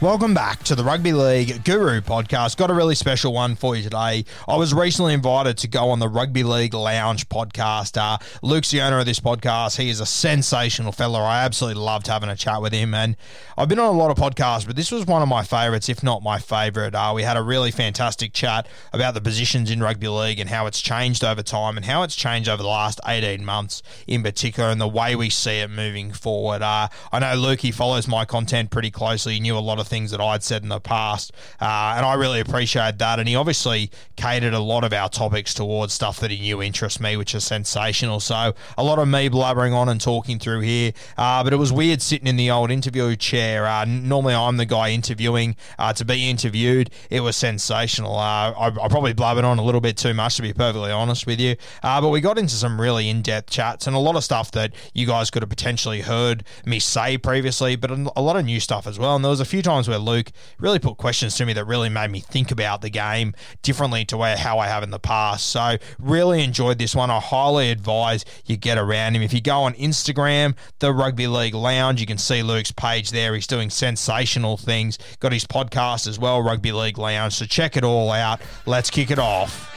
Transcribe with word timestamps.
Welcome 0.00 0.34
back 0.34 0.62
to 0.64 0.74
the 0.74 0.84
Rugby 0.84 1.12
League 1.12 1.64
Guru 1.64 2.02
podcast. 2.02 2.58
Got 2.58 2.70
a 2.70 2.74
really 2.74 2.96
special 2.96 3.32
one 3.32 3.54
for 3.54 3.74
you 3.74 3.82
today. 3.82 4.26
I 4.46 4.56
was 4.56 4.74
recently 4.74 5.14
invited 5.14 5.56
to 5.58 5.68
go 5.68 5.88
on 5.88 5.98
the 5.98 6.08
Rugby 6.08 6.42
League 6.42 6.74
Lounge 6.74 7.26
podcast. 7.30 7.96
Uh, 7.96 8.18
Luke's 8.42 8.70
the 8.70 8.82
owner 8.82 8.98
of 8.98 9.06
this 9.06 9.20
podcast. 9.20 9.78
He 9.78 9.88
is 9.88 10.00
a 10.00 10.06
sensational 10.06 10.92
fella. 10.92 11.22
I 11.22 11.44
absolutely 11.44 11.80
loved 11.80 12.08
having 12.08 12.28
a 12.28 12.36
chat 12.36 12.60
with 12.60 12.74
him. 12.74 12.92
And 12.92 13.16
I've 13.56 13.68
been 13.68 13.78
on 13.78 13.94
a 13.94 13.96
lot 13.96 14.10
of 14.10 14.18
podcasts, 14.18 14.66
but 14.66 14.76
this 14.76 14.90
was 14.90 15.06
one 15.06 15.22
of 15.22 15.28
my 15.28 15.42
favourites, 15.42 15.88
if 15.88 16.02
not 16.02 16.22
my 16.22 16.38
favourite. 16.38 16.94
Uh, 16.94 17.12
we 17.14 17.22
had 17.22 17.38
a 17.38 17.42
really 17.42 17.70
fantastic 17.70 18.34
chat 18.34 18.66
about 18.92 19.14
the 19.14 19.22
positions 19.22 19.70
in 19.70 19.80
rugby 19.80 20.08
league 20.08 20.38
and 20.38 20.50
how 20.50 20.66
it's 20.66 20.82
changed 20.82 21.24
over 21.24 21.42
time 21.42 21.78
and 21.78 21.86
how 21.86 22.02
it's 22.02 22.16
changed 22.16 22.48
over 22.50 22.62
the 22.62 22.68
last 22.68 23.00
18 23.06 23.42
months 23.42 23.82
in 24.06 24.22
particular 24.22 24.68
and 24.68 24.80
the 24.80 24.88
way 24.88 25.16
we 25.16 25.30
see 25.30 25.60
it 25.60 25.70
moving 25.70 26.12
forward. 26.12 26.60
Uh, 26.60 26.88
I 27.10 27.20
know 27.20 27.34
Luke, 27.36 27.60
he 27.60 27.70
follows 27.70 28.06
my 28.06 28.26
content 28.26 28.70
pretty 28.70 28.90
closely. 28.90 29.34
He 29.34 29.40
knew 29.40 29.56
a 29.56 29.60
lot 29.60 29.78
of 29.78 29.83
things 29.84 30.10
that 30.10 30.20
I'd 30.20 30.42
said 30.42 30.62
in 30.62 30.68
the 30.68 30.80
past, 30.80 31.32
uh, 31.60 31.94
and 31.96 32.06
I 32.06 32.14
really 32.14 32.40
appreciate 32.40 32.98
that. 32.98 33.18
And 33.18 33.28
he 33.28 33.36
obviously 33.36 33.90
catered 34.16 34.54
a 34.54 34.60
lot 34.60 34.84
of 34.84 34.92
our 34.92 35.08
topics 35.08 35.54
towards 35.54 35.92
stuff 35.92 36.20
that 36.20 36.30
he 36.30 36.38
knew 36.38 36.62
interests 36.62 37.00
me, 37.00 37.16
which 37.16 37.34
is 37.34 37.44
sensational. 37.44 38.20
So 38.20 38.54
a 38.78 38.84
lot 38.84 38.98
of 38.98 39.08
me 39.08 39.28
blubbering 39.28 39.72
on 39.72 39.88
and 39.88 40.00
talking 40.00 40.38
through 40.38 40.60
here, 40.60 40.92
uh, 41.16 41.42
but 41.44 41.52
it 41.52 41.56
was 41.56 41.72
weird 41.72 42.02
sitting 42.02 42.26
in 42.26 42.36
the 42.36 42.50
old 42.50 42.70
interview 42.70 43.16
chair. 43.16 43.66
Uh, 43.66 43.84
normally 43.84 44.34
I'm 44.34 44.56
the 44.56 44.66
guy 44.66 44.90
interviewing. 44.90 45.56
Uh, 45.78 45.92
to 45.92 46.04
be 46.04 46.30
interviewed, 46.30 46.90
it 47.10 47.20
was 47.20 47.36
sensational. 47.36 48.16
Uh, 48.16 48.52
I, 48.52 48.66
I 48.66 48.88
probably 48.88 49.12
blubbered 49.12 49.44
on 49.44 49.58
a 49.58 49.62
little 49.62 49.80
bit 49.80 49.96
too 49.96 50.14
much, 50.14 50.36
to 50.36 50.42
be 50.42 50.52
perfectly 50.52 50.90
honest 50.90 51.26
with 51.26 51.40
you. 51.40 51.56
Uh, 51.82 52.00
but 52.00 52.10
we 52.10 52.20
got 52.20 52.38
into 52.38 52.54
some 52.54 52.80
really 52.80 53.08
in-depth 53.08 53.50
chats 53.50 53.86
and 53.86 53.96
a 53.96 53.98
lot 53.98 54.16
of 54.16 54.24
stuff 54.24 54.50
that 54.52 54.72
you 54.94 55.06
guys 55.06 55.30
could 55.30 55.42
have 55.42 55.50
potentially 55.50 56.02
heard 56.02 56.44
me 56.64 56.78
say 56.78 57.18
previously, 57.18 57.76
but 57.76 57.90
a 57.90 58.22
lot 58.22 58.36
of 58.36 58.44
new 58.44 58.60
stuff 58.60 58.86
as 58.86 58.98
well. 58.98 59.16
And 59.16 59.24
there 59.24 59.30
was 59.30 59.40
a 59.40 59.44
few 59.44 59.62
times 59.62 59.73
where 59.82 59.98
Luke 59.98 60.30
really 60.58 60.78
put 60.78 60.96
questions 60.96 61.34
to 61.36 61.46
me 61.46 61.52
that 61.54 61.64
really 61.64 61.88
made 61.88 62.10
me 62.10 62.20
think 62.20 62.50
about 62.50 62.80
the 62.80 62.90
game 62.90 63.34
differently 63.62 64.04
to 64.06 64.16
where 64.16 64.36
how 64.36 64.58
I 64.58 64.68
have 64.68 64.82
in 64.82 64.90
the 64.90 64.98
past. 64.98 65.48
So 65.48 65.76
really 65.98 66.42
enjoyed 66.42 66.78
this 66.78 66.94
one. 66.94 67.10
I 67.10 67.20
highly 67.20 67.70
advise 67.70 68.24
you 68.46 68.56
get 68.56 68.78
around 68.78 69.16
him. 69.16 69.22
If 69.22 69.32
you 69.32 69.40
go 69.40 69.62
on 69.62 69.74
Instagram, 69.74 70.54
the 70.78 70.92
Rugby 70.92 71.26
League 71.26 71.54
Lounge, 71.54 72.00
you 72.00 72.06
can 72.06 72.18
see 72.18 72.42
Luke's 72.42 72.72
page 72.72 73.10
there. 73.10 73.34
He's 73.34 73.46
doing 73.46 73.70
sensational 73.70 74.56
things. 74.56 74.98
Got 75.20 75.32
his 75.32 75.44
podcast 75.44 76.06
as 76.06 76.18
well, 76.18 76.40
Rugby 76.42 76.72
League 76.72 76.98
Lounge. 76.98 77.34
So 77.34 77.46
check 77.46 77.76
it 77.76 77.84
all 77.84 78.10
out. 78.10 78.40
Let's 78.66 78.90
kick 78.90 79.10
it 79.10 79.18
off. 79.18 79.73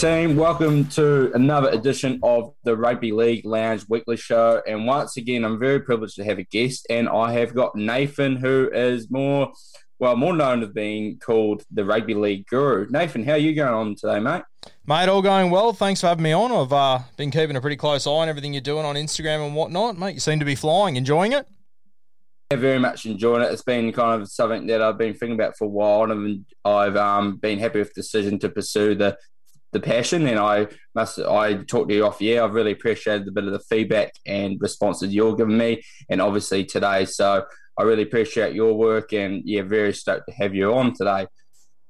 Team, 0.00 0.34
welcome 0.34 0.86
to 0.86 1.30
another 1.34 1.68
edition 1.68 2.20
of 2.22 2.54
the 2.64 2.74
Rugby 2.74 3.12
League 3.12 3.44
Lounge 3.44 3.84
Weekly 3.86 4.16
Show. 4.16 4.62
And 4.66 4.86
once 4.86 5.18
again, 5.18 5.44
I'm 5.44 5.58
very 5.58 5.80
privileged 5.80 6.16
to 6.16 6.24
have 6.24 6.38
a 6.38 6.42
guest, 6.42 6.86
and 6.88 7.06
I 7.06 7.32
have 7.32 7.54
got 7.54 7.76
Nathan, 7.76 8.36
who 8.36 8.70
is 8.72 9.10
more, 9.10 9.52
well, 9.98 10.16
more 10.16 10.34
known 10.34 10.62
as 10.62 10.70
being 10.70 11.18
called 11.18 11.64
the 11.70 11.84
Rugby 11.84 12.14
League 12.14 12.46
Guru. 12.46 12.86
Nathan, 12.88 13.24
how 13.24 13.32
are 13.32 13.36
you 13.36 13.54
going 13.54 13.74
on 13.74 13.94
today, 13.94 14.20
mate? 14.20 14.42
Mate, 14.86 15.10
all 15.10 15.20
going 15.20 15.50
well. 15.50 15.74
Thanks 15.74 16.00
for 16.00 16.06
having 16.06 16.22
me 16.22 16.32
on. 16.32 16.50
I've 16.50 16.72
uh, 16.72 17.00
been 17.18 17.30
keeping 17.30 17.56
a 17.56 17.60
pretty 17.60 17.76
close 17.76 18.06
eye 18.06 18.10
on 18.10 18.30
everything 18.30 18.54
you're 18.54 18.62
doing 18.62 18.86
on 18.86 18.94
Instagram 18.94 19.44
and 19.44 19.54
whatnot. 19.54 19.98
Mate, 19.98 20.14
you 20.14 20.20
seem 20.20 20.38
to 20.38 20.46
be 20.46 20.54
flying. 20.54 20.96
Enjoying 20.96 21.32
it? 21.32 21.46
Yeah, 22.50 22.56
very 22.56 22.78
much 22.78 23.04
enjoying 23.04 23.42
it. 23.42 23.52
It's 23.52 23.62
been 23.62 23.92
kind 23.92 24.22
of 24.22 24.30
something 24.30 24.66
that 24.68 24.80
I've 24.80 24.96
been 24.96 25.12
thinking 25.12 25.34
about 25.34 25.58
for 25.58 25.66
a 25.66 25.68
while, 25.68 26.10
and 26.10 26.46
I've 26.64 26.96
um, 26.96 27.36
been 27.36 27.58
happy 27.58 27.80
with 27.80 27.92
the 27.92 28.00
decision 28.00 28.38
to 28.38 28.48
pursue 28.48 28.94
the 28.94 29.18
the 29.72 29.80
passion. 29.80 30.26
And 30.26 30.38
I 30.38 30.68
must, 30.94 31.18
I 31.18 31.54
talked 31.64 31.88
to 31.90 31.94
you 31.94 32.06
off 32.06 32.18
the 32.18 32.32
air. 32.32 32.44
I've 32.44 32.54
really 32.54 32.72
appreciated 32.72 33.28
a 33.28 33.32
bit 33.32 33.44
of 33.44 33.52
the 33.52 33.60
feedback 33.60 34.12
and 34.26 34.60
responses 34.60 35.14
you're 35.14 35.36
giving 35.36 35.58
me, 35.58 35.82
and 36.08 36.20
obviously 36.20 36.64
today. 36.64 37.04
So 37.04 37.44
I 37.78 37.82
really 37.82 38.02
appreciate 38.02 38.54
your 38.54 38.74
work, 38.74 39.12
and 39.12 39.42
yeah, 39.44 39.62
very 39.62 39.92
stoked 39.92 40.26
to 40.28 40.34
have 40.34 40.54
you 40.54 40.74
on 40.74 40.94
today. 40.94 41.26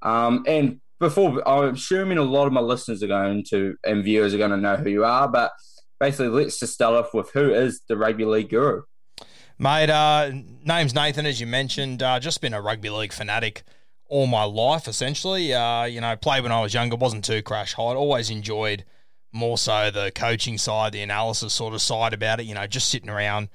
Um, 0.03 0.45
and 0.47 0.81
before, 0.99 1.47
I'm 1.49 1.75
assuming 1.75 2.19
a 2.19 2.23
lot 2.23 2.47
of 2.47 2.53
my 2.53 2.61
listeners 2.61 3.03
are 3.03 3.09
going 3.09 3.45
to 3.51 3.75
and 3.85 4.05
viewers 4.05 4.35
are 4.35 4.39
going 4.39 4.51
to 4.51 4.57
know 4.57 4.77
who 4.77 4.91
you 4.91 5.05
are, 5.05 5.29
but 5.29 5.53
basically, 5.99 6.29
let's 6.29 6.59
just 6.59 6.75
start 6.75 6.95
off 6.95 7.15
with 7.15 7.31
who 7.33 7.53
is 7.53 7.81
the 7.89 7.97
rugby 7.97 8.25
league 8.25 8.51
guru. 8.51 8.83
Mate, 9.59 9.91
uh, 9.91 10.31
name's 10.65 10.95
Nathan, 10.95 11.27
as 11.27 11.41
you 11.41 11.47
mentioned. 11.47 12.03
Uh, 12.03 12.19
just 12.19 12.41
been 12.41 12.55
a 12.55 12.63
rugby 12.63 12.89
league 12.89 13.13
fanatic 13.13 13.63
all 14.11 14.27
my 14.27 14.45
life, 14.45 14.87
essentially. 14.87 15.55
Uh, 15.55 15.85
you 15.85 16.01
know, 16.01 16.15
played 16.17 16.43
when 16.43 16.53
I 16.53 16.61
was 16.61 16.75
younger, 16.75 16.97
wasn't 16.97 17.25
too 17.25 17.41
crash 17.41 17.73
hot. 17.73 17.97
Always 17.97 18.29
enjoyed 18.29 18.85
more 19.33 19.57
so 19.57 19.91
the 19.91 20.13
coaching 20.15 20.59
side, 20.59 20.93
the 20.93 21.01
analysis 21.01 21.55
sort 21.55 21.73
of 21.73 21.81
side 21.81 22.13
about 22.13 22.41
it. 22.41 22.47
You 22.47 22.55
know, 22.55 22.67
just 22.67 22.89
sitting 22.89 23.09
around 23.09 23.49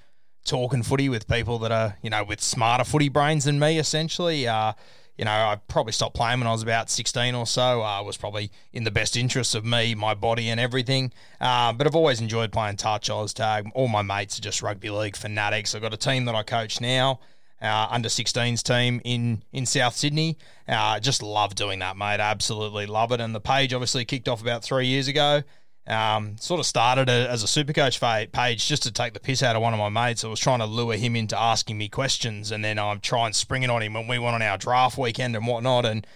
talking 0.46 0.82
footy 0.82 1.10
with 1.10 1.28
people 1.28 1.60
that 1.60 1.72
are, 1.72 1.98
you 2.02 2.10
know, 2.10 2.24
with 2.24 2.42
smarter 2.42 2.86
footy 2.86 3.10
brains 3.10 3.44
than 3.44 3.60
me, 3.60 3.78
essentially. 3.78 4.48
Uh, 4.48 4.74
you 5.18 5.24
know, 5.24 5.32
I 5.32 5.60
probably 5.68 5.94
stopped 5.94 6.16
playing 6.16 6.40
when 6.40 6.48
I 6.48 6.52
was 6.52 6.62
about 6.62 6.90
16 6.90 7.36
or 7.36 7.46
so. 7.46 7.84
Uh, 7.84 8.04
was 8.04 8.18
probably 8.18 8.52
in 8.74 8.84
the 8.84 8.92
best 8.92 9.16
interests 9.16 9.56
of 9.56 9.64
me, 9.64 9.96
my 9.96 10.14
body, 10.14 10.50
and 10.50 10.60
everything. 10.60 11.14
Uh, 11.40 11.72
but 11.74 11.88
I've 11.88 11.96
always 11.96 12.20
enjoyed 12.20 12.52
playing 12.52 12.78
touch, 12.78 13.10
Oz 13.10 13.34
tag. 13.34 13.70
All 13.74 13.88
my 13.88 14.02
mates 14.02 14.38
are 14.38 14.42
just 14.42 14.62
rugby 14.62 14.90
league 14.90 15.16
fanatics. 15.16 15.74
I've 15.74 15.82
got 15.82 15.94
a 15.94 15.98
team 15.98 16.26
that 16.26 16.36
I 16.36 16.44
coach 16.44 16.82
now 16.82 17.20
uh, 17.62 17.88
under 17.90 18.10
16s 18.10 18.62
team 18.64 19.02
in 19.04 19.44
in 19.52 19.66
South 19.66 19.96
Sydney. 19.96 20.38
Uh, 20.68 21.00
just 21.00 21.24
love 21.24 21.56
doing 21.56 21.80
that, 21.80 21.98
mate. 21.98 22.20
Absolutely 22.20 22.86
love 22.86 23.12
it. 23.12 23.22
And 23.22 23.34
the 23.34 23.40
page 23.40 23.74
obviously 23.74 24.06
kicked 24.06 24.28
off 24.28 24.42
about 24.42 24.64
three 24.64 24.88
years 24.88 25.08
ago. 25.08 25.44
Um, 25.88 26.38
sort 26.40 26.60
of 26.60 26.66
started 26.66 27.10
as 27.10 27.44
a 27.44 27.46
supercoach 27.46 28.32
page 28.32 28.68
just 28.68 28.84
to 28.84 28.92
take 28.92 29.14
the 29.14 29.20
piss 29.20 29.44
out 29.44 29.56
of 29.56 29.62
one 29.62 29.74
of 29.74 29.80
my 29.80 29.90
mates. 29.90 30.24
I 30.24 30.28
was 30.28 30.40
trying 30.40 30.60
to 30.60 30.66
lure 30.66 30.96
him 30.96 31.16
into 31.16 31.40
asking 31.40 31.78
me 31.78 31.90
questions, 31.90 32.52
and 32.52 32.66
then 32.66 32.80
I'm 32.80 33.00
trying 33.00 33.34
springing 33.34 33.70
on 33.70 33.84
him 33.84 33.94
when 33.94 34.08
we 34.08 34.18
went 34.18 34.34
on 34.34 34.42
our 34.42 34.58
draft 34.58 34.98
weekend 34.98 35.36
and 35.36 35.46
whatnot. 35.46 35.86
And 35.86 36.08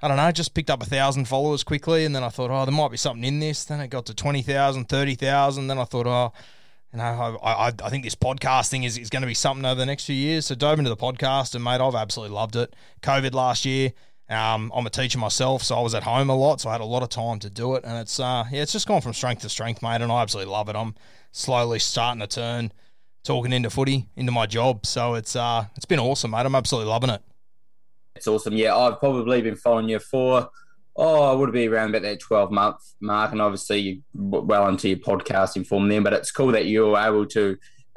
I 0.00 0.06
don't 0.06 0.16
know, 0.16 0.30
just 0.30 0.54
picked 0.54 0.70
up 0.70 0.80
a 0.80 0.86
thousand 0.86 1.26
followers 1.26 1.64
quickly, 1.64 2.04
and 2.04 2.14
then 2.14 2.22
I 2.22 2.28
thought, 2.28 2.52
oh, 2.52 2.64
there 2.64 2.72
might 2.72 2.92
be 2.92 2.96
something 2.96 3.24
in 3.24 3.40
this. 3.40 3.64
Then 3.64 3.80
it 3.80 3.88
got 3.88 4.06
to 4.06 4.14
20,000, 4.14 4.84
30,000. 4.84 5.66
Then 5.66 5.78
I 5.78 5.84
thought, 5.84 6.06
oh, 6.06 6.32
you 6.96 7.02
know, 7.02 7.38
I, 7.42 7.68
I, 7.68 7.72
I 7.84 7.90
think 7.90 8.04
this 8.04 8.14
podcast 8.14 8.70
thing 8.70 8.84
is, 8.84 8.96
is 8.96 9.10
going 9.10 9.20
to 9.20 9.26
be 9.26 9.34
something 9.34 9.66
over 9.66 9.78
the 9.78 9.84
next 9.84 10.06
few 10.06 10.14
years. 10.14 10.46
So 10.46 10.54
dove 10.54 10.78
into 10.78 10.88
the 10.88 10.96
podcast, 10.96 11.54
and 11.54 11.62
mate, 11.62 11.82
I've 11.82 11.94
absolutely 11.94 12.34
loved 12.34 12.56
it. 12.56 12.74
COVID 13.02 13.34
last 13.34 13.66
year, 13.66 13.92
um, 14.30 14.72
I'm 14.74 14.86
a 14.86 14.90
teacher 14.90 15.18
myself, 15.18 15.62
so 15.62 15.76
I 15.76 15.82
was 15.82 15.94
at 15.94 16.04
home 16.04 16.30
a 16.30 16.34
lot, 16.34 16.62
so 16.62 16.70
I 16.70 16.72
had 16.72 16.80
a 16.80 16.86
lot 16.86 17.02
of 17.02 17.10
time 17.10 17.38
to 17.40 17.50
do 17.50 17.74
it, 17.74 17.84
and 17.84 17.98
it's 17.98 18.18
uh, 18.18 18.44
yeah, 18.50 18.62
it's 18.62 18.72
just 18.72 18.88
gone 18.88 19.02
from 19.02 19.12
strength 19.12 19.42
to 19.42 19.50
strength, 19.50 19.82
mate, 19.82 20.00
and 20.00 20.10
I 20.10 20.22
absolutely 20.22 20.50
love 20.50 20.70
it. 20.70 20.76
I'm 20.76 20.94
slowly 21.32 21.78
starting 21.80 22.20
to 22.20 22.26
turn 22.26 22.72
talking 23.24 23.52
into 23.52 23.68
footy 23.68 24.08
into 24.16 24.32
my 24.32 24.46
job, 24.46 24.86
so 24.86 25.14
it's 25.14 25.36
uh, 25.36 25.66
it's 25.76 25.84
been 25.84 26.00
awesome, 26.00 26.30
mate. 26.30 26.46
I'm 26.46 26.54
absolutely 26.54 26.90
loving 26.90 27.10
it. 27.10 27.20
It's 28.14 28.26
awesome. 28.26 28.54
Yeah, 28.54 28.74
I've 28.74 28.98
probably 28.98 29.42
been 29.42 29.56
following 29.56 29.90
you 29.90 29.98
for, 29.98 30.48
oh, 30.96 31.22
I 31.22 31.32
would 31.32 31.52
be 31.52 31.68
around 31.68 31.90
about 31.90 32.02
that 32.02 32.20
12 32.20 32.50
month 32.50 32.76
mark. 33.00 33.32
And 33.32 33.42
obviously, 33.42 33.78
you 33.80 34.02
well 34.14 34.68
into 34.68 34.88
your 34.88 34.98
podcasting 34.98 35.66
form 35.66 35.88
then. 35.88 36.02
But 36.02 36.14
it's 36.14 36.30
cool 36.30 36.52
that 36.52 36.66
you're 36.66 36.96
able 36.96 37.26
to 37.26 37.56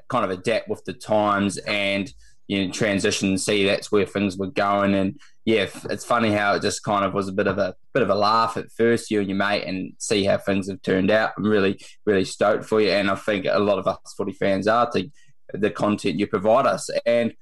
kind 0.09 0.25
of 0.25 0.31
adapt 0.31 0.67
with 0.67 0.83
the 0.85 0.93
times 0.93 1.57
and, 1.57 2.11
you 2.47 2.65
know, 2.65 2.73
transition 2.73 3.29
and 3.29 3.41
see 3.41 3.65
that's 3.65 3.91
where 3.91 4.05
things 4.05 4.37
were 4.37 4.47
going. 4.47 4.93
And 4.95 5.19
yeah, 5.45 5.67
it's 5.89 6.05
funny 6.05 6.31
how 6.31 6.55
it 6.55 6.61
just 6.61 6.83
kind 6.83 7.05
of 7.05 7.13
was 7.13 7.27
a 7.27 7.33
bit 7.33 7.47
of 7.47 7.57
a 7.57 7.75
bit 7.93 8.03
of 8.03 8.09
a 8.09 8.15
laugh 8.15 8.57
at 8.57 8.71
first, 8.71 9.09
you 9.09 9.19
and 9.19 9.29
your 9.29 9.37
mate, 9.37 9.63
and 9.65 9.93
see 9.97 10.23
how 10.25 10.37
things 10.37 10.69
have 10.69 10.81
turned 10.81 11.11
out. 11.11 11.31
I'm 11.37 11.45
really, 11.45 11.79
really 12.05 12.25
stoked 12.25 12.65
for 12.65 12.81
you. 12.81 12.89
And 12.89 13.09
I 13.09 13.15
think 13.15 13.45
a 13.45 13.59
lot 13.59 13.79
of 13.79 13.87
us 13.87 14.13
footy 14.17 14.33
fans 14.33 14.67
are 14.67 14.89
to 14.91 15.09
the 15.53 15.71
content 15.71 16.19
you 16.19 16.27
provide 16.27 16.65
us. 16.65 16.89
And 17.05 17.33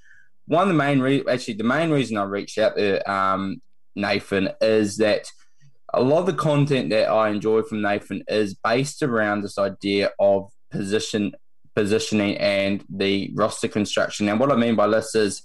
one 0.45 0.63
of 0.63 0.69
the 0.69 0.73
main 0.73 0.99
re- 0.99 1.25
actually 1.29 1.55
the 1.55 1.63
main 1.63 1.89
reason 1.89 2.17
I 2.17 2.23
reached 2.23 2.57
out 2.57 2.77
to 2.77 3.11
um, 3.11 3.61
Nathan 3.95 4.49
is 4.61 4.97
that 4.97 5.29
a 5.93 6.01
lot 6.01 6.19
of 6.19 6.25
the 6.25 6.33
content 6.33 6.89
that 6.89 7.09
I 7.09 7.29
enjoy 7.29 7.61
from 7.63 7.81
Nathan 7.81 8.23
is 8.27 8.53
based 8.53 9.01
around 9.01 9.41
this 9.41 9.57
idea 9.57 10.11
of 10.19 10.51
position 10.71 11.33
positioning 11.75 12.35
and 12.37 12.83
the 12.89 13.31
roster 13.35 13.67
construction. 13.67 14.27
And 14.27 14.39
what 14.39 14.51
I 14.51 14.55
mean 14.55 14.75
by 14.75 14.87
this 14.87 15.13
is 15.13 15.43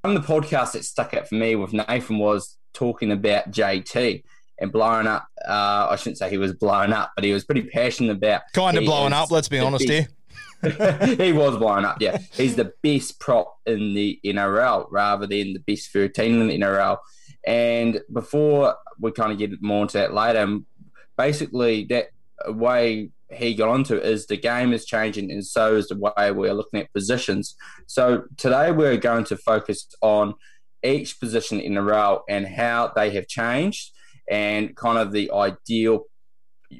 from 0.00 0.14
the 0.14 0.20
podcast 0.20 0.72
that 0.72 0.84
stuck 0.84 1.12
out 1.12 1.28
for 1.28 1.34
me 1.34 1.54
with 1.54 1.74
Nathan 1.74 2.18
was 2.18 2.56
talking 2.72 3.12
about 3.12 3.50
JT 3.50 4.22
and 4.58 4.72
blowing 4.72 5.06
up. 5.06 5.26
Uh, 5.46 5.88
I 5.90 5.96
shouldn't 5.96 6.18
say 6.18 6.30
he 6.30 6.38
was 6.38 6.54
blowing 6.54 6.92
up, 6.92 7.12
but 7.14 7.24
he 7.24 7.32
was 7.32 7.44
pretty 7.44 7.62
passionate 7.62 8.12
about 8.12 8.42
kind 8.54 8.78
of 8.78 8.84
blowing 8.84 9.12
up. 9.12 9.30
Let's 9.30 9.48
be 9.48 9.58
honest 9.58 9.88
here. 9.88 10.08
he 11.16 11.32
was 11.32 11.58
blowing 11.58 11.84
up. 11.84 12.00
Yeah, 12.00 12.18
he's 12.32 12.56
the 12.56 12.72
best 12.82 13.20
prop 13.20 13.54
in 13.66 13.92
the 13.92 14.18
NRL 14.24 14.86
rather 14.90 15.26
than 15.26 15.52
the 15.52 15.62
best 15.66 15.92
13 15.92 16.40
in 16.40 16.48
the 16.48 16.58
NRL. 16.58 16.98
And 17.46 18.00
before 18.12 18.76
we 18.98 19.12
kind 19.12 19.32
of 19.32 19.38
get 19.38 19.62
more 19.62 19.82
into 19.82 19.98
that 19.98 20.14
later, 20.14 20.58
basically 21.16 21.84
that 21.90 22.06
way 22.46 23.10
he 23.30 23.54
got 23.54 23.68
onto 23.68 23.96
is 23.96 24.26
the 24.26 24.36
game 24.36 24.72
is 24.72 24.84
changing, 24.84 25.30
and 25.30 25.44
so 25.44 25.76
is 25.76 25.88
the 25.88 25.96
way 25.96 26.30
we're 26.30 26.54
looking 26.54 26.80
at 26.80 26.92
positions. 26.92 27.56
So 27.86 28.24
today 28.36 28.70
we're 28.70 28.96
going 28.96 29.24
to 29.24 29.36
focus 29.36 29.86
on 30.00 30.34
each 30.82 31.18
position 31.18 31.60
in 31.60 31.74
the 31.74 31.82
row 31.82 32.22
and 32.28 32.46
how 32.46 32.92
they 32.94 33.10
have 33.10 33.26
changed, 33.26 33.92
and 34.30 34.76
kind 34.76 34.98
of 34.98 35.12
the 35.12 35.30
ideal 35.32 36.04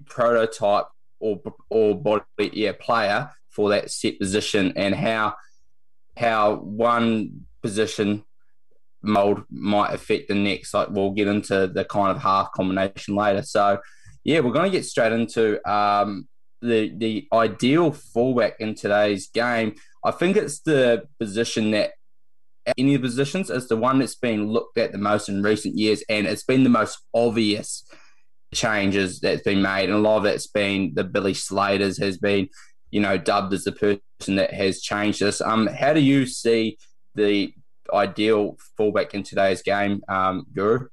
prototype 0.07 0.87
or 1.21 1.41
or 1.71 2.01
body 2.01 2.25
yeah 2.53 2.73
player 2.79 3.31
for 3.49 3.71
that 3.71 3.91
set 3.91 4.19
position 4.19 4.73
and 4.77 4.95
how 4.95 5.35
how 6.17 6.55
one 6.57 7.47
position 7.63 8.25
mold 9.05 9.43
might 9.51 9.93
affect 9.93 10.29
the 10.29 10.35
next. 10.35 10.75
Like 10.75 10.91
we'll 10.91 11.13
get 11.13 11.29
into 11.29 11.67
the 11.67 11.85
kind 11.85 12.15
of 12.15 12.23
half 12.23 12.53
combination 12.53 13.15
later. 13.15 13.43
So 13.43 13.79
yeah, 14.25 14.41
we're 14.41 14.53
going 14.53 14.71
to 14.71 14.77
get 14.77 14.85
straight 14.85 15.13
into 15.13 15.61
um, 15.71 16.29
the 16.63 16.93
the 16.97 17.29
ideal 17.33 17.93
fullback 17.93 18.55
in 18.61 18.75
today's 18.75 19.29
game. 19.29 19.75
I 20.05 20.11
think 20.11 20.37
it's 20.37 20.61
the 20.61 21.05
position 21.19 21.71
that 21.73 21.93
any 22.79 22.95
of 22.95 23.03
the 23.03 23.09
positions 23.09 23.51
is 23.51 23.69
the 23.69 23.77
one 23.77 23.99
that's 23.99 24.15
been 24.15 24.49
looked 24.49 24.79
at 24.79 24.93
the 24.93 24.99
most 24.99 25.29
in 25.29 25.43
recent 25.43 25.77
years, 25.77 26.03
and 26.09 26.27
it's 26.27 26.45
been 26.45 26.65
the 26.65 26.71
most 26.71 26.99
obvious 27.15 27.87
changes 28.55 29.21
that's 29.21 29.43
been 29.43 29.61
made, 29.61 29.91
and 29.91 29.95
a 29.95 29.99
lot 29.99 30.19
of 30.19 30.25
it's 30.25 30.47
been 30.47 30.93
the 30.95 31.05
Billy 31.05 31.35
Slaters 31.35 31.99
has 31.99 32.17
been 32.17 32.49
you 32.95 33.01
know, 33.01 33.19
dubbed 33.19 33.53
as 33.53 33.65
the 33.65 33.73
person 33.73 34.37
that 34.37 34.55
has 34.55 34.81
changed 34.81 35.19
this. 35.19 35.41
Um, 35.41 35.67
how 35.67 35.93
do 35.93 36.01
you 36.01 36.27
see 36.27 36.79
the 37.17 37.53
ideal 37.95 38.57
fullback 38.77 39.15
in 39.15 39.23
today's 39.23 39.63
game, 39.63 40.03
um, 40.09 40.47
Guru? 40.55 40.89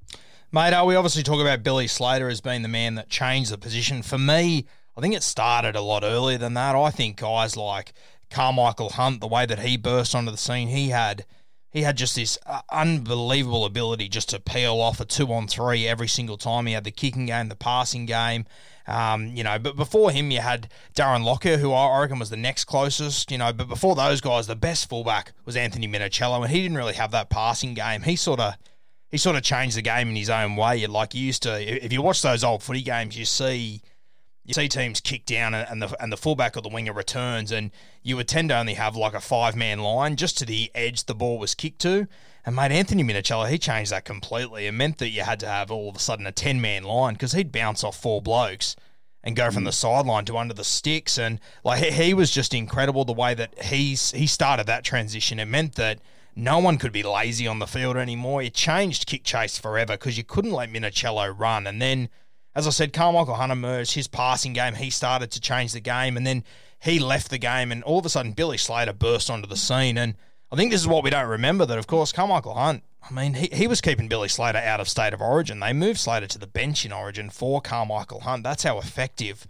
Mate, 0.51 0.73
uh, 0.73 0.85
we 0.85 0.95
obviously 0.95 1.23
talk 1.23 1.39
about 1.39 1.63
Billy 1.63 1.87
Slater 1.87 2.27
as 2.27 2.41
being 2.41 2.61
the 2.61 2.67
man 2.67 2.95
that 2.95 3.09
changed 3.09 3.51
the 3.51 3.57
position. 3.57 4.01
For 4.01 4.17
me, 4.17 4.65
I 4.97 5.01
think 5.01 5.15
it 5.15 5.23
started 5.23 5.75
a 5.75 5.81
lot 5.81 6.03
earlier 6.03 6.37
than 6.37 6.53
that. 6.55 6.75
I 6.75 6.91
think 6.91 7.17
guys 7.17 7.55
like 7.55 7.93
Carmichael 8.29 8.91
Hunt, 8.91 9.21
the 9.21 9.27
way 9.27 9.45
that 9.45 9.59
he 9.59 9.77
burst 9.77 10.13
onto 10.13 10.31
the 10.31 10.37
scene, 10.37 10.67
he 10.67 10.89
had 10.89 11.25
he 11.71 11.83
had 11.83 11.95
just 11.95 12.15
this 12.15 12.37
uh, 12.45 12.61
unbelievable 12.69 13.63
ability 13.63 14.09
just 14.09 14.29
to 14.29 14.41
peel 14.41 14.81
off 14.81 14.99
a 14.99 15.05
two 15.05 15.31
on 15.31 15.47
three 15.47 15.87
every 15.87 16.09
single 16.09 16.37
time. 16.37 16.65
He 16.65 16.73
had 16.73 16.83
the 16.83 16.91
kicking 16.91 17.27
game, 17.27 17.47
the 17.47 17.55
passing 17.55 18.05
game. 18.05 18.45
Um, 18.87 19.27
you 19.27 19.43
know, 19.43 19.59
but 19.59 19.75
before 19.75 20.11
him, 20.11 20.31
you 20.31 20.39
had 20.39 20.69
Darren 20.95 21.23
Lockyer, 21.23 21.57
who 21.57 21.73
I 21.73 22.01
reckon 22.01 22.19
was 22.19 22.29
the 22.29 22.37
next 22.37 22.65
closest. 22.65 23.31
You 23.31 23.37
know, 23.37 23.53
but 23.53 23.67
before 23.67 23.95
those 23.95 24.21
guys, 24.21 24.47
the 24.47 24.55
best 24.55 24.89
fullback 24.89 25.33
was 25.45 25.55
Anthony 25.55 25.87
Minichiello, 25.87 26.41
and 26.41 26.51
he 26.51 26.61
didn't 26.61 26.77
really 26.77 26.93
have 26.93 27.11
that 27.11 27.29
passing 27.29 27.73
game. 27.73 28.01
He 28.01 28.15
sort 28.15 28.39
of 28.39 28.55
he 29.09 29.17
sort 29.17 29.35
of 29.35 29.43
changed 29.43 29.77
the 29.77 29.81
game 29.81 30.09
in 30.09 30.15
his 30.15 30.29
own 30.29 30.55
way. 30.55 30.85
Like 30.87 31.13
you 31.13 31.21
used 31.21 31.43
to, 31.43 31.85
if 31.85 31.91
you 31.91 32.01
watch 32.01 32.21
those 32.21 32.43
old 32.43 32.63
footy 32.63 32.81
games, 32.81 33.17
you 33.17 33.25
see 33.25 33.81
you 34.43 34.53
see 34.53 34.67
teams 34.67 34.99
kick 34.99 35.25
down 35.25 35.53
and 35.53 35.81
the 35.81 35.95
and 36.01 36.11
the 36.11 36.17
fullback 36.17 36.57
or 36.57 36.61
the 36.61 36.69
winger 36.69 36.93
returns, 36.93 37.51
and 37.51 37.71
you 38.01 38.15
would 38.15 38.27
tend 38.27 38.49
to 38.49 38.57
only 38.57 38.73
have 38.73 38.95
like 38.95 39.13
a 39.13 39.21
five 39.21 39.55
man 39.55 39.79
line 39.79 40.15
just 40.15 40.37
to 40.39 40.45
the 40.45 40.71
edge 40.73 41.05
the 41.05 41.13
ball 41.13 41.37
was 41.37 41.53
kicked 41.53 41.79
to. 41.81 42.07
And 42.45 42.55
mate, 42.55 42.71
Anthony 42.71 43.03
Minichiello, 43.03 43.49
he 43.49 43.57
changed 43.57 43.91
that 43.91 44.05
completely. 44.05 44.65
It 44.67 44.71
meant 44.71 44.97
that 44.97 45.09
you 45.09 45.21
had 45.21 45.39
to 45.41 45.47
have 45.47 45.69
all 45.69 45.89
of 45.89 45.95
a 45.95 45.99
sudden 45.99 46.25
a 46.25 46.31
ten 46.31 46.59
man 46.59 46.83
line 46.83 47.13
because 47.13 47.33
he'd 47.33 47.51
bounce 47.51 47.83
off 47.83 47.99
four 47.99 48.21
blokes 48.21 48.75
and 49.23 49.35
go 49.35 49.51
from 49.51 49.63
hmm. 49.63 49.67
the 49.67 49.71
sideline 49.71 50.25
to 50.25 50.37
under 50.37 50.53
the 50.53 50.63
sticks, 50.63 51.17
and 51.17 51.39
like 51.63 51.83
he, 51.83 52.13
was 52.13 52.31
just 52.31 52.53
incredible 52.53 53.05
the 53.05 53.13
way 53.13 53.33
that 53.33 53.63
he's 53.63 54.11
he 54.11 54.25
started 54.25 54.65
that 54.67 54.83
transition. 54.83 55.39
It 55.39 55.45
meant 55.45 55.75
that 55.75 55.99
no 56.35 56.57
one 56.59 56.77
could 56.77 56.91
be 56.91 57.03
lazy 57.03 57.45
on 57.45 57.59
the 57.59 57.67
field 57.67 57.97
anymore. 57.97 58.41
It 58.41 58.53
changed 58.53 59.05
kick 59.05 59.23
chase 59.23 59.57
forever 59.57 59.93
because 59.93 60.17
you 60.17 60.23
couldn't 60.23 60.51
let 60.51 60.71
Minichiello 60.71 61.37
run, 61.37 61.67
and 61.67 61.81
then 61.81 62.09
as 62.53 62.67
I 62.67 62.71
said, 62.71 62.91
Carmichael 62.91 63.35
Hunter 63.35 63.53
emerged. 63.53 63.93
His 63.93 64.07
passing 64.07 64.53
game, 64.53 64.75
he 64.75 64.89
started 64.89 65.31
to 65.31 65.39
change 65.39 65.71
the 65.71 65.79
game, 65.79 66.17
and 66.17 66.27
then 66.27 66.43
he 66.79 66.99
left 66.99 67.29
the 67.29 67.37
game, 67.37 67.71
and 67.71 67.83
all 67.83 67.99
of 67.99 68.05
a 68.05 68.09
sudden, 68.09 68.33
Billy 68.33 68.57
Slater 68.57 68.93
burst 68.93 69.29
onto 69.29 69.47
the 69.47 69.55
scene. 69.55 69.97
And 69.97 70.15
I 70.51 70.57
think 70.57 70.71
this 70.71 70.81
is 70.81 70.87
what 70.87 71.03
we 71.03 71.09
don't 71.09 71.29
remember 71.29 71.65
that, 71.65 71.77
of 71.77 71.87
course, 71.87 72.11
Carmichael 72.11 72.55
Hunt, 72.55 72.83
I 73.09 73.13
mean, 73.13 73.33
he, 73.33 73.49
he 73.51 73.67
was 73.67 73.81
keeping 73.81 74.07
Billy 74.07 74.27
Slater 74.27 74.59
out 74.59 74.79
of 74.79 74.89
state 74.89 75.13
of 75.13 75.21
origin. 75.21 75.59
They 75.59 75.73
moved 75.73 75.99
Slater 75.99 76.27
to 76.27 76.37
the 76.37 76.47
bench 76.47 76.85
in 76.85 76.91
origin 76.91 77.29
for 77.29 77.61
Carmichael 77.61 78.21
Hunt. 78.21 78.43
That's 78.43 78.63
how 78.63 78.77
effective 78.77 79.47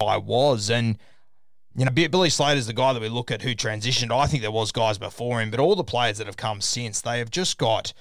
I 0.00 0.16
was. 0.16 0.68
And, 0.68 0.98
you 1.74 1.84
know, 1.84 1.90
Billy 1.90 2.28
Slater's 2.28 2.66
the 2.66 2.72
guy 2.72 2.92
that 2.92 3.00
we 3.00 3.08
look 3.08 3.30
at 3.30 3.42
who 3.42 3.54
transitioned. 3.54 4.10
I 4.10 4.26
think 4.26 4.42
there 4.42 4.50
was 4.50 4.72
guys 4.72 4.98
before 4.98 5.40
him, 5.40 5.50
but 5.50 5.60
all 5.60 5.76
the 5.76 5.84
players 5.84 6.18
that 6.18 6.26
have 6.26 6.36
come 6.36 6.60
since, 6.60 7.00
they 7.00 7.18
have 7.18 7.30
just 7.30 7.56
got 7.56 7.92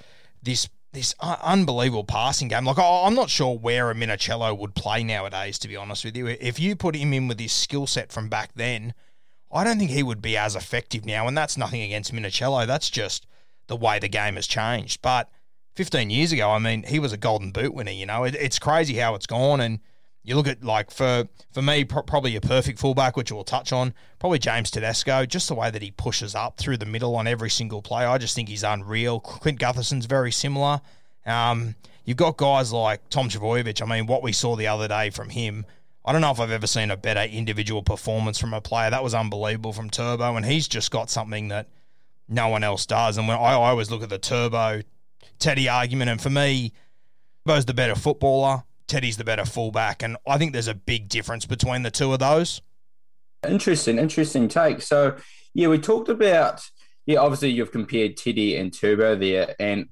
this 0.42 0.68
this 0.94 1.16
unbelievable 1.22 2.04
passing 2.04 2.50
game. 2.50 2.66
Like, 2.66 2.78
I'm 2.78 3.16
not 3.16 3.30
sure 3.30 3.58
where 3.58 3.90
a 3.90 3.96
Minichiello 3.96 4.58
would 4.58 4.76
play 4.76 5.06
nowadays, 5.06 5.58
to 5.60 5.70
be 5.70 5.78
honest 5.78 6.04
with 6.04 6.18
you. 6.18 6.28
If 6.28 6.60
you 6.60 6.76
put 6.76 6.98
him 6.98 7.14
in 7.14 7.30
with 7.30 7.40
his 7.40 7.54
skill 7.54 7.88
set 7.88 8.12
from 8.12 8.28
back 8.28 8.50
then, 8.56 8.94
I 9.54 9.64
don't 9.64 9.78
think 9.78 9.92
he 9.92 10.04
would 10.04 10.22
be 10.22 10.38
as 10.38 10.56
effective 10.56 11.06
now. 11.06 11.28
And 11.28 11.38
that's 11.38 11.58
nothing 11.58 11.82
against 11.82 12.14
Minichiello. 12.14 12.66
That's 12.66 12.90
just 12.90 13.28
the 13.68 13.76
way 13.76 14.00
the 14.00 14.08
game 14.08 14.36
has 14.36 14.48
changed. 14.48 15.02
But 15.02 15.30
15 15.76 16.10
years 16.10 16.32
ago, 16.32 16.52
I 16.52 16.60
mean, 16.60 16.84
he 16.84 17.00
was 17.00 17.14
a 17.14 17.18
golden 17.18 17.52
boot 17.52 17.74
winner, 17.74 17.92
you 17.92 18.06
know. 18.06 18.24
It, 18.24 18.36
it's 18.36 18.60
crazy 18.60 18.96
how 18.96 19.16
it's 19.16 19.26
gone. 19.26 19.62
And 19.62 19.80
you 20.24 20.36
look 20.36 20.48
at, 20.48 20.64
like, 20.64 20.92
for, 20.92 21.28
for 21.52 21.62
me, 21.62 21.84
pro- 21.84 22.04
probably 22.04 22.36
a 22.36 22.42
perfect 22.42 22.80
fullback, 22.80 23.18
which 23.18 23.32
we'll 23.32 23.44
touch 23.44 23.72
on, 23.72 23.94
probably 24.20 24.40
James 24.40 24.72
Tedesco, 24.72 25.26
just 25.26 25.48
the 25.48 25.56
way 25.56 25.72
that 25.72 25.82
he 25.82 25.92
pushes 25.92 26.36
up 26.36 26.58
through 26.58 26.78
the 26.78 26.86
middle 26.86 27.16
on 27.16 27.28
every 27.28 27.50
single 27.50 27.82
play. 27.82 28.06
I 28.06 28.18
just 28.18 28.36
think 28.36 28.50
he's 28.50 28.64
unreal. 28.64 29.20
Clint 29.20 29.60
Gutherson's 29.60 30.06
very 30.06 30.32
similar. 30.32 30.82
Um, 31.26 31.76
you've 32.06 32.18
got 32.18 32.38
guys 32.38 32.72
like 32.72 33.10
Tom 33.10 33.30
Trbojevic. 33.30 33.82
I 33.82 33.86
mean, 33.86 34.06
what 34.08 34.24
we 34.24 34.32
saw 34.32 34.56
the 34.56 34.68
other 34.68 34.88
day 34.88 35.10
from 35.10 35.30
him, 35.30 35.66
I 36.04 36.12
don't 36.12 36.22
know 36.22 36.32
if 36.32 36.40
I've 36.40 36.52
ever 36.52 36.68
seen 36.68 36.90
a 36.90 36.98
better 36.98 37.22
individual 37.22 37.84
performance 37.84 38.40
from 38.40 38.54
a 38.54 38.62
player. 38.62 38.90
That 38.90 39.04
was 39.04 39.14
unbelievable 39.14 39.74
from 39.74 39.90
Turbo, 39.90 40.36
and 40.36 40.46
he's 40.46 40.68
just 40.68 40.90
got 40.90 41.10
something 41.10 41.50
that 41.50 41.68
no 42.28 42.48
one 42.48 42.64
else 42.64 42.86
does. 42.86 43.18
And 43.18 43.28
when 43.28 43.38
I, 43.38 43.54
always 43.54 43.92
look 43.92 44.02
at 44.02 44.10
the 44.10 44.18
Turbo 44.18 44.82
Teddy 45.38 45.70
argument, 45.70 46.10
and 46.10 46.20
for 46.20 46.30
me, 46.30 46.74
Turbo's 47.46 47.66
the 47.66 47.74
better 47.74 47.96
footballer. 47.96 48.64
Teddy's 48.88 49.18
the 49.18 49.24
better 49.24 49.46
fullback, 49.46 50.02
and 50.02 50.18
I 50.28 50.38
think 50.38 50.54
there's 50.54 50.68
a 50.68 50.74
big 50.74 51.08
difference 51.08 51.46
between 51.46 51.84
the 51.84 51.92
two 51.92 52.12
of 52.14 52.20
those. 52.20 52.62
Interesting, 53.48 53.98
interesting 53.98 54.48
take. 54.48 54.82
So, 54.82 55.18
yeah, 55.54 55.68
we 55.68 55.78
talked 55.78 56.10
about 56.10 56.62
yeah. 57.06 57.20
Obviously, 57.20 57.50
you've 57.50 57.72
compared 57.72 58.18
Teddy 58.18 58.56
and 58.56 58.74
Turbo 58.74 59.16
there, 59.16 59.56
and 59.60 59.88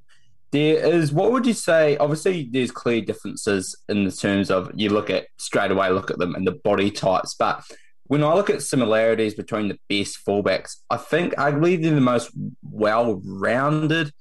There 0.51 0.83
is, 0.83 1.11
what 1.11 1.31
would 1.31 1.45
you 1.45 1.53
say? 1.53 1.95
Obviously, 1.97 2.49
there's 2.51 2.71
clear 2.71 3.01
differences 3.01 3.77
in 3.87 4.03
the 4.03 4.11
terms 4.11 4.49
of 4.49 4.71
you 4.73 4.89
look 4.89 5.09
at 5.09 5.27
straight 5.37 5.71
away, 5.71 5.89
look 5.89 6.09
at 6.09 6.17
them 6.17 6.33
and 6.33 6.47
the 6.47 6.53
body 6.53 6.89
types. 6.89 7.35
But 7.35 7.63
when 8.05 8.23
I 8.23 8.33
look 8.33 8.49
at 8.49 8.63
similarities 8.63 9.35
between 9.35 9.67
the 9.67 9.77
best 9.87 10.25
fullbacks, 10.25 10.77
I 10.89 10.97
think 10.97 11.37
i 11.37 11.51
believe 11.51 11.83
they're 11.83 11.93
the 11.93 12.01
most 12.01 12.31
well 12.63 13.21
rounded 13.23 14.11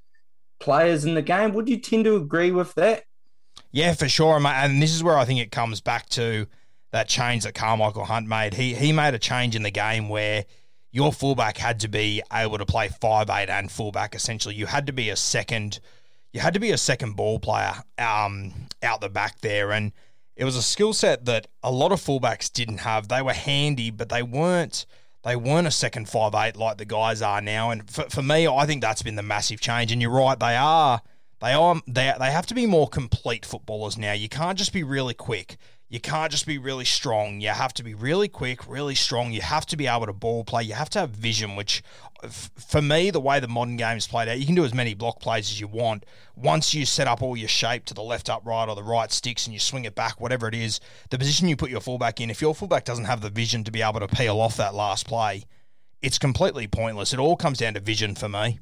players 0.61 1.07
in 1.07 1.15
the 1.15 1.23
game. 1.23 1.55
Would 1.55 1.69
you 1.69 1.79
tend 1.79 2.05
to 2.05 2.17
agree 2.17 2.51
with 2.51 2.75
that? 2.75 3.05
Yeah, 3.73 3.95
for 3.95 4.09
sure. 4.09 4.39
And 4.47 4.83
this 4.83 4.95
is 4.95 5.03
where 5.03 5.17
I 5.17 5.25
think 5.25 5.41
it 5.41 5.51
comes 5.51 5.81
back 5.81 6.09
to 6.11 6.47
that 6.93 7.09
change 7.09 7.45
that 7.45 7.55
Carmichael 7.55 8.05
Hunt 8.05 8.27
made. 8.27 8.55
He 8.55 8.75
he 8.75 8.93
made 8.93 9.15
a 9.15 9.19
change 9.19 9.55
in 9.55 9.63
the 9.63 9.71
game 9.71 10.09
where 10.09 10.45
your 10.91 11.13
fullback 11.13 11.59
had 11.59 11.81
to 11.81 11.89
be 11.89 12.23
able 12.33 12.59
to 12.59 12.67
play 12.67 12.89
five 12.89 13.29
eight 13.31 13.51
and 13.51 13.71
fullback. 13.71 14.15
Essentially, 14.15 14.55
you 14.55 14.67
had 14.67 14.87
to 14.87 14.93
be 14.93 15.11
a 15.11 15.17
second, 15.17 15.81
you 16.39 16.43
had 16.43 16.55
to 16.55 16.61
be 16.61 16.71
a 16.71 16.79
second 16.79 17.17
ball 17.17 17.41
player 17.41 17.73
um, 17.99 18.53
out 18.81 19.01
the 19.01 19.09
back 19.09 19.41
there, 19.41 19.73
and 19.73 19.91
it 20.37 20.45
was 20.45 20.55
a 20.55 20.63
skill 20.63 20.93
set 20.93 21.25
that 21.25 21.49
a 21.65 21.73
lot 21.73 21.91
of 21.91 22.01
fullbacks 22.01 22.53
didn't 22.53 22.79
have. 22.79 23.09
They 23.09 23.21
were 23.21 23.33
handy, 23.33 23.91
but 23.91 24.09
they 24.09 24.23
weren't 24.23 24.87
they 25.25 25.35
weren't 25.35 25.67
a 25.67 25.73
second 25.73 26.09
five 26.09 26.37
eight 26.37 26.57
like 26.57 26.79
the 26.79 26.85
guys 26.85 27.23
are 27.23 27.41
now. 27.41 27.71
And 27.71 27.91
for, 27.91 28.05
for 28.09 28.23
me, 28.23 28.47
I 28.47 28.67
think 28.67 28.83
that's 28.83 29.03
been 29.03 29.17
the 29.17 29.23
massive 29.23 29.61
change. 29.61 29.91
And 29.91 30.01
you're 30.01 30.13
right, 30.13 30.39
they 30.39 30.55
are 30.55 31.03
they 31.41 31.55
are 31.55 31.83
they 31.89 32.15
they 32.21 32.31
have 32.31 32.47
to 32.47 32.55
be 32.55 32.67
more 32.67 32.89
complete 32.89 33.45
footballers 33.45 33.99
now. 33.99 34.13
You 34.13 34.29
can't 34.29 34.57
just 34.57 34.73
be 34.73 34.85
really 34.85 35.15
quick. 35.15 35.57
You 35.91 36.01
can't 36.01 36.31
just 36.31 36.47
be 36.47 36.59
really 36.59 36.85
strong. 36.85 37.41
You 37.41 37.49
have 37.49 37.73
to 37.75 37.83
be 37.83 37.95
really 37.95 38.29
quick, 38.29 38.69
really 38.69 38.95
strong. 38.95 39.33
You 39.33 39.41
have 39.41 39.65
to 39.67 39.77
be 39.77 39.87
able 39.87 40.05
to 40.05 40.13
ball 40.13 40.45
play. 40.45 40.63
You 40.63 40.75
have 40.75 40.91
to 40.91 40.99
have 40.99 41.11
vision, 41.11 41.57
which 41.57 41.83
for 42.29 42.83
me, 42.83 43.11
the 43.11 43.21
way 43.21 43.41
the 43.41 43.49
modern 43.49 43.77
game 43.77 43.97
is 43.97 44.07
played 44.07 44.29
out, 44.29 44.39
you 44.39 44.45
can 44.45 44.55
do 44.55 44.67
as 44.67 44.75
many 44.75 44.93
block 44.93 45.19
plays 45.21 45.51
as 45.51 45.61
you 45.61 45.67
want. 45.67 46.05
Once 46.37 46.75
you 46.75 46.85
set 46.85 47.07
up 47.07 47.23
all 47.23 47.37
your 47.37 47.49
shape 47.49 47.87
to 47.87 47.95
the 47.95 48.03
left, 48.03 48.29
up, 48.29 48.45
right, 48.45 48.69
or 48.69 48.75
the 48.75 48.83
right 48.83 49.11
sticks 49.11 49.47
and 49.47 49.55
you 49.55 49.61
swing 49.61 49.87
it 49.87 49.95
back, 49.95 50.21
whatever 50.21 50.47
it 50.47 50.55
is, 50.55 50.79
the 51.09 51.19
position 51.19 51.49
you 51.49 51.57
put 51.57 51.71
your 51.71 51.81
fullback 51.81 52.21
in, 52.21 52.29
if 52.29 52.43
your 52.43 52.55
fullback 52.55 52.85
doesn't 52.85 53.07
have 53.07 53.23
the 53.23 53.31
vision 53.31 53.65
to 53.65 53.71
be 53.71 53.81
able 53.81 54.01
to 54.01 54.09
peel 54.09 54.41
off 54.41 54.57
that 54.57 54.75
last 54.75 55.07
play, 55.07 55.45
it's 56.03 56.19
completely 56.19 56.67
pointless. 56.67 57.15
It 57.15 57.19
all 57.19 57.37
comes 57.37 57.59
down 57.59 57.75
to 57.75 57.81
vision 57.81 58.15
for 58.15 58.29
me. 58.29 58.61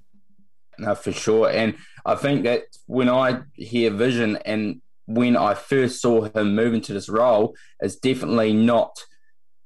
No, 0.78 0.95
for 0.95 1.12
sure. 1.12 1.50
And 1.50 1.76
I 2.04 2.14
think 2.14 2.45
that 2.45 2.64
when 2.87 3.09
I 3.09 3.40
hear 3.54 3.90
vision 3.90 4.37
and 4.45 4.80
when 5.06 5.36
I 5.36 5.54
first 5.54 6.00
saw 6.00 6.22
him 6.22 6.54
move 6.54 6.75
into 6.75 6.92
this 6.92 7.08
role 7.08 7.54
is 7.80 7.96
definitely 7.96 8.52
not 8.52 8.96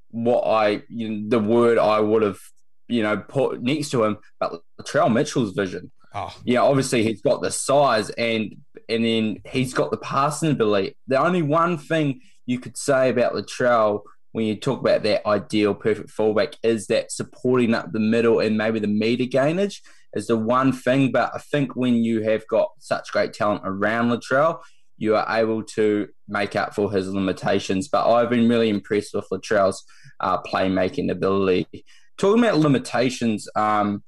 what 0.09 0.41
I 0.41 0.83
you 0.89 1.09
know, 1.09 1.29
the 1.29 1.39
word 1.39 1.77
I 1.77 1.99
would 1.99 2.21
have 2.21 2.39
you 2.87 3.03
know 3.03 3.17
put 3.17 3.61
next 3.61 3.89
to 3.91 4.03
him, 4.03 4.17
but 4.39 4.61
Latrell 4.79 5.11
Mitchell's 5.11 5.53
vision. 5.53 5.91
Oh. 6.13 6.35
Yeah, 6.43 6.61
obviously 6.61 7.03
he's 7.03 7.21
got 7.21 7.41
the 7.41 7.51
size 7.51 8.09
and 8.11 8.55
and 8.89 9.05
then 9.05 9.37
he's 9.49 9.73
got 9.73 9.91
the 9.91 9.97
passing 9.97 10.51
ability. 10.51 10.97
The 11.07 11.21
only 11.21 11.41
one 11.41 11.77
thing 11.77 12.21
you 12.45 12.59
could 12.59 12.77
say 12.77 13.09
about 13.09 13.33
Latrell 13.33 14.01
when 14.33 14.45
you 14.45 14.55
talk 14.55 14.79
about 14.79 15.03
that 15.03 15.25
ideal 15.25 15.73
perfect 15.73 16.09
fullback 16.09 16.55
is 16.63 16.87
that 16.87 17.11
supporting 17.11 17.73
up 17.73 17.91
the 17.91 17.99
middle 17.99 18.39
and 18.39 18.57
maybe 18.57 18.79
the 18.79 18.87
meter 18.87 19.25
gainage 19.25 19.79
is 20.13 20.27
the 20.27 20.37
one 20.37 20.71
thing. 20.71 21.11
But 21.11 21.31
I 21.33 21.39
think 21.39 21.75
when 21.75 22.03
you 22.03 22.21
have 22.23 22.47
got 22.47 22.69
such 22.79 23.11
great 23.11 23.33
talent 23.33 23.61
around 23.65 24.09
Latrell, 24.09 24.59
you 25.01 25.15
are 25.15 25.25
able 25.35 25.63
to 25.63 26.07
make 26.27 26.55
up 26.55 26.75
for 26.75 26.91
his 26.91 27.09
limitations. 27.09 27.87
But 27.87 28.07
I've 28.07 28.29
been 28.29 28.47
really 28.47 28.69
impressed 28.69 29.15
with 29.15 29.27
Latrell's 29.31 29.83
uh, 30.19 30.39
playmaking 30.43 31.09
ability. 31.09 31.83
Talking 32.19 32.43
about 32.43 32.59
limitations 32.59 33.47
um, 33.55 34.03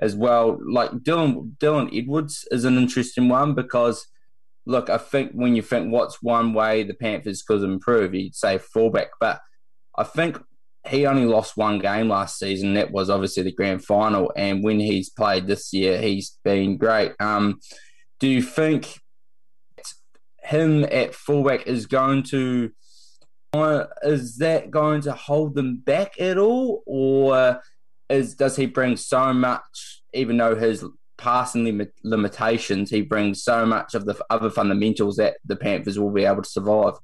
as 0.00 0.16
well, 0.16 0.58
like 0.66 0.90
Dylan 0.92 1.52
Dylan 1.58 1.96
Edwards 1.96 2.48
is 2.50 2.64
an 2.64 2.78
interesting 2.78 3.28
one 3.28 3.54
because 3.54 4.06
look, 4.64 4.88
I 4.88 4.96
think 4.96 5.32
when 5.32 5.54
you 5.54 5.60
think 5.60 5.92
what's 5.92 6.22
one 6.22 6.54
way 6.54 6.82
the 6.82 6.94
Panthers 6.94 7.42
could 7.42 7.62
improve, 7.62 8.14
you'd 8.14 8.34
say 8.34 8.56
fullback, 8.56 9.08
but 9.20 9.40
I 9.98 10.04
think 10.04 10.38
he 10.88 11.04
only 11.04 11.26
lost 11.26 11.58
one 11.58 11.78
game 11.78 12.08
last 12.08 12.38
season. 12.38 12.72
That 12.74 12.90
was 12.90 13.10
obviously 13.10 13.42
the 13.42 13.52
grand 13.52 13.84
final, 13.84 14.32
and 14.34 14.64
when 14.64 14.80
he's 14.80 15.10
played 15.10 15.46
this 15.46 15.74
year, 15.74 16.00
he's 16.00 16.38
been 16.42 16.78
great. 16.78 17.12
Um, 17.20 17.60
do 18.18 18.28
you 18.28 18.40
think 18.40 18.98
him 20.48 20.84
at 20.84 21.14
fullback 21.14 21.66
is 21.66 21.86
going 21.86 22.22
to 22.24 22.70
is 24.02 24.36
that 24.38 24.70
going 24.70 25.00
to 25.02 25.12
hold 25.12 25.54
them 25.54 25.78
back 25.78 26.20
at 26.20 26.38
all, 26.38 26.82
or 26.86 27.60
is 28.08 28.34
does 28.34 28.56
he 28.56 28.66
bring 28.66 28.96
so 28.96 29.32
much? 29.32 30.02
Even 30.12 30.36
though 30.36 30.54
his 30.54 30.84
passing 31.16 31.64
lim- 31.64 31.92
limitations, 32.04 32.90
he 32.90 33.02
brings 33.02 33.42
so 33.42 33.66
much 33.66 33.94
of 33.94 34.04
the 34.06 34.16
other 34.30 34.50
fundamentals 34.50 35.16
that 35.16 35.36
the 35.44 35.56
Panthers 35.56 35.98
will 35.98 36.10
be 36.10 36.24
able 36.24 36.42
to 36.42 36.48
survive. 36.48 36.94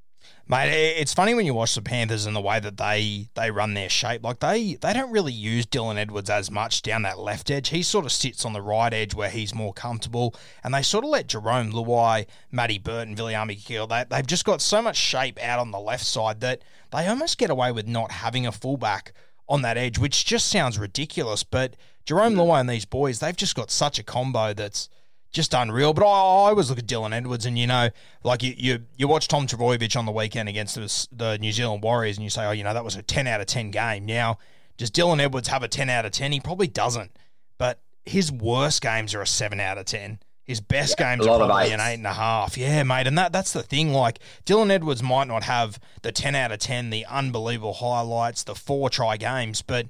Mate, 0.47 0.69
it's 0.99 1.15
funny 1.15 1.35
when 1.35 1.47
you 1.47 1.55
watch 1.55 1.75
the 1.75 1.81
Panthers 1.81 2.27
and 2.27 2.37
the 2.37 2.41
way 2.41 2.61
that 2.61 2.77
they 2.77 3.29
they 3.35 3.51
run 3.51 3.73
their 3.73 3.89
shape. 3.89 4.23
Like 4.23 4.41
they 4.41 4.75
they 4.75 4.93
don't 4.93 5.11
really 5.11 5.33
use 5.33 5.65
Dylan 5.65 5.97
Edwards 5.97 6.29
as 6.29 6.51
much 6.51 6.83
down 6.83 7.03
that 7.03 7.19
left 7.19 7.51
edge. 7.51 7.71
He 7.71 7.83
sort 7.83 8.05
of 8.05 8.13
sits 8.13 8.45
on 8.45 8.53
the 8.53 8.61
right 8.61 8.93
edge 8.93 9.15
where 9.15 9.31
he's 9.31 9.55
more 9.55 9.73
comfortable, 9.73 10.35
and 10.63 10.75
they 10.75 10.83
sort 10.83 11.05
of 11.05 11.11
let 11.11 11.29
Jarome 11.29 11.73
Luai, 11.73 12.27
Matty 12.53 12.79
Burton, 12.79 13.17
Viliame 13.17 13.59
Kikau. 13.59 13.89
They 13.89 14.05
they've 14.09 14.27
just 14.27 14.45
got 14.45 14.61
so 14.61 14.83
much 14.83 14.97
shape 14.97 15.43
out 15.43 15.61
on 15.61 15.71
the 15.71 15.81
left 15.81 16.05
side 16.05 16.41
that 16.41 16.61
they 16.93 17.07
almost 17.07 17.39
get 17.39 17.51
away 17.51 17.73
with 17.73 17.89
not 17.89 18.11
having 18.11 18.47
a 18.47 18.53
fullback 18.53 19.15
on 19.49 19.63
that 19.63 19.79
edge, 19.79 19.99
which 19.99 20.27
just 20.27 20.49
sounds 20.49 20.79
ridiculous. 20.79 21.43
But 21.43 21.75
Jarome 22.07 22.35
Luai 22.35 22.61
and 22.61 22.69
these 22.69 22.85
boys, 22.85 23.21
they've 23.21 23.37
just 23.37 23.55
got 23.55 23.71
such 23.71 23.99
a 23.99 24.03
combo 24.03 24.53
that's 24.53 24.91
just 25.35 25.53
unreal. 25.53 25.93
But 25.93 26.05
I, 26.05 26.09
I 26.09 26.49
always 26.49 26.71
look 26.71 26.79
at 26.79 26.87
Dylan 26.87 27.13
Edwards, 27.13 27.45
and 27.45 27.59
you 27.59 27.67
know, 27.67 27.91
like 28.23 28.43
you 28.43 28.55
you, 28.57 28.85
you 28.97 29.07
watch 29.07 29.29
Tom 29.29 29.47
Trbojevic 29.47 29.99
on 29.99 30.07
the 30.07 30.13
weekend 30.13 30.49
against 30.49 30.77
the, 30.77 31.09
the 31.13 31.39
New 31.39 31.53
Zealand 31.53 31.83
Warriors, 31.83 32.17
and 32.17 32.25
you 32.25 32.31
say, 32.31 32.47
oh, 32.47 32.53
you 32.53 32.65
know, 32.65 32.73
that 32.73 32.85
was 32.85 32.97
a 32.97 33.03
ten 33.03 33.27
out 33.27 33.43
of 33.43 33.47
ten 33.47 33.71
game. 33.71 34.07
Now, 34.07 34.39
does 34.79 34.91
Dylan 34.91 35.21
Edwards 35.21 35.49
have 35.49 35.63
a 35.63 35.69
ten 35.69 35.91
out 35.91 36.07
of 36.07 36.13
ten? 36.13 36.33
He 36.33 36.41
probably 36.41 36.69
doesn't. 36.69 37.17
But 37.59 37.81
his 38.07 38.33
worst 38.33 38.81
games 38.81 39.15
are 39.15 39.21
a 39.21 39.27
seven 39.27 39.61
out 39.61 39.77
of 39.77 39.85
ten. 39.85 40.21
His 40.45 40.61
best 40.61 40.97
yeah, 40.99 41.17
games 41.17 41.27
are 41.27 41.39
probably 41.39 41.73
an 41.73 41.81
eight 41.81 41.95
and 41.95 42.07
a 42.07 42.13
half. 42.13 42.59
Yeah, 42.59 42.83
mate, 42.83 43.07
and 43.07 43.17
that 43.19 43.33
that's 43.33 43.53
the 43.53 43.63
thing. 43.63 43.93
Like 43.93 44.19
Dylan 44.47 44.71
Edwards 44.71 45.03
might 45.03 45.27
not 45.27 45.45
have 45.45 45.81
the 46.03 46.13
ten 46.13 46.35
out 46.35 46.53
of 46.53 46.59
ten, 46.59 46.91
the 46.91 47.07
unbelievable 47.07 47.75
highlights, 47.75 48.45
the 48.45 48.55
four 48.55 48.91
try 48.91 49.17
games, 49.17 49.63
but 49.63 49.87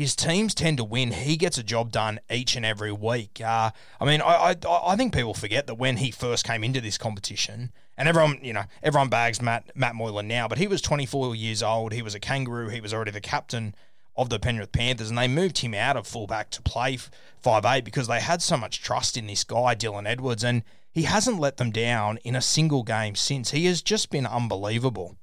his 0.00 0.16
teams 0.16 0.54
tend 0.54 0.78
to 0.78 0.84
win. 0.84 1.10
He 1.10 1.36
gets 1.36 1.58
a 1.58 1.62
job 1.62 1.92
done 1.92 2.20
each 2.30 2.56
and 2.56 2.64
every 2.64 2.90
week. 2.90 3.38
Uh, 3.44 3.70
I 4.00 4.04
mean, 4.06 4.22
I, 4.22 4.54
I, 4.54 4.56
I 4.66 4.96
think 4.96 5.12
people 5.12 5.34
forget 5.34 5.66
that 5.66 5.74
when 5.74 5.98
he 5.98 6.10
first 6.10 6.46
came 6.46 6.64
into 6.64 6.80
this 6.80 6.96
competition, 6.96 7.70
and 7.98 8.08
everyone 8.08 8.38
you 8.42 8.54
know 8.54 8.62
everyone 8.82 9.10
bags 9.10 9.42
Matt 9.42 9.70
Matt 9.76 9.94
Moylan 9.94 10.26
now, 10.26 10.48
but 10.48 10.56
he 10.56 10.66
was 10.66 10.80
24 10.80 11.34
years 11.34 11.62
old. 11.62 11.92
He 11.92 12.00
was 12.00 12.14
a 12.14 12.18
kangaroo. 12.18 12.70
He 12.70 12.80
was 12.80 12.94
already 12.94 13.10
the 13.10 13.20
captain 13.20 13.74
of 14.16 14.30
the 14.30 14.38
Penrith 14.38 14.72
Panthers, 14.72 15.10
and 15.10 15.18
they 15.18 15.28
moved 15.28 15.58
him 15.58 15.74
out 15.74 15.98
of 15.98 16.06
fullback 16.06 16.48
to 16.52 16.62
play 16.62 16.96
five 17.42 17.66
eight 17.66 17.84
because 17.84 18.08
they 18.08 18.20
had 18.20 18.40
so 18.40 18.56
much 18.56 18.82
trust 18.82 19.18
in 19.18 19.26
this 19.26 19.44
guy 19.44 19.74
Dylan 19.74 20.08
Edwards, 20.08 20.42
and 20.42 20.62
he 20.90 21.02
hasn't 21.02 21.38
let 21.38 21.58
them 21.58 21.72
down 21.72 22.16
in 22.24 22.34
a 22.34 22.40
single 22.40 22.84
game 22.84 23.16
since. 23.16 23.50
He 23.50 23.66
has 23.66 23.82
just 23.82 24.08
been 24.08 24.24
unbelievable. 24.24 25.18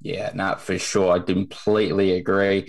Yeah, 0.00 0.32
no, 0.34 0.56
for 0.56 0.76
sure. 0.76 1.12
I 1.12 1.20
completely 1.20 2.14
agree. 2.14 2.68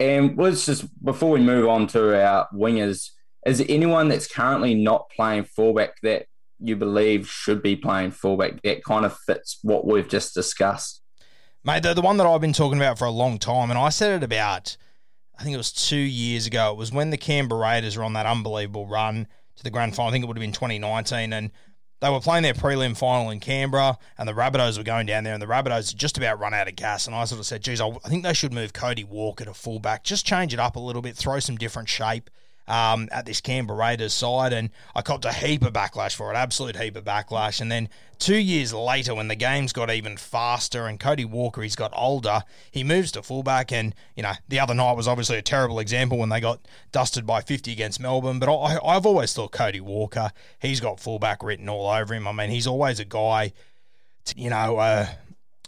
And 0.00 0.38
let's 0.38 0.66
just 0.66 0.86
before 1.04 1.30
we 1.30 1.40
move 1.40 1.68
on 1.68 1.86
to 1.88 2.24
our 2.24 2.48
wingers, 2.54 3.10
is 3.46 3.58
there 3.58 3.66
anyone 3.68 4.08
that's 4.08 4.32
currently 4.32 4.74
not 4.74 5.10
playing 5.14 5.44
fullback 5.44 6.00
that 6.02 6.26
you 6.60 6.76
believe 6.76 7.28
should 7.28 7.62
be 7.62 7.76
playing 7.76 8.10
fullback 8.10 8.62
that 8.62 8.84
kind 8.84 9.04
of 9.04 9.16
fits 9.26 9.58
what 9.62 9.86
we've 9.86 10.08
just 10.08 10.34
discussed? 10.34 11.02
Mate, 11.64 11.82
the, 11.82 11.94
the 11.94 12.02
one 12.02 12.16
that 12.18 12.26
I've 12.26 12.40
been 12.40 12.52
talking 12.52 12.78
about 12.78 12.98
for 12.98 13.04
a 13.04 13.10
long 13.10 13.38
time, 13.38 13.70
and 13.70 13.78
I 13.78 13.88
said 13.88 14.22
it 14.22 14.24
about, 14.24 14.76
I 15.38 15.42
think 15.42 15.54
it 15.54 15.58
was 15.58 15.72
two 15.72 15.96
years 15.96 16.46
ago. 16.46 16.70
It 16.70 16.76
was 16.76 16.92
when 16.92 17.10
the 17.10 17.16
Canberra 17.16 17.60
Raiders 17.60 17.96
were 17.96 18.04
on 18.04 18.12
that 18.14 18.26
unbelievable 18.26 18.86
run 18.86 19.26
to 19.56 19.64
the 19.64 19.70
grand 19.70 19.94
final. 19.94 20.08
I 20.08 20.12
think 20.12 20.24
it 20.24 20.28
would 20.28 20.36
have 20.36 20.42
been 20.42 20.52
2019. 20.52 21.32
And 21.32 21.50
they 22.00 22.10
were 22.10 22.20
playing 22.20 22.42
their 22.42 22.54
prelim 22.54 22.96
final 22.96 23.30
in 23.30 23.40
Canberra, 23.40 23.98
and 24.16 24.28
the 24.28 24.32
Rabbitohs 24.32 24.78
were 24.78 24.84
going 24.84 25.06
down 25.06 25.24
there, 25.24 25.34
and 25.34 25.42
the 25.42 25.46
Rabbitohs 25.46 25.94
just 25.94 26.16
about 26.16 26.38
run 26.38 26.54
out 26.54 26.68
of 26.68 26.76
gas. 26.76 27.06
And 27.06 27.16
I 27.16 27.24
sort 27.24 27.40
of 27.40 27.46
said, 27.46 27.62
geez, 27.62 27.80
I 27.80 27.90
think 28.06 28.22
they 28.22 28.34
should 28.34 28.52
move 28.52 28.72
Cody 28.72 29.04
Walker 29.04 29.44
to 29.44 29.54
fullback, 29.54 30.04
just 30.04 30.26
change 30.26 30.54
it 30.54 30.60
up 30.60 30.76
a 30.76 30.80
little 30.80 31.02
bit, 31.02 31.16
throw 31.16 31.40
some 31.40 31.56
different 31.56 31.88
shape 31.88 32.30
um, 32.68 33.08
at 33.10 33.26
this 33.26 33.40
Canberra 33.40 33.78
Raiders 33.78 34.12
side, 34.12 34.52
and 34.52 34.70
I 34.94 35.02
copped 35.02 35.24
a 35.24 35.32
heap 35.32 35.62
of 35.62 35.72
backlash 35.72 36.14
for 36.14 36.32
it, 36.32 36.36
absolute 36.36 36.76
heap 36.76 36.96
of 36.96 37.04
backlash. 37.04 37.60
And 37.60 37.72
then 37.72 37.88
two 38.18 38.36
years 38.36 38.72
later, 38.74 39.14
when 39.14 39.28
the 39.28 39.34
games 39.34 39.72
got 39.72 39.90
even 39.90 40.16
faster 40.16 40.86
and 40.86 41.00
Cody 41.00 41.24
Walker, 41.24 41.62
he's 41.62 41.76
got 41.76 41.92
older, 41.96 42.42
he 42.70 42.84
moves 42.84 43.10
to 43.12 43.22
fullback. 43.22 43.72
And, 43.72 43.94
you 44.14 44.22
know, 44.22 44.32
the 44.48 44.60
other 44.60 44.74
night 44.74 44.96
was 44.96 45.08
obviously 45.08 45.38
a 45.38 45.42
terrible 45.42 45.78
example 45.78 46.18
when 46.18 46.28
they 46.28 46.40
got 46.40 46.60
dusted 46.92 47.26
by 47.26 47.40
50 47.40 47.72
against 47.72 48.00
Melbourne. 48.00 48.38
But 48.38 48.54
I, 48.54 48.78
I've 48.84 49.06
always 49.06 49.32
thought 49.32 49.52
Cody 49.52 49.80
Walker, 49.80 50.30
he's 50.60 50.80
got 50.80 51.00
fullback 51.00 51.42
written 51.42 51.68
all 51.68 51.88
over 51.88 52.14
him. 52.14 52.28
I 52.28 52.32
mean, 52.32 52.50
he's 52.50 52.66
always 52.66 53.00
a 53.00 53.04
guy, 53.04 53.52
to, 54.26 54.38
you 54.38 54.50
know, 54.50 54.76
uh, 54.76 55.06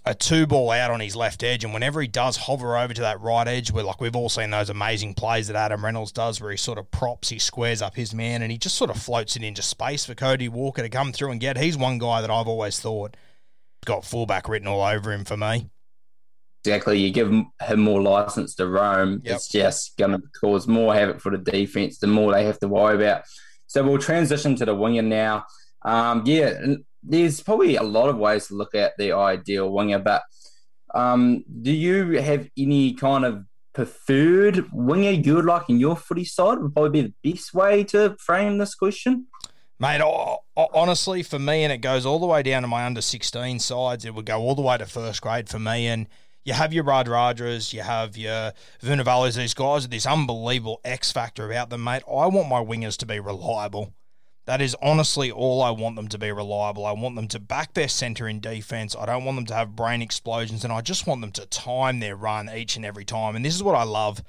a 0.06 0.14
two 0.14 0.46
ball 0.46 0.70
out 0.70 0.90
on 0.90 1.00
his 1.00 1.14
left 1.14 1.42
edge, 1.42 1.62
and 1.62 1.74
whenever 1.74 2.00
he 2.00 2.08
does 2.08 2.36
hover 2.36 2.76
over 2.76 2.94
to 2.94 3.00
that 3.02 3.20
right 3.20 3.46
edge, 3.46 3.70
where 3.70 3.84
like 3.84 4.00
we've 4.00 4.16
all 4.16 4.28
seen 4.28 4.50
those 4.50 4.70
amazing 4.70 5.14
plays 5.14 5.48
that 5.48 5.56
Adam 5.56 5.84
Reynolds 5.84 6.12
does, 6.12 6.40
where 6.40 6.50
he 6.50 6.56
sort 6.56 6.78
of 6.78 6.90
props, 6.90 7.28
he 7.28 7.38
squares 7.38 7.82
up 7.82 7.94
his 7.94 8.14
man, 8.14 8.42
and 8.42 8.50
he 8.50 8.58
just 8.58 8.76
sort 8.76 8.90
of 8.90 9.00
floats 9.00 9.36
it 9.36 9.42
into 9.42 9.62
space 9.62 10.06
for 10.06 10.14
Cody 10.14 10.48
Walker 10.48 10.82
to 10.82 10.88
come 10.88 11.12
through 11.12 11.30
and 11.30 11.40
get. 11.40 11.58
He's 11.58 11.76
one 11.76 11.98
guy 11.98 12.20
that 12.22 12.30
I've 12.30 12.48
always 12.48 12.80
thought 12.80 13.16
got 13.84 14.04
fullback 14.04 14.48
written 14.48 14.68
all 14.68 14.82
over 14.82 15.12
him 15.12 15.24
for 15.24 15.36
me. 15.36 15.68
Exactly. 16.64 16.98
You 16.98 17.10
give 17.10 17.30
him 17.30 17.80
more 17.80 18.02
license 18.02 18.54
to 18.56 18.66
roam, 18.66 19.22
yep. 19.24 19.36
it's 19.36 19.48
just 19.48 19.96
going 19.96 20.12
to 20.12 20.22
cause 20.38 20.66
more 20.66 20.94
havoc 20.94 21.20
for 21.20 21.30
the 21.30 21.38
defense. 21.38 21.98
The 21.98 22.06
more 22.06 22.32
they 22.32 22.44
have 22.44 22.58
to 22.60 22.68
worry 22.68 22.96
about. 22.96 23.22
So 23.66 23.82
we'll 23.82 23.98
transition 23.98 24.56
to 24.56 24.64
the 24.64 24.74
winger 24.74 25.02
now. 25.02 25.44
Um, 25.82 26.22
yeah, 26.26 26.60
there's 27.02 27.40
probably 27.40 27.76
a 27.76 27.82
lot 27.82 28.08
of 28.08 28.18
ways 28.18 28.48
to 28.48 28.54
look 28.54 28.74
at 28.74 28.92
the 28.98 29.12
ideal 29.12 29.70
winger, 29.70 29.98
but 29.98 30.22
um, 30.94 31.44
do 31.62 31.72
you 31.72 32.20
have 32.20 32.48
any 32.56 32.94
kind 32.94 33.24
of 33.24 33.44
preferred 33.72 34.70
winger 34.72 35.10
you 35.10 35.36
would 35.36 35.44
like 35.44 35.68
in 35.68 35.78
your 35.78 35.96
footy 35.96 36.24
side? 36.24 36.58
Would 36.58 36.74
probably 36.74 37.02
be 37.02 37.14
the 37.22 37.32
best 37.32 37.54
way 37.54 37.84
to 37.84 38.16
frame 38.18 38.58
this 38.58 38.74
question. 38.74 39.26
Mate, 39.78 40.02
honestly, 40.56 41.22
for 41.22 41.38
me, 41.38 41.64
and 41.64 41.72
it 41.72 41.78
goes 41.78 42.04
all 42.04 42.18
the 42.18 42.26
way 42.26 42.42
down 42.42 42.62
to 42.62 42.68
my 42.68 42.84
under 42.84 43.00
16 43.00 43.60
sides, 43.60 44.04
it 44.04 44.14
would 44.14 44.26
go 44.26 44.38
all 44.38 44.54
the 44.54 44.60
way 44.60 44.76
to 44.76 44.84
first 44.84 45.22
grade 45.22 45.48
for 45.48 45.58
me. 45.58 45.86
And 45.86 46.06
you 46.44 46.52
have 46.52 46.74
your 46.74 46.84
Radradras, 46.84 47.72
you 47.72 47.80
have 47.80 48.16
your 48.16 48.52
Vunivalu's, 48.82 49.36
these 49.36 49.54
guys 49.54 49.82
with 49.82 49.90
this 49.90 50.04
unbelievable 50.04 50.80
X 50.84 51.12
factor 51.12 51.50
about 51.50 51.70
them, 51.70 51.84
mate. 51.84 52.02
I 52.06 52.26
want 52.26 52.48
my 52.48 52.62
wingers 52.62 52.98
to 52.98 53.06
be 53.06 53.20
reliable. 53.20 53.94
That 54.46 54.60
is 54.60 54.76
honestly 54.82 55.30
all 55.30 55.62
I 55.62 55.70
want 55.70 55.96
them 55.96 56.08
to 56.08 56.18
be 56.18 56.32
reliable. 56.32 56.86
I 56.86 56.92
want 56.92 57.14
them 57.14 57.28
to 57.28 57.38
back 57.38 57.74
their 57.74 57.88
centre 57.88 58.26
in 58.26 58.40
defence. 58.40 58.96
I 58.98 59.06
don't 59.06 59.24
want 59.24 59.36
them 59.36 59.46
to 59.46 59.54
have 59.54 59.76
brain 59.76 60.02
explosions, 60.02 60.64
and 60.64 60.72
I 60.72 60.80
just 60.80 61.06
want 61.06 61.20
them 61.20 61.32
to 61.32 61.46
time 61.46 62.00
their 62.00 62.16
run 62.16 62.50
each 62.50 62.76
and 62.76 62.84
every 62.84 63.04
time. 63.04 63.36
And 63.36 63.44
this 63.44 63.54
is 63.54 63.62
what 63.62 63.76
I 63.76 63.84
love 63.84 64.22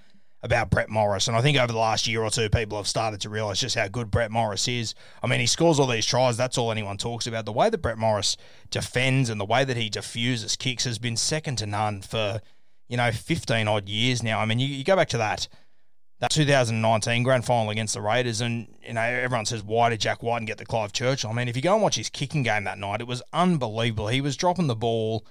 about 0.44 0.70
Brett 0.70 0.90
Morris. 0.90 1.28
And 1.28 1.38
I 1.38 1.42
think 1.42 1.58
over 1.58 1.72
the 1.72 1.80
last 1.80 2.08
year 2.08 2.22
or 2.24 2.30
two, 2.30 2.50
people 2.50 2.78
have 2.78 2.88
started 2.88 3.22
to 3.22 3.30
realise 3.30 3.60
just 3.60 3.76
how 3.76 3.88
good 3.88 4.10
Brett 4.10 4.32
Morris 4.32 4.68
is. 4.68 4.96
I 5.22 5.28
mean, 5.28 5.40
he 5.40 5.46
scores 5.46 5.80
all 5.80 5.88
these 5.88 6.06
tries. 6.06 6.38
That's 6.38 6.58
all 6.58 6.72
anyone 6.72 6.98
talks 6.98 7.28
about. 7.28 7.46
The 7.46 7.52
way 7.52 7.70
that 7.70 7.78
Brett 7.78 7.98
Morris 7.98 8.38
defends 8.70 9.30
and 9.30 9.40
the 9.40 9.46
way 9.46 9.64
that 9.64 9.78
he 9.78 9.90
diffuses 9.90 10.56
kicks 10.56 10.84
has 10.86 10.98
been 10.98 11.16
second 11.16 11.58
to 11.58 11.66
none 11.66 12.02
for, 12.02 12.42
you 12.88 12.98
know, 12.98 13.12
15 13.12 13.68
odd 13.68 13.88
years 13.88 14.24
now. 14.24 14.40
I 14.40 14.46
mean, 14.46 14.60
you, 14.60 14.68
you 14.68 14.84
go 14.84 14.96
back 14.96 15.10
to 15.10 15.18
that 15.20 15.48
that 16.22 16.30
2019 16.30 17.24
grand 17.24 17.46
final 17.46 17.72
against 17.72 17.96
the 17.96 18.02
Raiders, 18.02 18.42
and 18.42 18.68
you 18.86 18.94
know 18.94 19.02
everyone 19.02 19.46
says 19.46 19.64
why 19.64 19.90
did 19.90 20.00
Jack 20.00 20.24
Wighton 20.24 20.46
get 20.46 20.60
the 20.60 20.66
Clive 20.66 20.94
Churchill? 20.94 21.32
I 21.32 21.34
mean, 21.34 21.48
if 21.48 21.56
you 21.56 21.62
go 21.62 21.74
and 21.74 21.84
watch 21.84 21.96
his 21.96 22.10
kicking 22.10 22.44
game 22.44 22.64
that 22.64 22.78
night, 22.78 23.02
it 23.02 23.08
was 23.08 23.24
unbelievable. 23.34 24.08
He 24.08 24.22
was 24.22 24.38
dropping 24.38 24.68
the 24.68 24.76
ball 24.76 25.26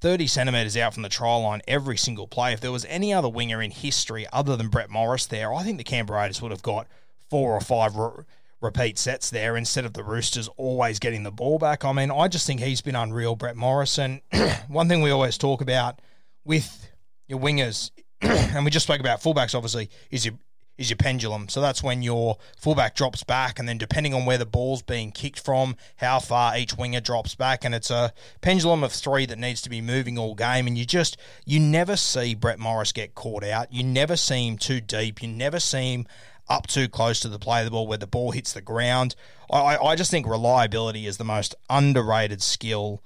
30 0.00 0.26
centimetres 0.26 0.76
out 0.76 0.92
from 0.94 1.02
the 1.02 1.08
try 1.08 1.34
line 1.34 1.62
every 1.66 1.96
single 1.96 2.28
play. 2.28 2.52
If 2.52 2.60
there 2.60 2.70
was 2.70 2.84
any 2.84 3.12
other 3.12 3.28
winger 3.28 3.62
in 3.62 3.70
history 3.70 4.26
other 4.32 4.54
than 4.54 4.68
Brett 4.68 4.90
Morris 4.90 5.26
there, 5.26 5.52
I 5.52 5.62
think 5.62 5.78
the 5.78 5.84
Canberra 5.84 6.20
Raiders 6.20 6.42
would 6.42 6.52
have 6.52 6.62
got 6.62 6.86
four 7.30 7.54
or 7.54 7.60
five 7.60 7.96
re- 7.96 8.24
repeat 8.60 8.98
sets 8.98 9.30
there 9.30 9.56
instead 9.56 9.86
of 9.86 9.94
the 9.94 10.04
Roosters 10.04 10.48
always 10.58 10.98
getting 10.98 11.22
the 11.22 11.32
ball 11.32 11.58
back. 11.58 11.86
I 11.86 11.92
mean, 11.92 12.10
I 12.10 12.28
just 12.28 12.46
think 12.46 12.60
he's 12.60 12.82
been 12.82 12.96
unreal, 12.96 13.34
Brett 13.34 13.56
Morris. 13.56 13.98
And 13.98 14.20
one 14.68 14.88
thing 14.88 15.00
we 15.00 15.10
always 15.10 15.38
talk 15.38 15.62
about 15.62 16.00
with 16.44 16.90
your 17.26 17.40
wingers 17.40 17.90
and 18.20 18.64
we 18.64 18.70
just 18.70 18.86
spoke 18.86 19.00
about 19.00 19.20
fullbacks. 19.20 19.54
Obviously, 19.54 19.90
is 20.10 20.24
your 20.24 20.34
is 20.78 20.90
your 20.90 20.96
pendulum. 20.96 21.48
So 21.48 21.60
that's 21.60 21.82
when 21.82 22.02
your 22.02 22.38
fullback 22.56 22.94
drops 22.94 23.24
back, 23.24 23.58
and 23.58 23.68
then 23.68 23.78
depending 23.78 24.14
on 24.14 24.24
where 24.24 24.38
the 24.38 24.46
ball's 24.46 24.82
being 24.82 25.10
kicked 25.10 25.40
from, 25.40 25.76
how 25.96 26.20
far 26.20 26.56
each 26.56 26.76
winger 26.76 27.00
drops 27.00 27.34
back, 27.34 27.64
and 27.64 27.74
it's 27.74 27.90
a 27.90 28.12
pendulum 28.40 28.84
of 28.84 28.92
three 28.92 29.26
that 29.26 29.38
needs 29.38 29.60
to 29.62 29.70
be 29.70 29.80
moving 29.80 30.16
all 30.16 30.34
game. 30.34 30.66
And 30.66 30.78
you 30.78 30.84
just 30.84 31.16
you 31.44 31.58
never 31.60 31.96
see 31.96 32.34
Brett 32.34 32.58
Morris 32.58 32.92
get 32.92 33.14
caught 33.14 33.44
out. 33.44 33.72
You 33.72 33.82
never 33.82 34.16
see 34.16 34.46
him 34.46 34.56
too 34.56 34.80
deep. 34.80 35.20
You 35.22 35.28
never 35.28 35.60
see 35.60 35.94
him 35.94 36.06
up 36.48 36.66
too 36.66 36.88
close 36.88 37.20
to 37.20 37.28
the 37.28 37.38
play 37.38 37.60
of 37.60 37.66
the 37.66 37.70
ball 37.70 37.86
where 37.86 37.98
the 37.98 38.06
ball 38.06 38.30
hits 38.30 38.52
the 38.52 38.62
ground. 38.62 39.14
I, 39.50 39.76
I 39.76 39.96
just 39.96 40.10
think 40.10 40.26
reliability 40.26 41.06
is 41.06 41.18
the 41.18 41.24
most 41.24 41.54
underrated 41.68 42.40
skill 42.40 43.02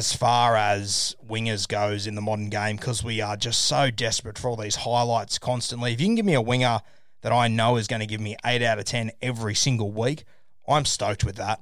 as 0.00 0.14
far 0.14 0.56
as 0.56 1.14
wingers 1.28 1.68
goes 1.68 2.06
in 2.06 2.14
the 2.14 2.22
modern 2.22 2.48
game 2.48 2.76
because 2.76 3.04
we 3.04 3.20
are 3.20 3.36
just 3.36 3.66
so 3.66 3.90
desperate 3.90 4.38
for 4.38 4.48
all 4.48 4.56
these 4.56 4.76
highlights 4.76 5.38
constantly. 5.38 5.92
If 5.92 6.00
you 6.00 6.06
can 6.06 6.14
give 6.14 6.24
me 6.24 6.32
a 6.32 6.40
winger 6.40 6.80
that 7.20 7.32
I 7.32 7.48
know 7.48 7.76
is 7.76 7.86
going 7.86 8.00
to 8.00 8.06
give 8.06 8.18
me 8.18 8.34
8 8.42 8.62
out 8.62 8.78
of 8.78 8.86
10 8.86 9.10
every 9.20 9.54
single 9.54 9.92
week, 9.92 10.24
I'm 10.66 10.86
stoked 10.86 11.22
with 11.22 11.36
that. 11.36 11.60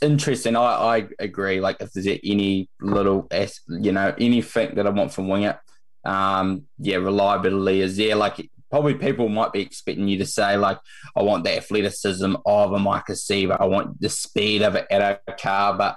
Interesting. 0.00 0.54
I, 0.54 0.60
I 0.60 1.08
agree. 1.18 1.60
Like, 1.60 1.78
if 1.80 1.92
there's 1.92 2.06
any 2.06 2.70
little, 2.80 3.26
you 3.66 3.90
know, 3.90 4.14
anything 4.20 4.76
that 4.76 4.86
I 4.86 4.90
want 4.90 5.12
from 5.12 5.26
winger, 5.26 5.60
um, 6.04 6.66
yeah, 6.78 6.98
reliability 6.98 7.80
is 7.80 7.96
there. 7.96 8.14
Like, 8.14 8.48
probably 8.70 8.94
people 8.94 9.28
might 9.28 9.52
be 9.52 9.62
expecting 9.62 10.06
you 10.06 10.18
to 10.18 10.26
say, 10.26 10.56
like, 10.56 10.78
I 11.16 11.22
want 11.22 11.42
the 11.42 11.56
athleticism 11.56 12.36
of 12.46 12.72
a 12.72 12.78
Maika 12.78 13.16
Sivo, 13.16 13.60
I 13.60 13.64
want 13.64 14.00
the 14.00 14.08
speed 14.08 14.62
of 14.62 14.76
an 14.76 14.84
Edo 14.92 15.18
Kar, 15.40 15.76
but 15.76 15.96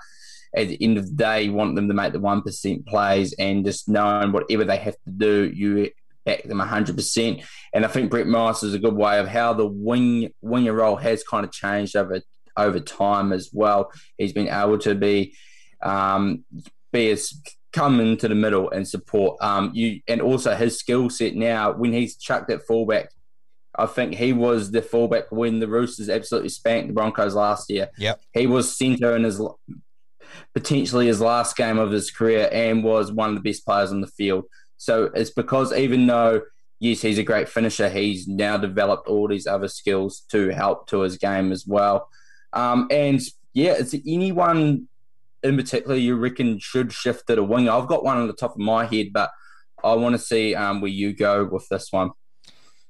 at 0.55 0.69
the 0.69 0.81
end 0.81 0.97
of 0.97 1.05
the 1.07 1.15
day, 1.15 1.43
you 1.43 1.53
want 1.53 1.75
them 1.75 1.87
to 1.87 1.93
make 1.93 2.13
the 2.13 2.19
1% 2.19 2.85
plays 2.87 3.33
and 3.33 3.65
just 3.65 3.89
knowing 3.89 4.31
whatever 4.31 4.63
they 4.63 4.77
have 4.77 4.95
to 5.03 5.11
do, 5.11 5.51
you 5.53 5.89
back 6.25 6.43
them 6.43 6.59
100%. 6.59 7.43
And 7.73 7.85
I 7.85 7.87
think 7.87 8.09
Brett 8.09 8.27
Morris 8.27 8.63
is 8.63 8.73
a 8.73 8.79
good 8.79 8.95
way 8.95 9.19
of 9.19 9.27
how 9.27 9.53
the 9.53 9.65
wing 9.65 10.33
winger 10.41 10.73
role 10.73 10.95
has 10.97 11.23
kind 11.23 11.45
of 11.45 11.51
changed 11.51 11.95
over 11.95 12.21
over 12.57 12.79
time 12.79 13.31
as 13.33 13.49
well. 13.53 13.91
He's 14.17 14.33
been 14.33 14.49
able 14.49 14.79
to 14.79 14.95
be 14.95 15.35
um, 15.83 16.43
be 16.91 17.11
as 17.11 17.33
come 17.73 17.99
into 17.99 18.27
the 18.29 18.35
middle 18.35 18.71
and 18.71 18.87
support 18.87 19.37
um, 19.41 19.71
you, 19.73 19.99
and 20.07 20.21
also 20.21 20.55
his 20.55 20.79
skill 20.79 21.09
set 21.09 21.35
now 21.35 21.73
when 21.73 21.93
he's 21.93 22.15
chucked 22.15 22.49
at 22.49 22.65
fullback. 22.65 23.09
I 23.77 23.87
think 23.87 24.15
he 24.15 24.31
was 24.31 24.71
the 24.71 24.81
fullback 24.81 25.33
when 25.33 25.59
the 25.59 25.67
Roosters 25.67 26.07
absolutely 26.07 26.47
spanked 26.47 26.87
the 26.87 26.93
Broncos 26.93 27.35
last 27.35 27.69
year. 27.69 27.89
Yep. 27.97 28.21
He 28.33 28.47
was 28.47 28.77
centre 28.77 29.17
in 29.17 29.25
his 29.25 29.41
potentially 30.53 31.07
his 31.07 31.21
last 31.21 31.55
game 31.57 31.77
of 31.77 31.91
his 31.91 32.11
career 32.11 32.49
and 32.51 32.83
was 32.83 33.11
one 33.11 33.29
of 33.29 33.35
the 33.35 33.49
best 33.49 33.65
players 33.65 33.91
on 33.91 34.01
the 34.01 34.07
field. 34.07 34.45
So 34.77 35.05
it's 35.13 35.29
because 35.29 35.73
even 35.73 36.07
though 36.07 36.41
yes, 36.79 37.01
he's 37.01 37.17
a 37.17 37.23
great 37.23 37.49
finisher, 37.49 37.89
he's 37.89 38.27
now 38.27 38.57
developed 38.57 39.07
all 39.07 39.27
these 39.27 39.47
other 39.47 39.67
skills 39.67 40.21
to 40.31 40.49
help 40.49 40.87
to 40.87 41.01
his 41.01 41.17
game 41.17 41.51
as 41.51 41.65
well. 41.65 42.09
Um, 42.53 42.87
and 42.91 43.21
yeah, 43.53 43.73
is 43.73 43.93
anyone 44.05 44.87
in 45.43 45.57
particular 45.57 45.95
you 45.95 46.15
reckon 46.15 46.59
should 46.59 46.91
shift 46.91 47.27
to 47.27 47.35
the 47.35 47.43
winger? 47.43 47.71
I've 47.71 47.87
got 47.87 48.03
one 48.03 48.17
on 48.17 48.27
the 48.27 48.33
top 48.33 48.51
of 48.51 48.59
my 48.59 48.85
head, 48.85 49.07
but 49.13 49.31
I 49.83 49.93
want 49.93 50.13
to 50.13 50.19
see 50.19 50.55
um, 50.55 50.81
where 50.81 50.91
you 50.91 51.13
go 51.13 51.45
with 51.45 51.67
this 51.69 51.91
one. 51.91 52.11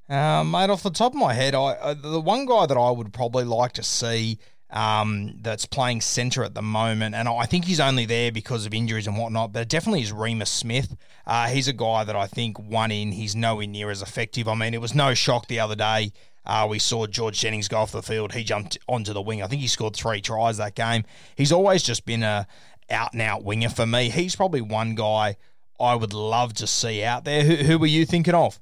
Um, 0.08 0.52
mate, 0.52 0.70
off 0.70 0.84
the 0.84 0.92
top 0.92 1.14
of 1.14 1.20
my 1.20 1.34
head, 1.34 1.56
I, 1.56 1.72
uh, 1.72 1.94
the 1.96 2.22
one 2.22 2.46
guy 2.46 2.68
that 2.68 2.78
I 2.78 2.92
would 2.92 3.12
probably 3.12 3.44
like 3.44 3.74
to 3.74 3.84
see 3.84 4.38
um, 4.70 5.36
that's 5.42 5.66
playing 5.66 6.02
centre 6.02 6.44
at 6.44 6.54
the 6.54 6.62
moment, 6.62 7.16
and 7.16 7.30
I 7.30 7.46
think 7.46 7.66
he's 7.66 7.80
only 7.80 8.06
there 8.06 8.32
because 8.32 8.66
of 8.66 8.74
injuries 8.74 9.08
and 9.08 9.18
whatnot. 9.18 9.54
But 9.54 9.64
it 9.64 9.70
definitely 9.70 10.02
is 10.02 10.12
Reimis 10.12 10.48
Smith. 10.48 10.96
Uh, 11.26 11.48
he's 11.48 11.68
a 11.68 11.74
guy 11.74 12.04
that 12.04 12.16
I 12.16 12.28
think 12.28 12.60
one 12.60 12.92
in 12.92 13.12
he's 13.12 13.36
nowhere 13.36 13.68
near 13.68 13.92
as 13.92 14.02
effective. 14.02 14.48
I 14.48 14.56
mean, 14.56 14.74
it 14.74 14.82
was 14.82 14.96
no 14.96 15.14
shock 15.14 15.48
the 15.48 15.60
other 15.60 15.76
day. 15.76 16.12
Uh, 16.46 16.68
we 16.70 16.78
saw 16.78 17.08
George 17.08 17.40
Jennings 17.40 17.68
go 17.68 17.78
off 17.78 17.92
the 17.92 18.04
field. 18.04 18.34
He 18.34 18.44
jumped 18.44 18.78
onto 18.88 19.14
the 19.14 19.22
wing. 19.22 19.42
I 19.42 19.48
think 19.48 19.62
he 19.62 19.68
scored 19.68 19.96
three 19.96 20.22
tries 20.22 20.58
that 20.58 20.76
game. 20.76 21.04
He's 21.36 21.52
always 21.52 21.82
just 21.82 22.06
been 22.06 22.24
a 22.24 22.48
out 22.90 23.14
and 23.14 23.22
out 23.22 23.44
winger 23.44 23.70
for 23.70 23.86
me. 23.86 24.10
He's 24.10 24.36
probably 24.36 24.62
one 24.62 24.94
guy 24.94 25.38
I 25.80 25.96
would 25.96 26.14
love 26.14 26.54
to 26.56 26.68
see 26.68 27.04
out 27.04 27.26
there. 27.26 27.44
Who, 27.44 27.56
who 27.56 27.80
were 27.80 27.88
you 27.88 28.06
thinking 28.06 28.36
of? 28.36 28.60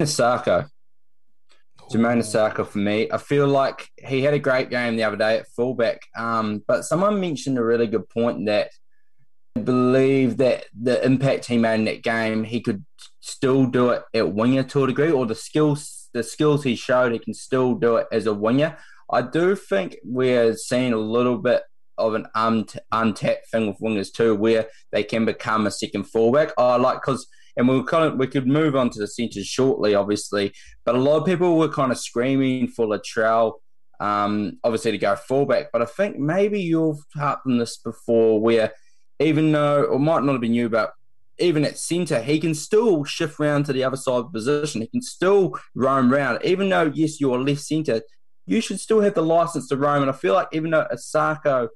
Isaako. 0.00 0.68
Jamayne 1.90 2.18
Isaako 2.18 2.66
for 2.66 2.78
me. 2.78 3.08
I 3.10 3.18
feel 3.18 3.46
like 3.46 3.88
he 4.04 4.22
had 4.22 4.34
a 4.34 4.38
great 4.38 4.70
game 4.70 4.96
the 4.96 5.04
other 5.04 5.16
day 5.16 5.38
at 5.38 5.48
fullback. 5.48 6.00
Um, 6.16 6.64
but 6.66 6.84
someone 6.84 7.20
mentioned 7.20 7.58
a 7.58 7.64
really 7.64 7.86
good 7.86 8.08
point 8.08 8.46
that 8.46 8.70
I 9.56 9.60
believe 9.60 10.36
that 10.38 10.66
the 10.78 11.04
impact 11.04 11.46
he 11.46 11.58
made 11.58 11.74
in 11.74 11.84
that 11.84 12.02
game, 12.02 12.44
he 12.44 12.60
could 12.60 12.84
still 13.20 13.66
do 13.66 13.90
it 13.90 14.02
at 14.14 14.32
winger 14.32 14.64
to 14.64 14.84
a 14.84 14.86
degree, 14.88 15.10
or 15.10 15.26
the 15.26 15.34
skills 15.34 16.08
the 16.12 16.22
skills 16.22 16.64
he 16.64 16.74
showed, 16.74 17.12
he 17.12 17.18
can 17.18 17.34
still 17.34 17.74
do 17.74 17.96
it 17.96 18.06
as 18.10 18.26
a 18.26 18.32
winger. 18.32 18.78
I 19.10 19.22
do 19.22 19.54
think 19.54 19.96
we're 20.02 20.54
seeing 20.56 20.92
a 20.92 20.98
little 20.98 21.38
bit 21.38 21.62
of 21.98 22.14
an 22.14 22.26
untapped 22.34 23.50
thing 23.50 23.68
with 23.68 23.78
wingers 23.80 24.12
too, 24.12 24.34
where 24.34 24.66
they 24.92 25.02
can 25.02 25.24
become 25.24 25.66
a 25.66 25.70
second 25.70 26.04
fullback. 26.04 26.52
I 26.58 26.76
like 26.76 27.00
because 27.02 27.26
and 27.56 27.68
we 27.68 27.82
kind 27.84 28.04
of 28.04 28.18
we 28.18 28.26
could 28.26 28.46
move 28.46 28.76
on 28.76 28.90
to 28.90 28.98
the 28.98 29.06
centres 29.06 29.46
shortly, 29.46 29.94
obviously. 29.94 30.52
But 30.84 30.94
a 30.94 30.98
lot 30.98 31.18
of 31.18 31.26
people 31.26 31.56
were 31.56 31.68
kind 31.68 31.90
of 31.90 31.98
screaming 31.98 32.68
for 32.68 32.86
Latrell, 32.86 33.54
um, 34.00 34.58
obviously 34.62 34.92
to 34.92 34.98
go 34.98 35.16
fullback. 35.16 35.72
But 35.72 35.82
I 35.82 35.86
think 35.86 36.18
maybe 36.18 36.60
you've 36.60 37.00
harped 37.14 37.46
on 37.46 37.58
this 37.58 37.78
before, 37.78 38.40
where 38.40 38.72
even 39.18 39.52
though 39.52 39.94
it 39.94 39.98
might 39.98 40.22
not 40.22 40.32
have 40.32 40.40
been 40.40 40.54
you, 40.54 40.68
but 40.68 40.92
even 41.38 41.64
at 41.64 41.78
centre, 41.78 42.22
he 42.22 42.38
can 42.38 42.54
still 42.54 43.04
shift 43.04 43.40
around 43.40 43.64
to 43.66 43.72
the 43.72 43.84
other 43.84 43.96
side 43.96 44.14
of 44.14 44.32
the 44.32 44.38
position. 44.38 44.82
He 44.82 44.88
can 44.88 45.02
still 45.02 45.58
roam 45.74 46.12
around, 46.12 46.40
even 46.44 46.68
though 46.68 46.90
yes, 46.94 47.20
you're 47.20 47.38
left 47.38 47.60
centre. 47.60 48.02
You 48.46 48.60
should 48.60 48.80
still 48.80 49.00
have 49.00 49.14
the 49.14 49.22
license 49.22 49.68
to 49.68 49.76
roam. 49.76 50.02
And 50.02 50.10
I 50.10 50.14
feel 50.14 50.34
like 50.34 50.48
even 50.52 50.70
though 50.70 50.86
Isaako, 50.92 51.68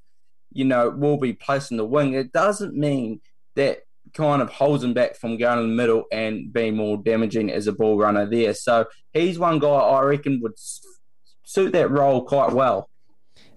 you 0.53 0.65
know, 0.65 0.91
will 0.91 1.19
be 1.19 1.33
placed 1.33 1.71
in 1.71 1.77
the 1.77 1.85
wing, 1.85 2.15
it 2.15 2.33
doesn't 2.33 2.75
mean 2.75 3.21
that 3.57 3.81
kind 4.15 4.43
of 4.43 4.51
holds 4.51 4.85
him 4.85 4.95
back 4.95 5.17
from 5.17 5.37
going 5.37 5.59
in 5.59 5.71
the 5.71 5.75
middle 5.75 6.05
and 6.13 6.53
being 6.53 6.77
more 6.77 6.97
damaging 6.97 7.51
as 7.51 7.67
a 7.67 7.73
ball 7.73 7.97
runner 7.97 8.27
there. 8.27 8.55
So 8.55 8.87
he's 9.13 9.39
one 9.39 9.59
guy 9.59 9.69
I 9.69 10.03
reckon 10.03 10.41
would 10.43 10.55
suit 11.45 11.73
that 11.73 11.91
role 11.91 12.25
quite 12.25 12.53
well. 12.53 12.89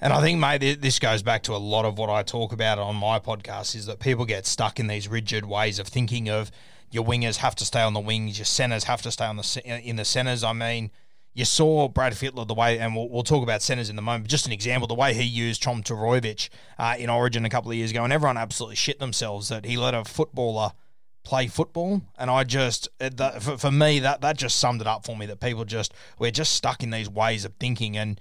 And 0.01 0.11
I 0.11 0.21
think, 0.21 0.39
mate, 0.39 0.81
this 0.81 0.99
goes 0.99 1.23
back 1.23 1.43
to 1.43 1.55
a 1.55 1.57
lot 1.57 1.85
of 1.85 1.97
what 1.97 2.09
I 2.09 2.23
talk 2.23 2.51
about 2.51 2.77
on 2.77 2.95
my 2.95 3.19
podcast 3.19 3.73
is 3.75 3.85
that 3.85 3.99
people 3.99 4.25
get 4.25 4.45
stuck 4.45 4.79
in 4.79 4.87
these 4.87 5.07
rigid 5.07 5.45
ways 5.45 5.79
of 5.79 5.87
thinking 5.87 6.29
of 6.29 6.51
your 6.91 7.05
wingers 7.05 7.37
have 7.37 7.55
to 7.55 7.65
stay 7.65 7.81
on 7.81 7.93
the 7.93 7.99
wings, 7.99 8.37
your 8.37 8.45
centers 8.45 8.83
have 8.83 9.01
to 9.01 9.11
stay 9.11 9.25
on 9.25 9.37
the 9.37 9.61
in 9.65 9.95
the 9.95 10.05
centers. 10.05 10.43
I 10.43 10.53
mean, 10.53 10.91
you 11.33 11.45
saw 11.45 11.87
Brad 11.87 12.13
Fittler 12.13 12.47
the 12.47 12.53
way, 12.53 12.79
and 12.79 12.95
we'll, 12.95 13.09
we'll 13.09 13.23
talk 13.23 13.43
about 13.43 13.61
centres 13.61 13.89
in 13.89 13.95
the 13.95 14.01
moment. 14.01 14.25
But 14.25 14.29
just 14.29 14.45
an 14.45 14.51
example, 14.51 14.87
the 14.87 14.93
way 14.93 15.13
he 15.13 15.23
used 15.23 15.63
Tom 15.63 15.81
Trbojevic 15.81 16.49
uh, 16.77 16.95
in 16.97 17.09
Origin 17.09 17.45
a 17.45 17.49
couple 17.49 17.71
of 17.71 17.77
years 17.77 17.91
ago, 17.91 18.03
and 18.03 18.13
everyone 18.13 18.37
absolutely 18.37 18.75
shit 18.75 18.99
themselves 18.99 19.49
that 19.49 19.65
he 19.65 19.77
let 19.77 19.93
a 19.93 20.03
footballer 20.03 20.71
play 21.23 21.47
football. 21.47 22.01
And 22.17 22.29
I 22.29 22.43
just, 22.43 22.87
uh, 22.99 23.39
for, 23.39 23.57
for 23.57 23.71
me, 23.71 23.99
that 23.99 24.21
that 24.21 24.37
just 24.37 24.59
summed 24.59 24.81
it 24.81 24.87
up 24.87 25.05
for 25.05 25.17
me 25.17 25.25
that 25.25 25.39
people 25.39 25.65
just 25.65 25.93
we're 26.19 26.31
just 26.31 26.53
stuck 26.53 26.83
in 26.83 26.91
these 26.91 27.09
ways 27.09 27.45
of 27.45 27.53
thinking 27.59 27.97
and 27.97 28.19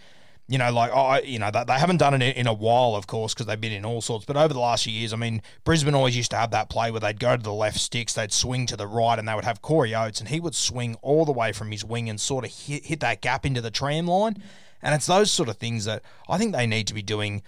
you 0.53 0.59
know, 0.59 0.71
like 0.71 0.93
I, 0.93 1.21
you 1.21 1.39
know, 1.39 1.51
they, 1.51 1.73
haven't 1.73 1.97
done 1.97 2.21
it 2.21 2.37
in 2.37 2.47
a 2.47 2.53
while, 2.53 2.95
of 2.95 3.07
course, 3.07 3.33
because 3.33 3.47
they've 3.47 3.59
been 3.59 3.73
in 3.73 3.87
all 3.87 4.03
sorts. 4.03 4.27
But 4.27 4.37
over 4.37 4.53
the 4.53 4.61
last 4.61 4.85
few 4.85 4.93
years, 4.93 5.15
I 5.15 5.17
mean, 5.17 5.41
Brisbane 5.65 5.95
always 5.95 6.15
used 6.15 6.31
to 6.33 6.37
have 6.37 6.51
that 6.51 6.69
play 6.69 6.91
where 6.91 7.01
they'd 7.01 7.19
go 7.19 7.35
to 7.35 7.43
the 7.43 7.55
left 7.55 7.81
sticks, 7.81 8.13
they'd 8.13 8.35
swing 8.35 8.67
to 8.67 8.77
the 8.77 8.87
right, 8.87 9.19
and 9.19 9.27
they 9.27 9.35
would 9.35 9.47
have 9.47 9.63
Corey 9.63 9.95
Oates, 9.95 10.21
and 10.21 10.29
he 10.29 10.41
would 10.41 10.55
swing 10.55 10.97
all 11.01 11.25
the 11.25 11.33
way 11.33 11.53
from 11.53 11.71
his 11.71 11.87
wing 11.87 12.11
and 12.11 12.21
sort 12.21 12.45
of 12.45 12.51
hit, 12.51 12.85
hit 12.85 13.01
that 13.01 13.23
gap 13.23 13.47
into 13.47 13.63
the 13.63 13.71
tram 13.71 14.07
line. 14.07 14.43
And 14.83 14.95
it's 14.95 15.07
those 15.07 15.31
sort 15.31 15.49
of 15.49 15.57
things 15.57 15.87
that 15.87 16.03
I 16.29 16.37
think 16.37 16.53
they 16.53 16.67
need 16.67 16.87
to 16.89 16.95
be 16.95 17.03
doing 17.03 17.43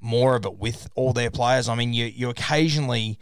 more 0.00 0.34
of 0.34 0.44
it 0.44 0.56
with 0.56 0.88
all 0.96 1.12
their 1.12 1.30
players. 1.30 1.68
I 1.68 1.76
mean, 1.76 1.92
you 1.92 2.06
you 2.06 2.28
occasionally 2.28 3.20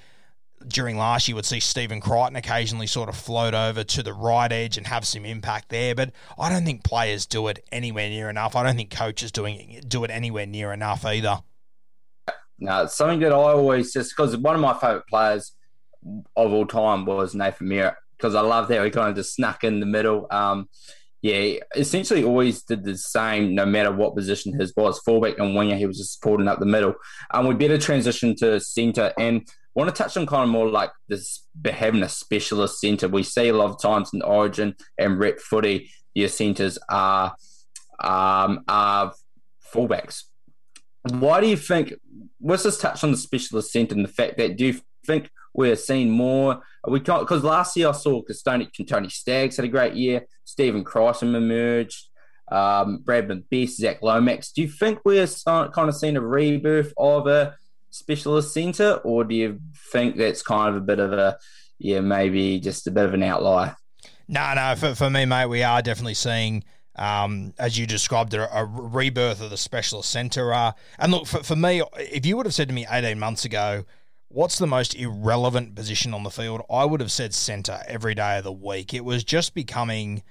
during 0.67 0.97
last 0.97 1.29
year 1.29 1.35
would 1.35 1.45
see 1.45 1.61
Stephen 1.61 2.01
Crichton 2.01 2.37
occasionally 2.37 2.87
sort 2.87 3.09
of 3.09 3.17
float 3.17 3.55
over 3.55 3.85
to 3.85 4.03
the 4.03 4.13
right 4.13 4.51
edge 4.51 4.77
and 4.77 4.87
have 4.87 5.07
some 5.07 5.25
impact 5.25 5.69
there, 5.69 5.95
but 5.95 6.13
I 6.39 6.49
don't 6.49 6.65
think 6.65 6.83
players 6.85 7.27
do 7.27 7.49
it 7.49 7.65
anywhere 7.71 8.09
near 8.09 8.29
enough. 8.29 8.57
I 8.57 8.63
don't 8.63 8.77
think 8.77 8.91
coaches 8.91 9.31
doing 9.31 9.81
do 9.87 10.05
it 10.05 10.11
anywhere 10.11 10.47
near 10.47 10.73
enough 10.73 11.05
either. 11.05 11.43
No, 12.59 12.85
it's 12.85 12.95
something 12.95 13.21
that 13.21 13.33
I 13.33 13.37
always 13.37 13.93
just 13.93 14.15
because 14.17 14.37
one 14.37 14.55
of 14.55 14.61
my 14.61 14.75
favourite 14.75 15.07
players 15.07 15.53
of 16.37 16.53
all 16.53 16.67
time 16.67 17.05
was 17.05 17.35
Nathan 17.35 17.69
Merritt 17.69 17.95
because 18.17 18.35
I 18.35 18.41
loved 18.41 18.73
how 18.73 18.83
he 18.83 18.91
kind 18.91 19.11
of 19.11 19.17
just 19.17 19.35
snuck 19.35 19.65
in 19.65 19.81
the 19.81 19.87
middle. 19.87 20.27
Um, 20.31 20.69
yeah, 21.23 21.59
essentially 21.75 22.25
always 22.25 22.63
did 22.63 22.85
the 22.85 22.97
same 22.97 23.55
no 23.55 23.67
matter 23.67 23.93
what 23.93 24.15
position 24.15 24.59
his 24.59 24.73
was, 24.77 24.99
fullback 25.01 25.39
and 25.39 25.55
winger. 25.55 25.77
He 25.77 25.87
was 25.87 25.99
just 25.99 26.15
supporting 26.15 26.49
up 26.49 26.61
the 26.61 26.67
middle. 26.67 26.95
Um, 27.33 27.47
we 27.47 27.55
better 27.55 27.79
transition 27.79 28.37
to 28.37 28.61
centre 28.61 29.13
and 29.19 29.47
want 29.77 29.95
to 29.95 30.03
touch 30.03 30.17
on 30.17 30.27
kind 30.27 30.43
of 30.43 30.49
more 30.49 30.69
like 30.69 30.91
this 31.09 31.47
having 31.65 32.03
a 32.03 32.09
specialist 32.09 32.81
centre. 32.81 33.09
We 33.09 33.23
see 33.23 33.49
a 33.49 33.53
lot 33.53 33.71
of 33.71 33.81
times 33.81 34.11
in 34.15 34.23
Origin 34.23 34.75
and 34.99 35.19
rep 35.19 35.39
footy, 35.39 35.91
your 36.15 36.29
centres 36.29 36.79
are 36.89 37.37
um, 38.03 38.65
are 38.67 39.13
fullbacks. 39.73 40.23
Why 41.11 41.41
do 41.41 41.47
you 41.47 41.57
think? 41.57 41.95
Let's 42.41 42.65
just 42.65 42.81
touch 42.81 43.05
on 43.05 43.13
the 43.13 43.17
specialist 43.19 43.71
centre 43.71 43.95
and 43.95 44.05
the 44.05 44.13
fact 44.13 44.39
that 44.39 44.57
do 44.57 44.67
you 44.67 44.81
think 45.07 45.31
we're 45.55 45.77
seeing 45.77 46.11
more? 46.11 46.63
We 46.89 47.01
because 47.01 47.45
last 47.45 47.77
year 47.77 47.89
I 47.89 47.93
saw 47.93 48.23
Tony, 48.45 48.69
Tony 48.89 49.11
Staggs 49.11 49.57
had 49.57 49.67
a 49.67 49.69
great 49.69 49.95
year. 49.95 50.27
Stephen 50.45 50.85
Crichton 50.85 51.35
emerged. 51.35 52.09
Um, 52.51 53.03
Bradman 53.03 53.43
Best, 53.51 53.79
Zach 53.79 54.03
Lomax. 54.03 54.53
Do 54.53 54.63
you 54.63 54.69
think 54.69 55.01
we're 55.05 55.27
kind 55.45 55.77
of 55.77 55.97
seeing 55.97 56.17
a 56.17 56.21
rebirth 56.21 56.93
of 56.97 57.27
a 57.27 57.57
specialist 57.97 58.53
centre, 58.53 58.95
or 59.05 59.25
do 59.25 59.35
you 59.35 59.61
think 59.93 60.17
that's 60.17 60.43
kind 60.43 60.75
of 60.75 60.83
a 60.83 60.85
bit 60.85 60.99
of 60.99 61.13
a, 61.13 61.39
yeah, 61.79 62.01
maybe 62.01 62.61
just 62.61 62.87
a 62.87 62.91
bit 62.91 63.05
of 63.05 63.15
an 63.15 63.23
outlier? 63.23 63.77
No, 64.29 64.55
no. 64.55 64.75
For, 64.77 64.95
for 64.95 65.11
me, 65.11 65.25
mate, 65.25 65.47
we 65.47 65.63
are 65.63 65.83
definitely 65.83 66.15
seeing, 66.15 66.65
um, 66.97 67.55
as 67.59 67.79
you 67.79 67.87
described, 67.87 68.35
a, 68.35 68.57
a 68.57 68.65
rebirth 68.65 69.41
of 69.41 69.51
the 69.51 69.57
specialist 69.57 70.11
centre. 70.11 70.53
Uh, 70.53 70.73
and 70.99 71.13
look, 71.13 71.27
for, 71.27 71.43
for 71.43 71.57
me, 71.57 71.83
if 71.99 72.27
you 72.27 72.37
would 72.37 72.47
have 72.47 72.55
said 72.55 72.69
to 72.69 72.75
me 72.75 72.87
18 72.91 73.19
months 73.19 73.45
ago, 73.45 73.85
what's 74.29 74.59
the 74.59 74.67
most 74.67 74.95
irrelevant 74.95 75.75
position 75.75 76.13
on 76.13 76.23
the 76.23 76.31
field? 76.31 76.63
I 76.71 76.85
would 76.85 77.01
have 77.01 77.13
said 77.13 77.35
centre 77.35 77.81
every 77.87 78.15
day 78.15 78.39
of 78.39 78.45
the 78.45 78.53
week. 78.53 78.93
It 78.93 79.05
was 79.05 79.25
just 79.25 79.55
becoming 79.55 80.23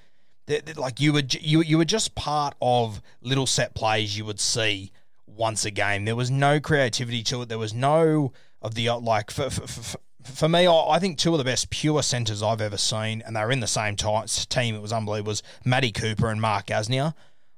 like 0.75 0.99
you 0.99 1.12
were 1.12 1.23
you 1.28 1.62
you 1.62 1.78
were 1.78 1.86
just 1.86 2.13
part 2.13 2.54
of 2.62 3.01
little 3.21 3.47
set 3.47 3.73
plays 3.73 4.15
you 4.15 4.25
would 4.25 4.39
see 4.39 4.91
once 5.36 5.65
a 5.65 5.71
game. 5.71 6.06
There 6.06 6.15
was 6.15 6.32
no 6.32 6.60
creativity 6.60 7.24
to 7.24 7.41
it. 7.41 7.50
There 7.50 7.58
was 7.58 7.74
no 7.74 8.32
of 8.62 8.76
the 8.76 8.89
uh, 8.89 9.00
like 9.00 9.32
for 9.32 9.50
for, 9.50 9.67
for, 9.67 9.98
for 10.24 10.50
me. 10.50 10.67
I 10.67 11.00
think 11.00 11.17
two 11.17 11.34
of 11.34 11.38
the 11.38 11.43
best 11.43 11.69
pure 11.69 12.02
centres 12.04 12.41
I've 12.41 12.62
ever 12.62 12.78
seen, 12.78 13.21
and 13.26 13.36
they 13.36 13.41
were 13.41 13.52
in 13.52 13.60
the 13.60 13.67
same 13.67 13.95
team. 13.95 14.76
It 14.76 14.82
was 14.82 14.93
unbelievable. 14.93 15.30
Was 15.30 15.43
Matty 15.63 15.91
Cooper 15.91 16.30
and 16.30 16.41
Mark 16.41 16.67
Gasnier. 16.67 17.13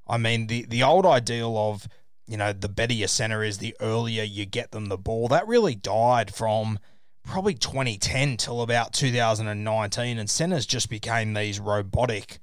I 0.08 0.18
mean, 0.18 0.48
the 0.48 0.66
the 0.66 0.84
old 0.84 1.06
ideal 1.06 1.58
of 1.58 1.88
you 2.28 2.38
know 2.38 2.54
the 2.54 2.70
better 2.70 2.94
your 2.94 3.08
centre 3.08 3.44
is, 3.44 3.58
the 3.58 3.76
earlier 3.80 4.24
you 4.24 4.46
get 4.46 4.72
them 4.72 4.88
the 4.88 4.98
ball. 4.98 5.28
That 5.28 5.48
really 5.48 5.76
died 5.76 6.34
from 6.34 6.80
probably 7.26 7.56
2010 7.56 8.38
till 8.38 8.62
about 8.62 8.94
2019, 8.94 10.18
and 10.18 10.30
centres 10.30 10.66
just 10.66 10.90
became 10.90 11.34
these 11.34 11.60
robotic 11.60 12.40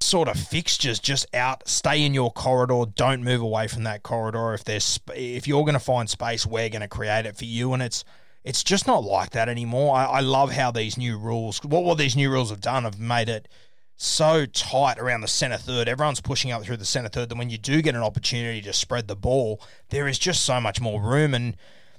sort 0.00 0.28
of 0.28 0.38
fixtures 0.38 0.98
just 0.98 1.26
out 1.34 1.66
stay 1.68 2.04
in 2.04 2.14
your 2.14 2.30
corridor 2.30 2.84
don't 2.94 3.22
move 3.22 3.40
away 3.40 3.66
from 3.66 3.84
that 3.84 4.02
corridor. 4.02 4.54
If 4.54 4.64
there's 4.64 5.00
if 5.14 5.48
you're 5.48 5.64
going 5.64 5.74
to 5.74 5.80
find 5.80 6.08
space 6.08 6.46
we're 6.46 6.68
going 6.68 6.82
to 6.82 6.88
create 6.88 7.26
it 7.26 7.36
for 7.36 7.44
you. 7.44 7.72
And 7.72 7.82
it's 7.82 8.04
it's 8.44 8.62
just 8.62 8.86
not 8.86 9.04
like 9.04 9.30
that 9.30 9.48
anymore. 9.48 9.96
I, 9.96 10.04
I 10.04 10.20
love 10.20 10.52
how 10.52 10.70
these 10.70 10.96
new 10.96 11.18
rules 11.18 11.62
what 11.64 11.84
what 11.84 11.98
these 11.98 12.16
new 12.16 12.30
rules 12.30 12.50
have 12.50 12.60
done 12.60 12.84
have 12.84 13.00
made 13.00 13.28
it 13.28 13.48
so 13.96 14.46
tight 14.46 14.98
around 14.98 15.22
the 15.22 15.28
center 15.28 15.56
third. 15.56 15.88
Everyone's 15.88 16.20
pushing 16.20 16.52
up 16.52 16.62
through 16.62 16.76
the 16.76 16.84
center 16.84 17.08
third. 17.08 17.28
That 17.28 17.38
when 17.38 17.50
you 17.50 17.58
do 17.58 17.82
get 17.82 17.96
an 17.96 18.02
opportunity 18.02 18.62
to 18.62 18.72
spread 18.72 19.08
the 19.08 19.16
ball 19.16 19.60
there 19.88 20.06
is 20.06 20.18
just 20.18 20.44
so 20.44 20.60
much 20.60 20.80
more 20.80 21.02
room. 21.02 21.34
And 21.34 21.56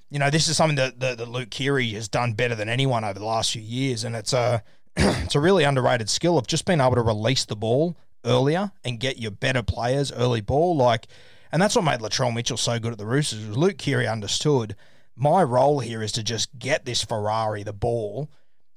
you 0.09 0.19
know 0.19 0.29
this 0.29 0.47
is 0.47 0.55
something 0.55 0.77
that, 0.77 1.01
that, 1.01 1.17
that 1.17 1.27
Luke 1.27 1.49
Keary 1.49 1.89
has 1.89 2.07
done 2.07 2.33
better 2.33 2.55
than 2.55 2.69
anyone 2.69 3.03
over 3.03 3.19
the 3.19 3.25
last 3.25 3.51
few 3.51 3.61
years. 3.61 4.05
And 4.05 4.15
it's 4.15 4.31
a 4.31 4.63
it's 4.97 5.35
a 5.35 5.39
really 5.39 5.63
underrated 5.63 6.09
skill 6.09 6.37
of 6.37 6.47
just 6.47 6.65
being 6.65 6.81
able 6.81 6.95
to 6.95 7.01
release 7.01 7.45
the 7.45 7.55
ball 7.55 7.97
earlier 8.25 8.71
and 8.83 8.99
get 8.99 9.17
your 9.17 9.31
better 9.31 9.63
players 9.63 10.11
early 10.11 10.41
ball. 10.41 10.75
Like, 10.75 11.07
and 11.51 11.61
that's 11.61 11.75
what 11.75 11.85
made 11.85 11.99
Latrell 11.99 12.33
Mitchell 12.33 12.57
so 12.57 12.79
good 12.79 12.91
at 12.91 12.97
the 12.97 13.05
Roosters. 13.05 13.57
Luke 13.57 13.77
Keary 13.77 14.07
understood 14.07 14.75
my 15.15 15.43
role 15.43 15.79
here 15.79 16.01
is 16.01 16.13
to 16.13 16.23
just 16.23 16.57
get 16.57 16.85
this 16.85 17.03
Ferrari 17.03 17.63
the 17.63 17.73
ball 17.73 18.29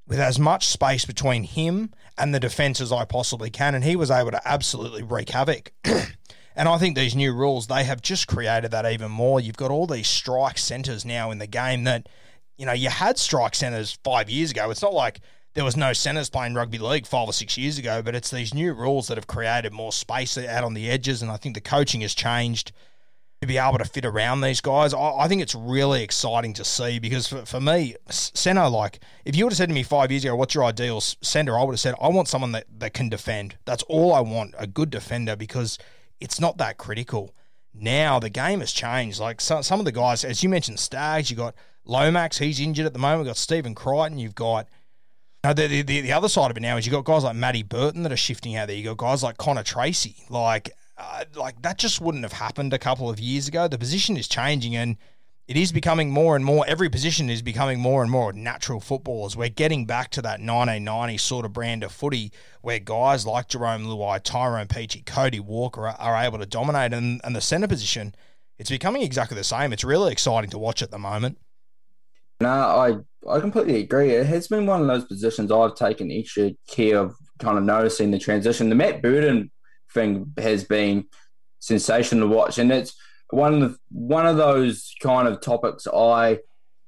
with 0.06 0.18
as 0.18 0.38
much 0.38 0.66
space 0.66 1.04
between 1.04 1.44
him 1.44 1.92
and 2.18 2.34
the 2.34 2.40
defence 2.40 2.80
as 2.80 2.92
I 2.92 3.04
possibly 3.04 3.50
can, 3.50 3.74
and 3.74 3.84
he 3.84 3.96
was 3.96 4.10
able 4.10 4.32
to 4.32 4.48
absolutely 4.48 5.02
wreak 5.02 5.30
havoc. 5.30 5.72
and 5.84 6.68
I 6.68 6.78
think 6.78 6.96
these 6.96 7.14
new 7.14 7.32
rules 7.32 7.68
they 7.68 7.84
have 7.84 8.02
just 8.02 8.26
created 8.26 8.72
that 8.72 8.90
even 8.90 9.10
more. 9.10 9.40
You've 9.40 9.56
got 9.56 9.70
all 9.70 9.86
these 9.86 10.08
strike 10.08 10.58
centres 10.58 11.04
now 11.04 11.30
in 11.30 11.38
the 11.38 11.46
game 11.46 11.84
that 11.84 12.08
you 12.58 12.66
know 12.66 12.72
you 12.72 12.90
had 12.90 13.18
strike 13.18 13.54
centres 13.54 13.98
five 14.02 14.28
years 14.28 14.50
ago. 14.50 14.70
It's 14.70 14.82
not 14.82 14.92
like 14.92 15.20
there 15.54 15.64
was 15.64 15.76
no 15.76 15.92
centres 15.92 16.30
playing 16.30 16.54
rugby 16.54 16.78
league 16.78 17.06
five 17.06 17.28
or 17.28 17.32
six 17.32 17.58
years 17.58 17.78
ago, 17.78 18.02
but 18.02 18.14
it's 18.14 18.30
these 18.30 18.54
new 18.54 18.72
rules 18.72 19.08
that 19.08 19.18
have 19.18 19.26
created 19.26 19.72
more 19.72 19.92
space 19.92 20.38
out 20.38 20.64
on 20.64 20.74
the 20.74 20.88
edges, 20.90 21.22
and 21.22 21.30
I 21.30 21.36
think 21.36 21.54
the 21.54 21.60
coaching 21.60 22.00
has 22.00 22.14
changed 22.14 22.72
to 23.40 23.46
be 23.46 23.58
able 23.58 23.78
to 23.78 23.84
fit 23.84 24.04
around 24.04 24.40
these 24.40 24.60
guys. 24.60 24.94
I, 24.94 24.98
I 25.18 25.28
think 25.28 25.42
it's 25.42 25.54
really 25.54 26.04
exciting 26.04 26.54
to 26.54 26.64
see 26.64 27.00
because 27.00 27.26
for, 27.26 27.44
for 27.44 27.60
me, 27.60 27.96
centre, 28.08 28.68
like, 28.68 29.00
if 29.24 29.34
you 29.34 29.44
would 29.44 29.52
have 29.52 29.58
said 29.58 29.68
to 29.68 29.74
me 29.74 29.82
five 29.82 30.12
years 30.12 30.24
ago, 30.24 30.36
what's 30.36 30.54
your 30.54 30.64
ideal 30.64 31.00
centre, 31.00 31.58
I 31.58 31.64
would 31.64 31.72
have 31.72 31.80
said, 31.80 31.96
I 32.00 32.08
want 32.08 32.28
someone 32.28 32.52
that, 32.52 32.66
that 32.78 32.94
can 32.94 33.08
defend. 33.08 33.56
That's 33.64 33.82
all 33.84 34.14
I 34.14 34.20
want, 34.20 34.54
a 34.58 34.68
good 34.68 34.90
defender, 34.90 35.34
because 35.34 35.76
it's 36.20 36.40
not 36.40 36.56
that 36.58 36.78
critical. 36.78 37.34
Now 37.74 38.20
the 38.20 38.30
game 38.30 38.60
has 38.60 38.70
changed. 38.70 39.18
Like 39.18 39.40
some, 39.40 39.64
some 39.64 39.80
of 39.80 39.86
the 39.86 39.92
guys, 39.92 40.24
as 40.24 40.42
you 40.42 40.48
mentioned, 40.48 40.78
Staggs, 40.78 41.28
you 41.30 41.36
got 41.36 41.56
Lomax, 41.84 42.38
he's 42.38 42.60
injured 42.60 42.86
at 42.86 42.92
the 42.92 43.00
moment. 43.00 43.22
We've 43.22 43.30
got 43.30 43.36
Stephen 43.36 43.74
Crichton, 43.74 44.18
you've 44.18 44.36
got 44.36 44.68
now, 45.44 45.52
the, 45.52 45.66
the, 45.66 45.82
the 45.82 46.12
other 46.12 46.28
side 46.28 46.50
of 46.50 46.56
it 46.56 46.60
now 46.60 46.76
is 46.76 46.86
you've 46.86 46.92
got 46.92 47.04
guys 47.04 47.24
like 47.24 47.34
Matty 47.34 47.62
Burton 47.62 48.04
that 48.04 48.12
are 48.12 48.16
shifting 48.16 48.56
out 48.56 48.68
there. 48.68 48.76
You've 48.76 48.96
got 48.96 49.08
guys 49.08 49.22
like 49.22 49.38
Connor 49.38 49.64
Tracey. 49.64 50.24
Like, 50.28 50.70
uh, 50.96 51.24
like 51.34 51.60
that 51.62 51.78
just 51.78 52.00
wouldn't 52.00 52.22
have 52.22 52.32
happened 52.32 52.72
a 52.72 52.78
couple 52.78 53.10
of 53.10 53.18
years 53.18 53.48
ago. 53.48 53.66
The 53.66 53.78
position 53.78 54.16
is 54.16 54.28
changing 54.28 54.76
and 54.76 54.96
it 55.48 55.56
is 55.56 55.72
becoming 55.72 56.10
more 56.10 56.36
and 56.36 56.44
more, 56.44 56.64
every 56.68 56.88
position 56.88 57.28
is 57.28 57.42
becoming 57.42 57.80
more 57.80 58.02
and 58.02 58.10
more 58.10 58.32
natural 58.32 58.78
footballers. 58.78 59.36
We're 59.36 59.48
getting 59.48 59.84
back 59.84 60.10
to 60.10 60.22
that 60.22 60.40
1990 60.40 61.18
sort 61.18 61.44
of 61.44 61.52
brand 61.52 61.82
of 61.82 61.90
footy 61.90 62.32
where 62.60 62.78
guys 62.78 63.26
like 63.26 63.48
Jarome 63.48 63.84
Luai, 63.84 64.22
Tyrone 64.22 64.68
Peachey, 64.68 65.04
Cody 65.04 65.40
Walker 65.40 65.88
are, 65.88 65.96
are 65.98 66.24
able 66.24 66.38
to 66.38 66.46
dominate. 66.46 66.92
And, 66.92 67.20
and 67.24 67.34
the 67.34 67.40
centre 67.40 67.66
position, 67.66 68.14
it's 68.58 68.70
becoming 68.70 69.02
exactly 69.02 69.36
the 69.36 69.44
same. 69.44 69.72
It's 69.72 69.82
really 69.82 70.12
exciting 70.12 70.50
to 70.50 70.58
watch 70.58 70.82
at 70.82 70.92
the 70.92 70.98
moment. 70.98 71.38
No, 72.42 72.48
I 72.48 72.96
I 73.28 73.38
completely 73.38 73.78
agree. 73.80 74.10
It 74.10 74.26
has 74.26 74.48
been 74.48 74.66
one 74.66 74.80
of 74.80 74.88
those 74.88 75.04
positions 75.04 75.52
I've 75.52 75.76
taken 75.76 76.10
extra 76.10 76.50
care 76.68 76.98
of 76.98 77.14
kind 77.38 77.56
of 77.56 77.62
noticing 77.62 78.10
the 78.10 78.18
transition. 78.18 78.68
The 78.68 78.74
Matt 78.74 79.00
Burton 79.00 79.50
thing 79.94 80.32
has 80.38 80.64
been 80.64 81.04
sensational 81.60 82.28
to 82.28 82.34
watch, 82.34 82.58
and 82.58 82.72
it's 82.72 82.94
one 83.30 83.54
of 83.54 83.60
the, 83.60 83.76
one 83.90 84.26
of 84.26 84.36
those 84.36 84.92
kind 85.00 85.28
of 85.28 85.40
topics 85.40 85.86
I 85.86 86.40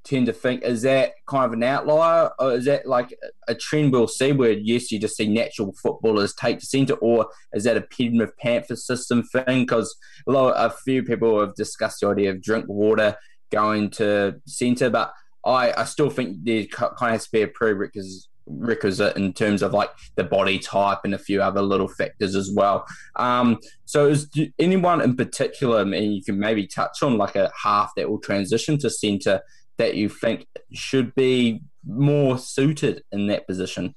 tend 0.04 0.26
to 0.26 0.32
think 0.32 0.62
is 0.62 0.82
that 0.82 1.12
kind 1.28 1.44
of 1.46 1.52
an 1.52 1.62
outlier, 1.62 2.30
or 2.40 2.54
is 2.54 2.64
that 2.64 2.84
like 2.84 3.16
a 3.46 3.54
trend 3.54 3.92
we'll 3.92 4.08
see 4.08 4.32
where 4.32 4.52
yes, 4.52 4.90
you 4.90 4.98
just 4.98 5.16
see 5.16 5.28
natural 5.28 5.72
footballers 5.80 6.34
take 6.34 6.58
to 6.58 6.66
centre, 6.66 6.94
or 6.94 7.28
is 7.52 7.62
that 7.62 7.76
a 7.76 7.82
Penrith 7.82 8.36
Panther 8.38 8.74
system 8.74 9.22
thing? 9.22 9.62
Because 9.62 9.96
a 10.28 10.32
a 10.32 10.70
few 10.84 11.04
people 11.04 11.38
have 11.38 11.54
discussed 11.54 12.00
the 12.00 12.08
idea 12.08 12.32
of 12.32 12.42
drink 12.42 12.66
water 12.68 13.16
going 13.52 13.88
to 13.88 14.34
centre, 14.46 14.90
but 14.90 15.12
I, 15.44 15.80
I 15.80 15.84
still 15.84 16.10
think 16.10 16.44
there 16.44 16.64
kind 16.64 16.92
of 16.92 17.10
has 17.10 17.24
to 17.24 17.32
be 17.32 17.42
a 17.42 17.48
prerequisite 17.48 19.16
in 19.16 19.32
terms 19.32 19.62
of 19.62 19.72
like 19.72 19.90
the 20.16 20.24
body 20.24 20.58
type 20.58 21.00
and 21.04 21.14
a 21.14 21.18
few 21.18 21.42
other 21.42 21.62
little 21.62 21.88
factors 21.88 22.34
as 22.34 22.50
well. 22.54 22.86
Um, 23.16 23.58
so, 23.84 24.08
is 24.08 24.28
anyone 24.58 25.00
in 25.00 25.16
particular, 25.16 25.82
and 25.82 26.14
you 26.14 26.22
can 26.22 26.38
maybe 26.38 26.66
touch 26.66 27.02
on 27.02 27.18
like 27.18 27.36
a 27.36 27.50
half 27.62 27.92
that 27.96 28.08
will 28.08 28.20
transition 28.20 28.78
to 28.78 28.90
centre 28.90 29.40
that 29.76 29.96
you 29.96 30.08
think 30.08 30.46
should 30.72 31.14
be 31.14 31.60
more 31.86 32.38
suited 32.38 33.02
in 33.12 33.26
that 33.26 33.46
position? 33.46 33.94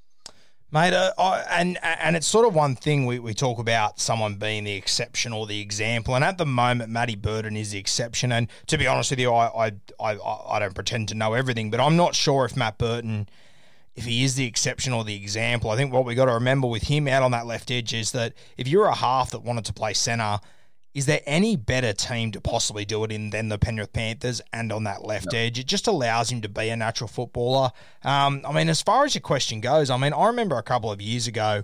Mate, 0.70 0.92
uh, 0.92 1.12
I, 1.16 1.44
and 1.50 1.78
and 1.82 2.14
it's 2.14 2.26
sort 2.26 2.46
of 2.46 2.54
one 2.54 2.76
thing 2.76 3.06
we, 3.06 3.18
we 3.18 3.32
talk 3.32 3.58
about 3.58 3.98
someone 3.98 4.34
being 4.34 4.64
the 4.64 4.74
exception 4.74 5.32
or 5.32 5.46
the 5.46 5.62
example, 5.62 6.14
and 6.14 6.22
at 6.22 6.36
the 6.36 6.44
moment, 6.44 6.90
Matty 6.90 7.16
Burton 7.16 7.56
is 7.56 7.70
the 7.70 7.78
exception. 7.78 8.32
And 8.32 8.48
to 8.66 8.76
be 8.76 8.86
honest 8.86 9.10
with 9.10 9.18
you, 9.18 9.32
I 9.32 9.68
I, 9.68 9.72
I, 9.98 10.18
I 10.50 10.58
don't 10.58 10.74
pretend 10.74 11.08
to 11.08 11.14
know 11.14 11.32
everything, 11.32 11.70
but 11.70 11.80
I'm 11.80 11.96
not 11.96 12.14
sure 12.14 12.44
if 12.44 12.54
Matt 12.54 12.76
Burton 12.76 13.30
if 13.96 14.04
he 14.04 14.22
is 14.22 14.36
the 14.36 14.44
exception 14.46 14.92
or 14.92 15.04
the 15.04 15.16
example. 15.16 15.70
I 15.70 15.76
think 15.76 15.92
what 15.92 16.04
we 16.04 16.14
got 16.14 16.26
to 16.26 16.34
remember 16.34 16.68
with 16.68 16.84
him 16.84 17.08
out 17.08 17.22
on 17.24 17.32
that 17.32 17.46
left 17.46 17.70
edge 17.70 17.92
is 17.92 18.12
that 18.12 18.32
if 18.56 18.68
you're 18.68 18.86
a 18.86 18.94
half 18.94 19.32
that 19.32 19.40
wanted 19.40 19.64
to 19.64 19.72
play 19.72 19.92
centre, 19.92 20.38
is 20.98 21.06
there 21.06 21.20
any 21.26 21.54
better 21.54 21.92
team 21.92 22.32
to 22.32 22.40
possibly 22.40 22.84
do 22.84 23.04
it 23.04 23.12
in 23.12 23.30
than 23.30 23.48
the 23.48 23.56
Penrith 23.56 23.92
Panthers 23.92 24.40
and 24.52 24.72
on 24.72 24.82
that 24.82 25.04
left 25.04 25.32
no. 25.32 25.38
edge? 25.38 25.56
It 25.56 25.66
just 25.66 25.86
allows 25.86 26.32
him 26.32 26.40
to 26.40 26.48
be 26.48 26.70
a 26.70 26.76
natural 26.76 27.06
footballer. 27.06 27.70
Um, 28.02 28.42
I 28.44 28.52
mean, 28.52 28.68
as 28.68 28.82
far 28.82 29.04
as 29.04 29.14
your 29.14 29.22
question 29.22 29.60
goes, 29.60 29.90
I 29.90 29.96
mean, 29.96 30.12
I 30.12 30.26
remember 30.26 30.58
a 30.58 30.62
couple 30.62 30.90
of 30.90 31.00
years 31.00 31.28
ago 31.28 31.62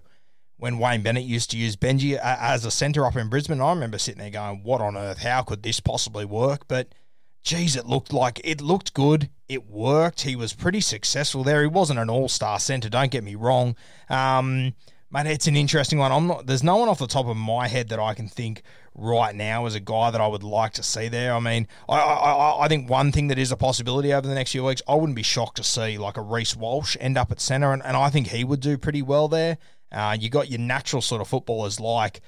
when 0.56 0.78
Wayne 0.78 1.02
Bennett 1.02 1.24
used 1.24 1.50
to 1.50 1.58
use 1.58 1.74
Benji 1.74 2.16
as 2.16 2.64
a 2.64 2.70
centre 2.70 3.04
up 3.04 3.16
in 3.16 3.28
Brisbane. 3.28 3.60
I 3.60 3.70
remember 3.70 3.98
sitting 3.98 4.20
there 4.20 4.30
going, 4.30 4.62
"What 4.62 4.80
on 4.80 4.96
earth? 4.96 5.18
How 5.18 5.42
could 5.42 5.64
this 5.64 5.80
possibly 5.80 6.24
work?" 6.24 6.68
But 6.68 6.94
geez, 7.42 7.74
it 7.74 7.86
looked 7.86 8.12
like 8.12 8.40
it 8.44 8.60
looked 8.60 8.94
good. 8.94 9.30
It 9.48 9.68
worked. 9.68 10.20
He 10.20 10.36
was 10.36 10.52
pretty 10.52 10.80
successful 10.80 11.42
there. 11.42 11.60
He 11.62 11.66
wasn't 11.66 11.98
an 11.98 12.08
all 12.08 12.28
star 12.28 12.60
centre, 12.60 12.88
don't 12.88 13.10
get 13.10 13.24
me 13.24 13.34
wrong. 13.34 13.74
Um, 14.08 14.74
mate, 15.10 15.26
it's 15.26 15.46
an 15.46 15.56
interesting 15.56 15.98
one. 15.98 16.12
I'm 16.12 16.26
not. 16.28 16.46
There's 16.46 16.62
no 16.62 16.76
one 16.76 16.88
off 16.88 17.00
the 17.00 17.08
top 17.08 17.26
of 17.26 17.36
my 17.36 17.66
head 17.68 17.88
that 17.88 17.98
I 17.98 18.14
can 18.14 18.28
think 18.28 18.62
right 18.94 19.34
now 19.34 19.66
as 19.66 19.74
a 19.74 19.80
guy 19.80 20.10
that 20.10 20.20
I 20.20 20.26
would 20.26 20.44
like 20.44 20.72
to 20.74 20.82
see 20.82 21.08
there. 21.08 21.34
I 21.34 21.40
mean, 21.40 21.66
I, 21.88 21.98
I, 21.98 22.64
I 22.64 22.68
think 22.68 22.88
one 22.88 23.12
thing 23.12 23.28
that 23.28 23.38
is 23.38 23.50
a 23.50 23.56
possibility 23.56 24.12
over 24.12 24.26
the 24.26 24.34
next 24.34 24.52
few 24.52 24.64
weeks, 24.64 24.82
I 24.86 24.94
wouldn't 24.94 25.16
be 25.16 25.22
shocked 25.22 25.56
to 25.56 25.64
see 25.64 25.98
like 25.98 26.16
a 26.16 26.22
Reece 26.22 26.56
Walsh 26.56 26.96
end 27.00 27.18
up 27.18 27.32
at 27.32 27.40
centre, 27.40 27.72
and, 27.72 27.82
and 27.82 27.96
I 27.96 28.10
think 28.10 28.28
he 28.28 28.44
would 28.44 28.60
do 28.60 28.78
pretty 28.78 29.02
well 29.02 29.28
there. 29.28 29.58
Uh, 29.90 30.16
you 30.18 30.28
got 30.28 30.50
your 30.50 30.60
natural 30.60 31.02
sort 31.02 31.20
of 31.20 31.28
footballers 31.28 31.78
like 31.78 32.20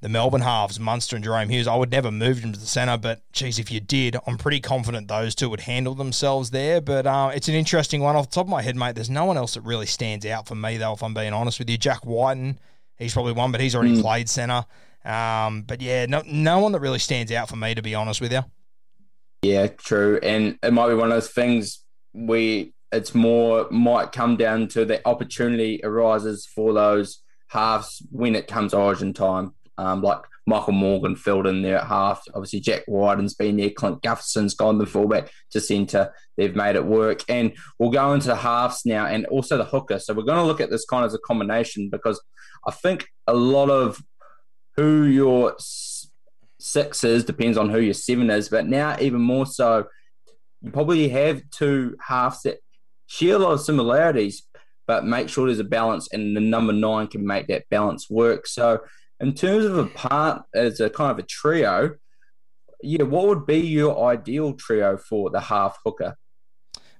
the 0.00 0.08
Melbourne 0.08 0.42
halves, 0.42 0.78
Munster 0.78 1.16
and 1.16 1.24
Jahrome 1.24 1.48
Hughes. 1.48 1.66
I 1.66 1.76
would 1.76 1.90
never 1.90 2.10
move 2.10 2.42
them 2.42 2.52
to 2.52 2.60
the 2.60 2.66
centre, 2.66 2.98
but 2.98 3.22
geez, 3.32 3.58
if 3.58 3.70
you 3.70 3.80
did, 3.80 4.16
I'm 4.26 4.36
pretty 4.36 4.60
confident 4.60 5.08
those 5.08 5.34
two 5.34 5.48
would 5.48 5.60
handle 5.60 5.94
themselves 5.94 6.50
there. 6.50 6.82
But 6.82 7.06
uh, 7.06 7.30
it's 7.34 7.48
an 7.48 7.54
interesting 7.54 8.02
one. 8.02 8.14
Off 8.14 8.28
the 8.28 8.34
top 8.34 8.44
of 8.46 8.50
my 8.50 8.60
head, 8.60 8.76
mate, 8.76 8.96
there's 8.96 9.08
no 9.08 9.24
one 9.24 9.38
else 9.38 9.54
that 9.54 9.62
really 9.62 9.86
stands 9.86 10.26
out 10.26 10.46
for 10.46 10.54
me, 10.54 10.76
though, 10.76 10.92
if 10.92 11.02
I'm 11.02 11.14
being 11.14 11.32
honest 11.32 11.58
with 11.58 11.70
you. 11.70 11.78
Jack 11.78 12.04
Wighton, 12.04 12.58
he's 12.98 13.14
probably 13.14 13.32
one, 13.32 13.50
but 13.50 13.62
he's 13.62 13.74
already 13.74 13.96
mm. 13.96 14.02
played 14.02 14.28
centre. 14.28 14.66
Um, 15.04 15.62
but 15.62 15.80
yeah, 15.80 16.06
no, 16.06 16.22
no 16.26 16.58
one 16.60 16.72
that 16.72 16.80
really 16.80 16.98
stands 16.98 17.30
out 17.32 17.48
for 17.48 17.56
me, 17.56 17.74
to 17.74 17.82
be 17.82 17.94
honest 17.94 18.20
with 18.20 18.32
you. 18.32 18.42
Yeah, 19.42 19.66
true. 19.66 20.18
And 20.22 20.58
it 20.62 20.72
might 20.72 20.88
be 20.88 20.94
one 20.94 21.10
of 21.10 21.16
those 21.16 21.30
things 21.30 21.82
we 22.12 22.72
it's 22.92 23.14
more 23.14 23.66
might 23.70 24.12
come 24.12 24.36
down 24.36 24.68
to 24.68 24.84
the 24.84 25.06
opportunity 25.06 25.80
arises 25.82 26.46
for 26.46 26.72
those 26.72 27.22
halves 27.48 28.00
when 28.12 28.36
it 28.36 28.46
comes 28.46 28.72
origin 28.72 29.12
time 29.12 29.52
um, 29.78 30.02
like 30.02 30.20
Michael 30.46 30.74
Morgan 30.74 31.16
filled 31.16 31.46
in 31.46 31.62
there 31.62 31.78
at 31.78 31.86
half. 31.86 32.22
Obviously, 32.34 32.60
Jack 32.60 32.82
Wighton's 32.86 33.34
been 33.34 33.56
there. 33.56 33.70
Clint 33.70 34.02
Gutherson's 34.02 34.54
gone 34.54 34.78
the 34.78 34.86
fullback 34.86 35.30
to 35.52 35.60
centre. 35.60 36.12
They've 36.36 36.54
made 36.54 36.76
it 36.76 36.84
work. 36.84 37.22
And 37.28 37.52
we'll 37.78 37.90
go 37.90 38.12
into 38.12 38.28
the 38.28 38.36
halves 38.36 38.82
now 38.84 39.06
and 39.06 39.26
also 39.26 39.56
the 39.56 39.64
hooker. 39.64 39.98
So 39.98 40.12
we're 40.12 40.24
going 40.24 40.38
to 40.38 40.44
look 40.44 40.60
at 40.60 40.70
this 40.70 40.84
kind 40.84 41.04
of 41.04 41.08
as 41.08 41.14
a 41.14 41.18
combination 41.18 41.88
because 41.88 42.22
I 42.66 42.72
think 42.72 43.06
a 43.26 43.34
lot 43.34 43.70
of 43.70 44.02
who 44.76 45.04
your 45.04 45.56
six 46.58 47.04
is 47.04 47.24
depends 47.24 47.58
on 47.58 47.70
who 47.70 47.80
your 47.80 47.94
seven 47.94 48.30
is. 48.30 48.48
But 48.48 48.66
now, 48.66 48.96
even 49.00 49.20
more 49.20 49.46
so, 49.46 49.86
you 50.62 50.70
probably 50.70 51.08
have 51.08 51.42
two 51.50 51.96
halves 52.00 52.42
that 52.42 52.58
share 53.06 53.36
a 53.36 53.38
lot 53.38 53.52
of 53.52 53.60
similarities, 53.60 54.46
but 54.86 55.04
make 55.04 55.28
sure 55.28 55.46
there's 55.46 55.58
a 55.58 55.64
balance, 55.64 56.08
and 56.12 56.36
the 56.36 56.40
number 56.40 56.72
nine 56.72 57.06
can 57.06 57.26
make 57.26 57.48
that 57.48 57.68
balance 57.70 58.08
work. 58.08 58.46
So 58.46 58.80
in 59.20 59.34
terms 59.34 59.64
of 59.64 59.78
a 59.78 59.86
part 59.86 60.42
as 60.54 60.80
a 60.80 60.90
kind 60.90 61.10
of 61.10 61.18
a 61.18 61.26
trio, 61.26 61.96
yeah, 62.82 63.04
what 63.04 63.28
would 63.28 63.46
be 63.46 63.60
your 63.60 64.08
ideal 64.08 64.54
trio 64.54 64.96
for 64.96 65.30
the 65.30 65.40
half 65.40 65.78
hooker? 65.84 66.16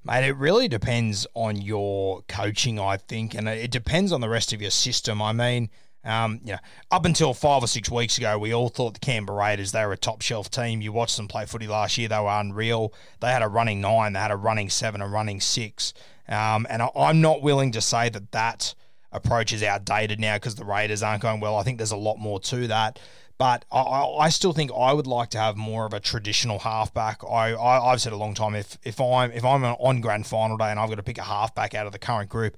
Mate, 0.04 0.28
it 0.28 0.36
really 0.36 0.68
depends 0.68 1.26
on 1.34 1.56
your 1.56 2.22
coaching, 2.28 2.78
I 2.78 2.98
think, 2.98 3.34
and 3.34 3.48
it 3.48 3.70
depends 3.70 4.12
on 4.12 4.20
the 4.20 4.28
rest 4.28 4.52
of 4.52 4.60
your 4.60 4.70
system. 4.70 5.22
I 5.22 5.32
mean, 5.32 5.70
um, 6.04 6.40
you 6.44 6.52
know, 6.52 6.58
up 6.90 7.04
until 7.04 7.32
five 7.34 7.62
or 7.62 7.66
six 7.66 7.90
weeks 7.90 8.18
ago, 8.18 8.38
we 8.38 8.52
all 8.52 8.68
thought 8.68 8.94
the 8.94 9.00
Canberra 9.00 9.38
Raiders 9.38 9.72
they 9.72 9.84
were 9.84 9.92
a 9.92 9.96
top 9.96 10.22
shelf 10.22 10.50
team. 10.50 10.80
You 10.82 10.92
watched 10.92 11.16
them 11.16 11.28
play 11.28 11.46
footy 11.46 11.66
last 11.66 11.96
year; 11.96 12.08
they 12.08 12.18
were 12.18 12.40
unreal. 12.40 12.92
They 13.20 13.30
had 13.30 13.42
a 13.42 13.48
running 13.48 13.80
nine, 13.80 14.12
they 14.12 14.20
had 14.20 14.30
a 14.30 14.36
running 14.36 14.70
seven, 14.70 15.00
a 15.00 15.08
running 15.08 15.40
six, 15.40 15.94
um, 16.28 16.66
and 16.68 16.82
I, 16.82 16.90
I'm 16.96 17.20
not 17.20 17.42
willing 17.42 17.72
to 17.72 17.80
say 17.80 18.08
that 18.10 18.32
that 18.32 18.74
approach 19.12 19.52
is 19.52 19.62
outdated 19.62 20.20
now 20.20 20.36
because 20.36 20.56
the 20.56 20.64
Raiders 20.64 21.02
aren't 21.02 21.22
going 21.22 21.40
well. 21.40 21.56
I 21.56 21.62
think 21.62 21.78
there's 21.78 21.92
a 21.92 21.96
lot 21.96 22.18
more 22.18 22.40
to 22.40 22.66
that. 22.66 22.98
But 23.36 23.64
I, 23.72 24.04
I 24.20 24.28
still 24.28 24.52
think 24.52 24.70
I 24.76 24.92
would 24.92 25.08
like 25.08 25.30
to 25.30 25.38
have 25.38 25.56
more 25.56 25.86
of 25.86 25.92
a 25.92 25.98
traditional 25.98 26.60
halfback. 26.60 27.22
I, 27.28 27.56
I 27.56 27.90
have 27.90 28.00
said 28.00 28.12
a 28.12 28.16
long 28.16 28.34
time 28.34 28.54
if 28.54 28.78
if 28.84 29.00
I'm 29.00 29.32
if 29.32 29.44
I'm 29.44 29.64
on 29.64 30.00
grand 30.00 30.26
final 30.26 30.56
day 30.56 30.70
and 30.70 30.78
I've 30.78 30.88
got 30.88 30.96
to 30.96 31.02
pick 31.02 31.18
a 31.18 31.22
halfback 31.22 31.74
out 31.74 31.86
of 31.86 31.92
the 31.92 31.98
current 31.98 32.30
group, 32.30 32.56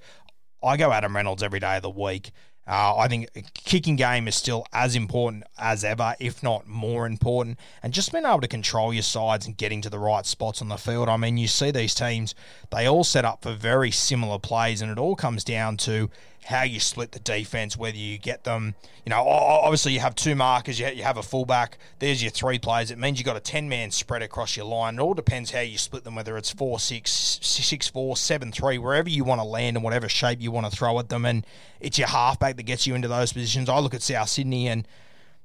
I 0.63 0.77
go 0.77 0.91
Adam 0.91 1.15
Reynolds 1.15 1.41
every 1.41 1.59
day 1.59 1.77
of 1.77 1.81
the 1.81 1.89
week. 1.89 2.31
Uh, 2.67 2.97
I 2.97 3.07
think 3.07 3.29
kicking 3.53 3.95
game 3.95 4.27
is 4.27 4.35
still 4.35 4.65
as 4.73 4.95
important 4.95 5.45
as 5.57 5.83
ever, 5.83 6.15
if 6.19 6.43
not 6.43 6.67
more 6.67 7.05
important. 7.05 7.57
And 7.81 7.93
just 7.93 8.11
being 8.11 8.25
able 8.25 8.41
to 8.41 8.47
control 8.47 8.93
your 8.93 9.03
sides 9.03 9.45
and 9.45 9.55
getting 9.55 9.81
to 9.83 9.89
the 9.89 9.99
right 9.99 10.25
spots 10.25 10.61
on 10.61 10.67
the 10.67 10.77
field. 10.77 11.07
I 11.07 11.15
mean, 11.17 11.37
you 11.37 11.47
see 11.47 11.71
these 11.71 11.95
teams, 11.95 12.35
they 12.69 12.85
all 12.85 13.05
set 13.05 13.23
up 13.23 13.43
for 13.43 13.53
very 13.53 13.91
similar 13.91 14.37
plays, 14.37 14.81
and 14.81 14.91
it 14.91 14.97
all 14.97 15.15
comes 15.15 15.43
down 15.43 15.77
to 15.77 16.09
how 16.47 16.63
you 16.63 16.79
split 16.79 17.11
the 17.11 17.19
defense, 17.19 17.75
whether 17.75 17.97
you 17.97 18.17
get 18.17 18.45
them, 18.45 18.73
you 19.05 19.09
know, 19.09 19.21
obviously 19.27 19.91
you 19.91 19.99
have 19.99 20.15
two 20.15 20.33
markers, 20.33 20.79
you 20.79 21.03
have 21.03 21.17
a 21.17 21.23
fullback, 21.23 21.77
there's 21.99 22.23
your 22.23 22.31
three 22.31 22.57
players. 22.57 22.89
It 22.89 22.97
means 22.97 23.19
you've 23.19 23.25
got 23.25 23.35
a 23.35 23.41
10 23.41 23.67
man 23.67 23.91
spread 23.91 24.21
across 24.21 24.55
your 24.55 24.65
line. 24.65 24.95
It 24.95 25.01
all 25.01 25.13
depends 25.13 25.51
how 25.51 25.59
you 25.59 25.77
split 25.77 26.05
them, 26.05 26.15
whether 26.15 26.37
it's 26.37 26.49
4 26.49 26.79
6, 26.79 27.39
6 27.41 27.87
4, 27.89 28.15
7 28.15 28.51
3, 28.53 28.77
wherever 28.77 29.09
you 29.09 29.25
want 29.25 29.41
to 29.41 29.45
land 29.45 29.75
and 29.75 29.83
whatever 29.83 30.07
shape 30.07 30.39
you 30.39 30.51
want 30.51 30.71
to 30.71 30.75
throw 30.75 30.97
at 30.99 31.09
them. 31.09 31.25
And 31.25 31.45
it's 31.81 31.97
your 31.97 32.07
halfback 32.07 32.55
that 32.55 32.63
gets 32.63 32.87
you 32.87 32.95
into 32.95 33.09
those 33.09 33.33
positions. 33.33 33.67
I 33.67 33.79
look 33.79 33.93
at 33.93 34.01
South 34.01 34.29
Sydney 34.29 34.69
and 34.69 34.87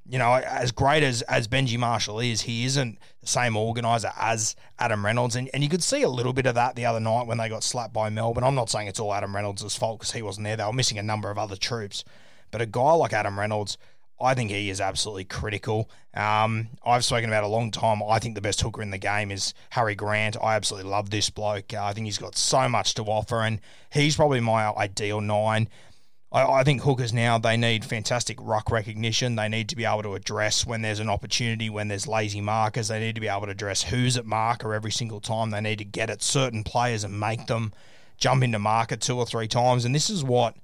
you 0.08 0.18
know, 0.18 0.34
as 0.34 0.72
great 0.72 1.02
as, 1.02 1.22
as 1.22 1.46
Benji 1.46 1.78
Marshall 1.78 2.18
is, 2.20 2.42
he 2.42 2.64
isn't 2.64 2.98
the 3.20 3.26
same 3.26 3.56
organiser 3.56 4.10
as 4.18 4.56
Adam 4.78 5.04
Reynolds. 5.04 5.36
And, 5.36 5.48
and 5.54 5.62
you 5.62 5.68
could 5.68 5.82
see 5.82 6.02
a 6.02 6.08
little 6.08 6.32
bit 6.32 6.46
of 6.46 6.56
that 6.56 6.74
the 6.74 6.86
other 6.86 7.00
night 7.00 7.26
when 7.26 7.38
they 7.38 7.48
got 7.48 7.62
slapped 7.62 7.92
by 7.92 8.08
Melbourne. 8.10 8.44
I'm 8.44 8.54
not 8.54 8.68
saying 8.68 8.88
it's 8.88 8.98
all 8.98 9.14
Adam 9.14 9.34
Reynolds' 9.34 9.76
fault 9.76 10.00
because 10.00 10.12
he 10.12 10.22
wasn't 10.22 10.44
there. 10.44 10.56
They 10.56 10.64
were 10.64 10.72
missing 10.72 10.98
a 10.98 11.02
number 11.02 11.30
of 11.30 11.38
other 11.38 11.56
troops. 11.56 12.04
But 12.50 12.60
a 12.60 12.66
guy 12.66 12.92
like 12.92 13.12
Adam 13.12 13.38
Reynolds, 13.38 13.78
I 14.20 14.34
think 14.34 14.50
he 14.50 14.70
is 14.70 14.80
absolutely 14.80 15.24
critical. 15.24 15.88
Um, 16.14 16.68
I've 16.84 17.04
spoken 17.04 17.28
about 17.28 17.44
a 17.44 17.48
long 17.48 17.70
time. 17.70 18.02
I 18.02 18.18
think 18.18 18.34
the 18.34 18.40
best 18.40 18.60
hooker 18.60 18.82
in 18.82 18.90
the 18.90 18.98
game 18.98 19.30
is 19.30 19.54
Harry 19.70 19.94
Grant. 19.94 20.36
I 20.42 20.54
absolutely 20.54 20.90
love 20.90 21.10
this 21.10 21.30
bloke. 21.30 21.72
Uh, 21.72 21.82
I 21.82 21.92
think 21.92 22.06
he's 22.06 22.18
got 22.18 22.36
so 22.36 22.68
much 22.68 22.94
to 22.94 23.02
offer, 23.04 23.40
and 23.40 23.60
he's 23.90 24.16
probably 24.16 24.40
my 24.40 24.70
ideal 24.72 25.20
nine. 25.20 25.68
I, 26.32 26.60
I 26.60 26.64
think 26.64 26.82
hookers 26.82 27.12
now 27.12 27.38
they 27.38 27.56
need 27.56 27.84
fantastic 27.84 28.38
ruck 28.40 28.70
recognition. 28.70 29.36
They 29.36 29.48
need 29.48 29.68
to 29.68 29.76
be 29.76 29.84
able 29.84 30.02
to 30.02 30.14
address 30.14 30.66
when 30.66 30.82
there's 30.82 30.98
an 30.98 31.10
opportunity, 31.10 31.68
when 31.68 31.88
there's 31.88 32.08
lazy 32.08 32.40
markers. 32.40 32.88
They 32.88 33.00
need 33.00 33.14
to 33.14 33.20
be 33.20 33.28
able 33.28 33.46
to 33.46 33.52
address 33.52 33.82
who's 33.82 34.16
at 34.16 34.26
marker 34.26 34.74
every 34.74 34.92
single 34.92 35.20
time. 35.20 35.50
They 35.50 35.60
need 35.60 35.78
to 35.78 35.84
get 35.84 36.10
at 36.10 36.22
certain 36.22 36.64
players 36.64 37.04
and 37.04 37.20
make 37.20 37.46
them 37.46 37.72
jump 38.16 38.42
into 38.42 38.58
marker 38.58 38.96
two 38.96 39.18
or 39.18 39.26
three 39.26 39.48
times. 39.48 39.84
And 39.84 39.94
this 39.94 40.08
is 40.08 40.24
what 40.24 40.56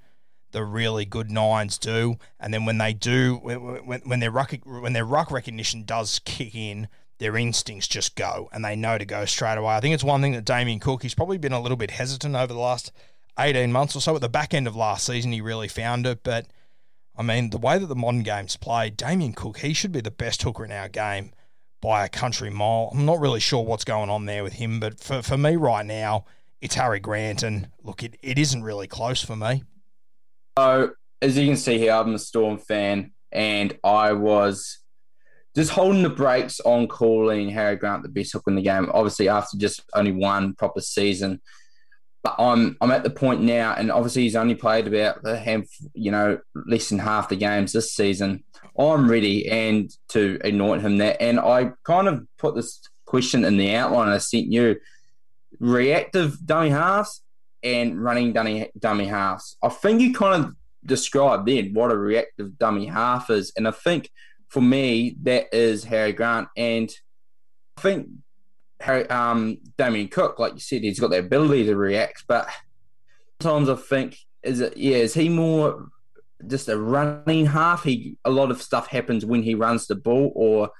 the 0.52 0.64
really 0.64 1.04
good 1.04 1.30
nines 1.30 1.76
do. 1.76 2.16
And 2.40 2.54
then 2.54 2.64
when 2.64 2.78
they 2.78 2.94
do, 2.94 3.36
when, 3.36 4.00
when 4.04 4.20
their 4.20 4.30
ruck 4.30 4.54
when 4.64 4.94
their 4.94 5.04
ruck 5.04 5.30
recognition 5.30 5.84
does 5.84 6.20
kick 6.24 6.54
in, 6.54 6.88
their 7.18 7.36
instincts 7.36 7.88
just 7.88 8.16
go 8.16 8.48
and 8.52 8.64
they 8.64 8.76
know 8.76 8.96
to 8.96 9.04
go 9.04 9.24
straight 9.24 9.58
away. 9.58 9.74
I 9.74 9.80
think 9.80 9.94
it's 9.94 10.04
one 10.04 10.22
thing 10.22 10.32
that 10.32 10.44
Damien 10.44 10.78
Cook, 10.78 11.02
he's 11.02 11.14
probably 11.14 11.36
been 11.36 11.52
a 11.52 11.60
little 11.60 11.76
bit 11.76 11.90
hesitant 11.90 12.36
over 12.36 12.52
the 12.52 12.58
last 12.58 12.92
18 13.38 13.72
months 13.72 13.94
or 13.96 14.00
so. 14.00 14.14
At 14.14 14.20
the 14.20 14.28
back 14.28 14.54
end 14.54 14.66
of 14.66 14.76
last 14.76 15.06
season, 15.06 15.32
he 15.32 15.40
really 15.40 15.68
found 15.68 16.06
it. 16.06 16.22
But 16.22 16.46
I 17.16 17.22
mean, 17.22 17.50
the 17.50 17.58
way 17.58 17.78
that 17.78 17.86
the 17.86 17.96
modern 17.96 18.22
game's 18.22 18.56
played, 18.56 18.96
Damien 18.96 19.32
Cook, 19.32 19.58
he 19.58 19.72
should 19.72 19.92
be 19.92 20.00
the 20.00 20.10
best 20.10 20.42
hooker 20.42 20.64
in 20.64 20.72
our 20.72 20.88
game 20.88 21.32
by 21.80 22.04
a 22.04 22.08
country 22.08 22.50
mile. 22.50 22.90
I'm 22.92 23.06
not 23.06 23.20
really 23.20 23.40
sure 23.40 23.64
what's 23.64 23.84
going 23.84 24.10
on 24.10 24.26
there 24.26 24.42
with 24.42 24.54
him, 24.54 24.80
but 24.80 25.00
for, 25.00 25.22
for 25.22 25.36
me 25.36 25.56
right 25.56 25.86
now, 25.86 26.24
it's 26.60 26.74
Harry 26.74 27.00
Grant. 27.00 27.42
And 27.42 27.68
look, 27.82 28.02
it, 28.02 28.16
it 28.22 28.38
isn't 28.38 28.62
really 28.62 28.86
close 28.86 29.22
for 29.22 29.36
me. 29.36 29.64
So, 30.58 30.92
as 31.22 31.36
you 31.36 31.46
can 31.46 31.56
see 31.56 31.78
here, 31.78 31.92
I'm 31.92 32.14
a 32.14 32.18
Storm 32.18 32.58
fan, 32.58 33.12
and 33.32 33.76
I 33.84 34.12
was 34.12 34.78
just 35.54 35.70
holding 35.70 36.02
the 36.02 36.10
brakes 36.10 36.60
on 36.60 36.86
calling 36.86 37.48
Harry 37.50 37.76
Grant 37.76 38.02
the 38.02 38.08
best 38.08 38.32
hooker 38.32 38.50
in 38.50 38.56
the 38.56 38.62
game. 38.62 38.90
Obviously, 38.92 39.28
after 39.28 39.56
just 39.56 39.82
only 39.94 40.12
one 40.12 40.54
proper 40.54 40.80
season, 40.80 41.40
but 42.22 42.34
I'm 42.38 42.76
I'm 42.80 42.90
at 42.90 43.04
the 43.04 43.10
point 43.10 43.42
now, 43.42 43.74
and 43.74 43.90
obviously 43.90 44.22
he's 44.22 44.36
only 44.36 44.54
played 44.54 44.86
about 44.86 45.20
a 45.24 45.36
handful, 45.36 45.90
you 45.94 46.10
know, 46.10 46.38
less 46.54 46.88
than 46.88 46.98
half 46.98 47.28
the 47.28 47.36
games 47.36 47.72
this 47.72 47.94
season. 47.94 48.44
I'm 48.78 49.10
ready 49.10 49.48
and 49.48 49.90
to 50.10 50.38
anoint 50.44 50.82
him 50.82 50.98
that, 50.98 51.20
and 51.20 51.38
I 51.38 51.72
kind 51.84 52.08
of 52.08 52.26
put 52.38 52.54
this 52.54 52.80
question 53.06 53.44
in 53.44 53.56
the 53.56 53.74
outline 53.74 54.08
I 54.08 54.18
sent 54.18 54.46
you: 54.46 54.76
reactive 55.60 56.44
dummy 56.44 56.70
halves 56.70 57.22
and 57.62 58.02
running 58.02 58.32
dummy 58.32 58.70
dummy 58.78 59.06
halves. 59.06 59.56
I 59.62 59.68
think 59.68 60.00
you 60.00 60.12
kind 60.12 60.44
of 60.44 60.54
described 60.84 61.46
then 61.46 61.74
what 61.74 61.90
a 61.90 61.96
reactive 61.96 62.58
dummy 62.58 62.86
half 62.86 63.30
is, 63.30 63.52
and 63.56 63.68
I 63.68 63.72
think 63.72 64.10
for 64.48 64.60
me, 64.60 65.16
that 65.22 65.46
is 65.52 65.84
Harry 65.84 66.12
Grant. 66.12 66.48
And 66.56 66.90
I 67.76 67.80
think 67.80 68.08
Um, 68.86 69.58
Damien 69.76 70.08
Cook, 70.08 70.38
like 70.38 70.54
you 70.54 70.60
said, 70.60 70.82
he's 70.82 71.00
got 71.00 71.10
the 71.10 71.18
ability 71.18 71.64
to 71.66 71.76
react, 71.76 72.24
but 72.28 72.48
sometimes 73.40 73.68
I 73.68 73.74
think 73.76 74.18
is 74.42 74.60
it 74.60 74.76
yeah, 74.76 74.96
is 74.96 75.14
he 75.14 75.28
more 75.28 75.88
just 76.46 76.68
a 76.68 76.78
running 76.78 77.46
half? 77.46 77.84
He 77.84 78.16
a 78.24 78.30
lot 78.30 78.50
of 78.50 78.62
stuff 78.62 78.88
happens 78.88 79.24
when 79.24 79.42
he 79.42 79.54
runs 79.54 79.86
the 79.86 79.96
ball, 79.96 80.32
or 80.34 80.70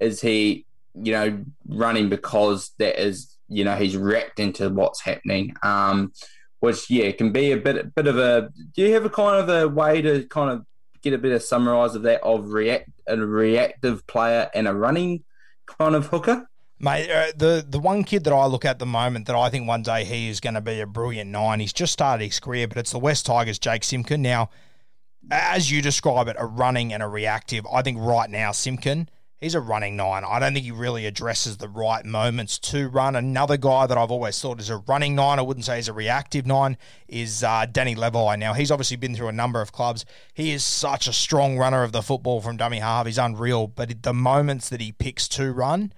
is 0.00 0.20
he, 0.20 0.66
you 0.94 1.12
know, 1.12 1.44
running 1.68 2.08
because 2.08 2.72
that 2.78 3.02
is, 3.02 3.36
you 3.48 3.64
know, 3.64 3.76
he's 3.76 3.96
reacting 3.96 4.52
to 4.54 4.70
what's 4.70 5.02
happening. 5.02 5.54
Um, 5.62 6.12
which 6.60 6.88
yeah, 6.88 7.10
can 7.10 7.32
be 7.32 7.50
a 7.50 7.56
bit 7.56 7.94
bit 7.94 8.06
of 8.06 8.18
a 8.18 8.48
do 8.74 8.82
you 8.82 8.92
have 8.94 9.04
a 9.04 9.10
kind 9.10 9.36
of 9.36 9.48
a 9.48 9.68
way 9.68 10.00
to 10.00 10.24
kind 10.28 10.50
of 10.50 10.64
get 11.02 11.12
a 11.12 11.18
bit 11.18 11.32
of 11.32 11.42
summarise 11.42 11.96
of 11.96 12.02
that 12.02 12.22
of 12.22 12.52
react 12.52 12.88
a 13.08 13.16
reactive 13.16 14.06
player 14.06 14.48
and 14.54 14.68
a 14.68 14.74
running 14.74 15.24
kind 15.66 15.94
of 15.94 16.06
hooker? 16.06 16.48
Mate, 16.84 17.08
uh, 17.08 17.32
the 17.36 17.64
the 17.66 17.78
one 17.78 18.02
kid 18.02 18.24
that 18.24 18.32
I 18.32 18.46
look 18.46 18.64
at 18.64 18.80
the 18.80 18.86
moment 18.86 19.26
that 19.26 19.36
I 19.36 19.50
think 19.50 19.68
one 19.68 19.82
day 19.82 20.04
he 20.04 20.28
is 20.28 20.40
going 20.40 20.54
to 20.54 20.60
be 20.60 20.80
a 20.80 20.86
brilliant 20.86 21.30
nine. 21.30 21.60
He's 21.60 21.72
just 21.72 21.92
started 21.92 22.24
his 22.24 22.40
career, 22.40 22.66
but 22.66 22.76
it's 22.76 22.90
the 22.90 22.98
West 22.98 23.24
Tigers, 23.24 23.60
Jake 23.60 23.82
Simkin. 23.82 24.18
Now, 24.18 24.50
as 25.30 25.70
you 25.70 25.80
describe 25.80 26.26
it, 26.26 26.34
a 26.40 26.44
running 26.44 26.92
and 26.92 27.00
a 27.00 27.06
reactive. 27.06 27.64
I 27.72 27.82
think 27.82 27.98
right 28.00 28.28
now 28.28 28.50
Simkin, 28.50 29.06
he's 29.40 29.54
a 29.54 29.60
running 29.60 29.94
nine. 29.94 30.24
I 30.26 30.40
don't 30.40 30.54
think 30.54 30.64
he 30.64 30.72
really 30.72 31.06
addresses 31.06 31.58
the 31.58 31.68
right 31.68 32.04
moments 32.04 32.58
to 32.58 32.88
run. 32.88 33.14
Another 33.14 33.56
guy 33.56 33.86
that 33.86 33.96
I've 33.96 34.10
always 34.10 34.40
thought 34.40 34.58
is 34.58 34.68
a 34.68 34.78
running 34.78 35.14
nine, 35.14 35.38
I 35.38 35.42
wouldn't 35.42 35.66
say 35.66 35.76
he's 35.76 35.86
a 35.86 35.92
reactive 35.92 36.46
nine, 36.46 36.76
is 37.06 37.44
uh, 37.44 37.64
Danny 37.70 37.94
Levi. 37.94 38.34
Now, 38.34 38.54
he's 38.54 38.72
obviously 38.72 38.96
been 38.96 39.14
through 39.14 39.28
a 39.28 39.32
number 39.32 39.60
of 39.60 39.70
clubs. 39.70 40.04
He 40.34 40.50
is 40.50 40.64
such 40.64 41.06
a 41.06 41.12
strong 41.12 41.56
runner 41.58 41.84
of 41.84 41.92
the 41.92 42.02
football 42.02 42.40
from 42.40 42.56
dummy 42.56 42.80
half. 42.80 43.06
He's 43.06 43.18
unreal. 43.18 43.68
But 43.68 44.02
the 44.02 44.12
moments 44.12 44.68
that 44.68 44.80
he 44.80 44.90
picks 44.90 45.28
to 45.28 45.52
run, 45.52 45.92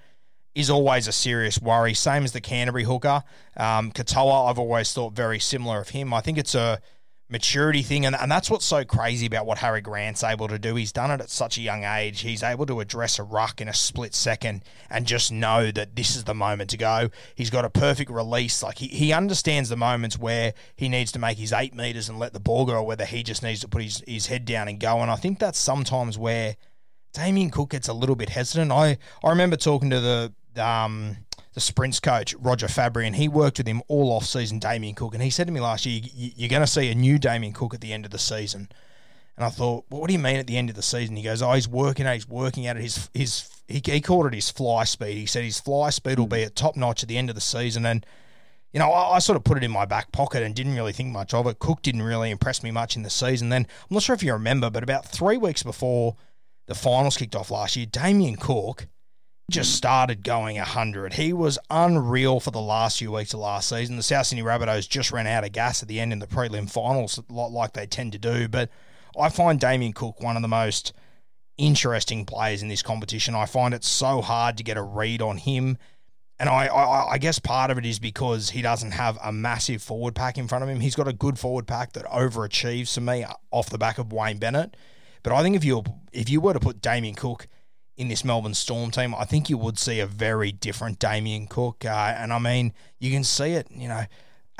is 0.54 0.70
always 0.70 1.08
a 1.08 1.12
serious 1.12 1.60
worry. 1.60 1.94
Same 1.94 2.24
as 2.24 2.32
the 2.32 2.40
Canterbury 2.40 2.84
hooker. 2.84 3.22
Um, 3.56 3.90
Katoa, 3.92 4.50
I've 4.50 4.58
always 4.58 4.92
thought 4.92 5.14
very 5.14 5.40
similar 5.40 5.80
of 5.80 5.88
him. 5.90 6.14
I 6.14 6.20
think 6.20 6.38
it's 6.38 6.54
a 6.54 6.80
maturity 7.28 7.82
thing. 7.82 8.06
And, 8.06 8.14
and 8.14 8.30
that's 8.30 8.50
what's 8.50 8.64
so 8.64 8.84
crazy 8.84 9.26
about 9.26 9.46
what 9.46 9.58
Harry 9.58 9.80
Grant's 9.80 10.22
able 10.22 10.46
to 10.48 10.58
do. 10.58 10.74
He's 10.76 10.92
done 10.92 11.10
it 11.10 11.20
at 11.20 11.30
such 11.30 11.58
a 11.58 11.62
young 11.62 11.82
age. 11.82 12.20
He's 12.20 12.42
able 12.42 12.66
to 12.66 12.80
address 12.80 13.18
a 13.18 13.22
ruck 13.24 13.60
in 13.60 13.68
a 13.68 13.74
split 13.74 14.14
second 14.14 14.62
and 14.90 15.06
just 15.06 15.32
know 15.32 15.70
that 15.72 15.96
this 15.96 16.14
is 16.14 16.24
the 16.24 16.34
moment 16.34 16.70
to 16.70 16.76
go. 16.76 17.08
He's 17.34 17.50
got 17.50 17.64
a 17.64 17.70
perfect 17.70 18.10
release. 18.10 18.62
Like 18.62 18.78
he, 18.78 18.86
he 18.86 19.12
understands 19.12 19.68
the 19.68 19.76
moments 19.76 20.18
where 20.18 20.54
he 20.76 20.88
needs 20.88 21.10
to 21.12 21.18
make 21.18 21.38
his 21.38 21.52
eight 21.52 21.74
meters 21.74 22.08
and 22.08 22.18
let 22.18 22.32
the 22.32 22.40
ball 22.40 22.66
go, 22.66 22.74
or 22.74 22.86
whether 22.86 23.04
he 23.04 23.22
just 23.22 23.42
needs 23.42 23.60
to 23.60 23.68
put 23.68 23.82
his, 23.82 24.02
his 24.06 24.26
head 24.26 24.44
down 24.44 24.68
and 24.68 24.78
go. 24.78 25.00
And 25.00 25.10
I 25.10 25.16
think 25.16 25.38
that's 25.38 25.58
sometimes 25.58 26.16
where 26.16 26.56
Damien 27.14 27.50
Cook 27.50 27.70
gets 27.70 27.88
a 27.88 27.92
little 27.92 28.16
bit 28.16 28.28
hesitant. 28.28 28.70
I, 28.70 28.98
I 29.24 29.30
remember 29.30 29.56
talking 29.56 29.90
to 29.90 30.00
the 30.00 30.32
um, 30.58 31.16
the 31.54 31.60
sprints 31.60 32.00
coach, 32.00 32.34
Roger 32.34 32.66
Fabri, 32.66 33.06
and 33.06 33.16
he 33.16 33.28
worked 33.28 33.58
with 33.58 33.66
him 33.66 33.82
all 33.88 34.12
off 34.12 34.24
season, 34.24 34.58
Damien 34.58 34.94
Cook. 34.94 35.14
And 35.14 35.22
he 35.22 35.30
said 35.30 35.46
to 35.46 35.52
me 35.52 35.60
last 35.60 35.86
year, 35.86 36.00
You're 36.14 36.50
going 36.50 36.62
to 36.62 36.66
see 36.66 36.90
a 36.90 36.94
new 36.94 37.18
Damien 37.18 37.52
Cook 37.52 37.74
at 37.74 37.80
the 37.80 37.92
end 37.92 38.04
of 38.04 38.10
the 38.10 38.18
season. 38.18 38.68
And 39.36 39.44
I 39.44 39.48
thought, 39.48 39.84
well, 39.90 40.00
what 40.00 40.06
do 40.08 40.12
you 40.12 40.18
mean 40.18 40.36
at 40.36 40.46
the 40.46 40.56
end 40.56 40.70
of 40.70 40.76
the 40.76 40.82
season? 40.82 41.16
He 41.16 41.22
goes, 41.22 41.42
oh, 41.42 41.52
he's 41.52 41.68
working 41.68 42.06
at, 42.06 42.14
he's 42.14 42.28
working 42.28 42.66
at 42.66 42.76
it. 42.76 42.82
His, 42.82 43.10
his, 43.12 43.50
he, 43.66 43.82
he 43.84 44.00
called 44.00 44.26
it 44.26 44.34
his 44.34 44.50
fly 44.50 44.84
speed. 44.84 45.16
He 45.16 45.26
said 45.26 45.42
his 45.42 45.58
fly 45.60 45.90
speed 45.90 46.18
will 46.18 46.28
be 46.28 46.44
at 46.44 46.54
top 46.54 46.76
notch 46.76 47.02
at 47.02 47.08
the 47.08 47.18
end 47.18 47.30
of 47.30 47.34
the 47.34 47.40
season. 47.40 47.84
And, 47.84 48.06
you 48.72 48.78
know, 48.78 48.92
I, 48.92 49.16
I, 49.16 49.18
sort 49.18 49.36
of 49.36 49.42
put 49.42 49.56
it 49.56 49.64
in 49.64 49.72
my 49.72 49.86
back 49.86 50.12
pocket 50.12 50.44
and 50.44 50.54
didn't 50.54 50.76
really 50.76 50.92
think 50.92 51.10
much 51.10 51.34
of 51.34 51.48
it. 51.48 51.58
Cook 51.58 51.82
didn't 51.82 52.02
really 52.02 52.30
impress 52.30 52.62
me 52.62 52.70
much 52.70 52.94
in 52.94 53.02
the 53.02 53.10
season. 53.10 53.48
Then, 53.48 53.62
I'm 53.62 53.94
not 53.94 54.04
sure 54.04 54.14
if 54.14 54.22
you 54.22 54.32
remember, 54.32 54.70
but 54.70 54.84
about 54.84 55.04
three 55.04 55.36
weeks 55.36 55.64
before 55.64 56.14
the 56.66 56.74
finals 56.74 57.16
kicked 57.16 57.34
off 57.34 57.50
last 57.50 57.74
year, 57.76 57.86
Damien 57.86 58.36
Cook 58.36 58.86
just 59.50 59.74
started 59.74 60.24
going 60.24 60.56
100. 60.56 61.14
He 61.14 61.32
was 61.32 61.58
unreal 61.70 62.40
for 62.40 62.50
the 62.50 62.60
last 62.60 62.98
few 62.98 63.12
weeks 63.12 63.34
of 63.34 63.40
last 63.40 63.68
season. 63.68 63.96
The 63.96 64.02
South 64.02 64.26
Sydney 64.26 64.42
Rabbitohs 64.42 64.88
just 64.88 65.12
ran 65.12 65.26
out 65.26 65.44
of 65.44 65.52
gas 65.52 65.82
at 65.82 65.88
the 65.88 66.00
end 66.00 66.12
in 66.12 66.18
the 66.18 66.26
prelim 66.26 66.70
finals, 66.70 67.20
like 67.28 67.74
they 67.74 67.86
tend 67.86 68.12
to 68.12 68.18
do. 68.18 68.48
But 68.48 68.70
I 69.18 69.28
find 69.28 69.60
Damien 69.60 69.92
Cook 69.92 70.20
one 70.20 70.36
of 70.36 70.42
the 70.42 70.48
most 70.48 70.92
interesting 71.56 72.24
players 72.24 72.62
in 72.62 72.68
this 72.68 72.82
competition. 72.82 73.34
I 73.34 73.46
find 73.46 73.74
it 73.74 73.84
so 73.84 74.22
hard 74.22 74.56
to 74.56 74.64
get 74.64 74.76
a 74.76 74.82
read 74.82 75.22
on 75.22 75.36
him. 75.36 75.78
And 76.40 76.48
I, 76.48 76.66
I, 76.66 77.12
I, 77.12 77.18
guess 77.18 77.38
part 77.38 77.70
of 77.70 77.78
it 77.78 77.86
is 77.86 78.00
because 78.00 78.50
he 78.50 78.60
doesn't 78.60 78.90
have 78.90 79.16
a 79.22 79.30
massive 79.30 79.80
forward 79.82 80.16
pack 80.16 80.36
in 80.36 80.48
front 80.48 80.64
of 80.64 80.68
him. 80.68 80.80
He's 80.80 80.96
got 80.96 81.06
a 81.06 81.12
good 81.12 81.38
forward 81.38 81.68
pack 81.68 81.92
that 81.92 82.04
overachieves 82.06 82.92
for 82.92 83.02
me 83.02 83.24
off 83.52 83.70
the 83.70 83.78
back 83.78 83.98
of 83.98 84.12
Wayne 84.12 84.38
Bennett. 84.38 84.76
But 85.22 85.32
I 85.32 85.42
think 85.42 85.54
if 85.54 85.64
you 85.64 85.84
if 86.12 86.28
you 86.28 86.40
were 86.40 86.52
to 86.52 86.60
put 86.60 86.82
Damien 86.82 87.14
Cook 87.14 87.46
in 87.96 88.08
this 88.08 88.24
Melbourne 88.24 88.54
Storm 88.54 88.90
team, 88.90 89.14
I 89.14 89.24
think 89.24 89.48
you 89.48 89.58
would 89.58 89.78
see 89.78 90.00
a 90.00 90.06
very 90.06 90.52
different 90.52 90.98
Damien 90.98 91.46
Cook. 91.46 91.84
Uh, 91.84 92.14
and 92.16 92.32
I 92.32 92.38
mean, 92.38 92.72
you 92.98 93.10
can 93.12 93.24
see 93.24 93.52
it, 93.52 93.68
you 93.70 93.88
know, 93.88 94.04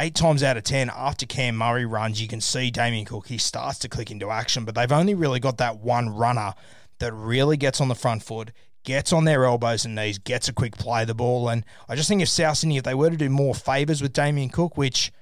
eight 0.01 0.15
times 0.15 0.43
out 0.43 0.57
of 0.57 0.65
10 0.65 0.91
after 0.95 1.27
Cam 1.27 1.57
Murray 1.57 1.87
runs, 1.87 2.21
you 2.21 2.29
can 2.29 2.41
see 2.41 2.71
Damien 2.71 3.05
Cook, 3.05 3.27
he 3.29 3.39
starts 3.39 3.79
to 3.81 3.89
click 3.89 4.11
into 4.11 4.31
action, 4.31 4.65
but 4.65 4.75
they've 4.75 4.93
only 4.93 5.15
really 5.15 5.41
got 5.41 5.59
that 5.59 5.79
one 5.79 6.11
runner 6.11 6.55
that 6.99 7.13
really 7.13 7.57
gets 7.57 7.81
on 7.81 7.89
the 7.89 7.95
front 7.95 8.23
foot, 8.23 8.53
gets 8.85 9.13
on 9.13 9.25
their 9.25 9.45
elbows 9.45 9.85
and 9.85 9.95
knees, 9.95 10.19
gets 10.19 10.49
a 10.49 10.53
quick 10.53 10.77
play 10.77 11.03
of 11.03 11.09
the 11.09 11.15
ball. 11.15 11.49
And 11.49 11.65
I 11.89 11.97
just 11.97 12.09
think 12.09 12.23
if 12.23 12.29
South 12.29 12.59
Sydney, 12.59 12.77
if 12.77 12.85
they 12.85 12.95
were 12.95 13.11
to 13.11 13.17
do 13.17 13.31
more 13.31 13.55
favours 13.55 14.01
with 14.01 14.13
Damien 14.13 14.51
Cook, 14.51 14.77
which 14.77 15.13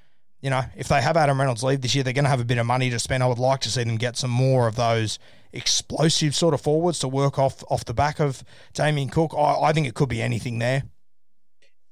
you 0.43 0.51
know, 0.51 0.65
if 0.77 0.89
they 0.89 1.01
have 1.01 1.17
Adam 1.17 1.39
Reynolds 1.39 1.63
leave 1.63 1.81
this 1.81 1.95
year, 1.95 2.03
they're 2.03 2.13
going 2.13 2.25
to 2.25 2.31
have 2.31 2.41
a 2.41 2.45
bit 2.45 2.59
of 2.59 2.67
money 2.67 2.91
to 2.91 2.99
spend. 2.99 3.23
I 3.23 3.29
would 3.29 3.39
like 3.39 3.61
to 3.61 3.71
see 3.71 3.85
them 3.85 3.97
get 3.97 4.17
some 4.17 4.33
more 4.33 4.67
of 4.67 4.75
those 4.75 5.21
explosive 5.53 6.35
sort 6.35 6.55
of 6.55 6.61
forwards 6.61 6.99
to 7.01 7.09
work 7.09 7.39
off 7.39 7.63
off 7.71 7.85
the 7.85 7.95
back 7.95 8.21
of 8.21 8.43
Damien 8.73 9.09
Cook. 9.09 9.35
I, 9.37 9.61
I 9.63 9.73
think 9.73 9.87
it 9.87 9.95
could 9.95 10.09
be 10.09 10.23
anything 10.23 10.59
there. 10.59 10.85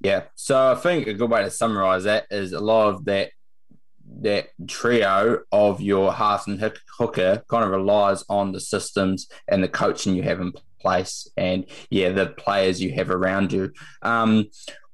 Yeah, 0.00 0.24
so 0.34 0.72
I 0.72 0.74
think 0.76 1.06
a 1.06 1.14
good 1.14 1.30
way 1.30 1.42
to 1.42 1.50
summarise 1.50 2.04
that 2.04 2.26
is 2.30 2.52
a 2.52 2.60
lot 2.60 2.88
of 2.88 3.04
that 3.04 3.30
that 4.22 4.48
trio 4.66 5.40
of 5.52 5.80
your 5.80 6.12
half 6.12 6.46
and 6.46 6.60
hooker 6.98 7.42
kind 7.48 7.64
of 7.64 7.70
relies 7.70 8.24
on 8.28 8.52
the 8.52 8.60
systems 8.60 9.28
and 9.46 9.62
the 9.62 9.68
coaching 9.68 10.14
you 10.14 10.22
have 10.22 10.40
in 10.40 10.52
place, 10.80 11.28
and 11.36 11.66
yeah, 11.90 12.10
the 12.10 12.26
players 12.26 12.82
you 12.82 12.92
have 12.94 13.10
around 13.10 13.52
you. 13.52 13.72
Um, 14.02 14.48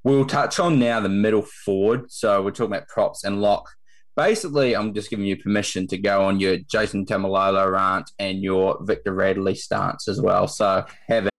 We'll 0.07 0.25
touch 0.25 0.61
on 0.61 0.79
now 0.79 1.01
the 1.01 1.09
middle 1.09 1.43
forward. 1.43 2.13
So 2.13 2.41
we're 2.41 2.53
talking 2.53 2.73
about 2.73 2.87
props 2.87 3.25
and 3.25 3.41
lock. 3.41 3.69
Basically, 4.17 4.75
I'm 4.75 4.95
just 4.95 5.11
giving 5.11 5.27
you 5.27 5.37
permission 5.37 5.87
to 5.89 5.99
go 5.99 6.25
on 6.25 6.41
your 6.41 6.57
Jason 6.57 7.05
Taumalolo 7.05 7.71
rant 7.71 8.11
and 8.19 8.43
your 8.43 8.79
Victor 8.83 9.13
Radley 9.13 9.55
stance 9.55 10.09
as 10.09 10.21
well. 10.21 10.49
So 10.49 10.87
have 11.07 11.27
it. 11.27 11.31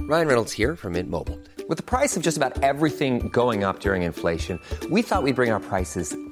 Ryan 0.00 0.26
Reynolds 0.26 0.52
here 0.52 0.74
from 0.74 0.94
Mint 0.94 1.10
Mobile. 1.10 1.38
With 1.68 1.76
the 1.76 1.82
price 1.82 2.16
of 2.16 2.22
just 2.22 2.38
about 2.38 2.62
everything 2.62 3.28
going 3.28 3.62
up 3.62 3.80
during 3.80 4.04
inflation, 4.04 4.58
we 4.90 5.02
thought 5.02 5.22
we'd 5.22 5.36
bring 5.36 5.50
our 5.50 5.60
prices 5.60 6.16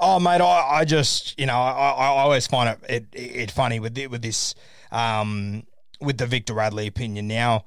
Oh, 0.00 0.20
mate, 0.20 0.40
I, 0.40 0.78
I 0.78 0.84
just, 0.84 1.38
you 1.38 1.46
know, 1.46 1.58
I, 1.58 1.90
I 1.90 2.06
always 2.06 2.46
find 2.46 2.78
it, 2.88 3.06
it, 3.12 3.20
it 3.20 3.50
funny 3.50 3.80
with, 3.80 3.98
with 4.10 4.22
this, 4.22 4.54
um, 4.92 5.64
with 6.00 6.18
the 6.18 6.26
Victor 6.26 6.54
Radley 6.54 6.86
opinion. 6.86 7.26
Now, 7.26 7.64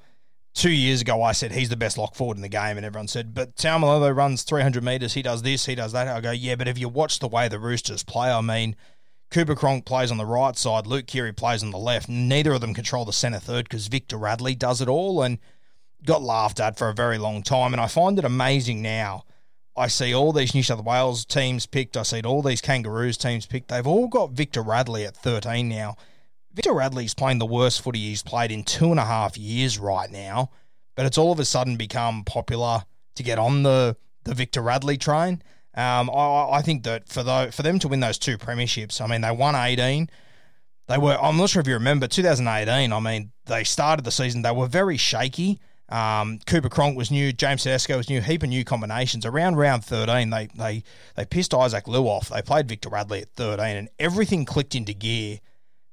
two 0.54 0.70
years 0.70 1.00
ago 1.02 1.22
I 1.22 1.32
said 1.32 1.52
he's 1.52 1.68
the 1.68 1.76
best 1.76 1.98
lock 1.98 2.14
forward 2.14 2.36
in 2.36 2.42
the 2.42 2.48
game, 2.48 2.76
and 2.76 2.86
everyone 2.86 3.08
said, 3.08 3.34
but 3.34 3.56
Taumalolo 3.56 4.14
runs 4.14 4.42
300 4.44 4.82
metres, 4.82 5.14
he 5.14 5.22
does 5.22 5.42
this, 5.42 5.66
he 5.66 5.74
does 5.74 5.92
that. 5.92 6.08
I 6.08 6.20
go, 6.20 6.30
yeah, 6.30 6.54
but 6.54 6.68
if 6.68 6.78
you 6.78 6.88
watch 6.88 7.18
the 7.18 7.28
way 7.28 7.48
the 7.48 7.58
Roosters 7.58 8.02
play, 8.02 8.30
I 8.30 8.40
mean, 8.40 8.76
Cooper 9.32 9.54
Cronk 9.54 9.86
plays 9.86 10.10
on 10.10 10.18
the 10.18 10.26
right 10.26 10.56
side, 10.56 10.86
Luke 10.86 11.06
Keary 11.06 11.32
plays 11.32 11.62
on 11.62 11.70
the 11.70 11.78
left. 11.78 12.08
Neither 12.08 12.52
of 12.52 12.60
them 12.60 12.74
control 12.74 13.04
the 13.04 13.12
centre 13.12 13.38
third 13.38 13.64
because 13.64 13.88
Victor 13.88 14.18
Radley 14.18 14.54
does 14.54 14.80
it 14.80 14.88
all 14.88 15.22
and 15.22 15.38
got 16.04 16.22
laughed 16.22 16.60
at 16.60 16.76
for 16.76 16.90
a 16.90 16.94
very 16.94 17.16
long 17.16 17.42
time. 17.42 17.72
And 17.72 17.80
I 17.80 17.86
find 17.86 18.18
it 18.18 18.26
amazing 18.26 18.82
now. 18.82 19.24
I 19.76 19.86
see 19.86 20.14
all 20.14 20.32
these 20.32 20.54
New 20.54 20.62
South 20.62 20.84
Wales 20.84 21.24
teams 21.24 21.66
picked. 21.66 21.96
I 21.96 22.02
see 22.02 22.20
all 22.22 22.42
these 22.42 22.60
Kangaroos 22.60 23.16
teams 23.16 23.46
picked. 23.46 23.68
They've 23.68 23.86
all 23.86 24.06
got 24.06 24.32
Victor 24.32 24.62
Radley 24.62 25.06
at 25.06 25.16
13 25.16 25.68
now. 25.68 25.96
Victor 26.52 26.74
Radley's 26.74 27.14
playing 27.14 27.38
the 27.38 27.46
worst 27.46 27.80
footy 27.80 27.98
he's 27.98 28.22
played 28.22 28.52
in 28.52 28.64
two 28.64 28.90
and 28.90 29.00
a 29.00 29.04
half 29.04 29.38
years 29.38 29.78
right 29.78 30.10
now, 30.10 30.50
but 30.94 31.06
it's 31.06 31.16
all 31.16 31.32
of 31.32 31.40
a 31.40 31.46
sudden 31.46 31.76
become 31.76 32.24
popular 32.24 32.84
to 33.14 33.22
get 33.22 33.38
on 33.38 33.62
the, 33.62 33.96
the 34.24 34.34
Victor 34.34 34.60
Radley 34.60 34.98
train. 34.98 35.42
Um, 35.74 36.10
I, 36.10 36.50
I 36.52 36.62
think 36.62 36.82
that 36.82 37.08
for 37.08 37.22
the, 37.22 37.48
for 37.50 37.62
them 37.62 37.78
to 37.78 37.88
win 37.88 38.00
those 38.00 38.18
two 38.18 38.36
premierships, 38.36 39.00
I 39.00 39.06
mean, 39.06 39.22
they 39.22 39.30
won 39.30 39.54
18. 39.54 40.10
They 40.88 40.98
were, 40.98 41.16
I'm 41.18 41.38
not 41.38 41.48
sure 41.48 41.60
if 41.60 41.66
you 41.66 41.74
remember, 41.74 42.06
2018, 42.06 42.92
I 42.92 43.00
mean, 43.00 43.32
they 43.46 43.64
started 43.64 44.04
the 44.04 44.10
season, 44.10 44.42
they 44.42 44.52
were 44.52 44.66
very 44.66 44.98
shaky. 44.98 45.58
Um, 45.92 46.38
Cooper 46.46 46.70
Cronk 46.70 46.96
was 46.96 47.10
new, 47.10 47.34
James 47.34 47.64
Tedesco 47.64 47.98
was 47.98 48.08
new, 48.08 48.22
heap 48.22 48.42
of 48.42 48.48
new 48.48 48.64
combinations. 48.64 49.26
Around 49.26 49.56
round 49.56 49.84
13, 49.84 50.30
they, 50.30 50.48
they, 50.54 50.82
they 51.16 51.26
pissed 51.26 51.52
Isaac 51.52 51.86
Liu 51.86 52.04
off. 52.04 52.30
They 52.30 52.40
played 52.40 52.66
Victor 52.66 52.88
Radley 52.88 53.20
at 53.20 53.34
13, 53.34 53.76
and 53.76 53.90
everything 53.98 54.46
clicked 54.46 54.74
into 54.74 54.94
gear 54.94 55.40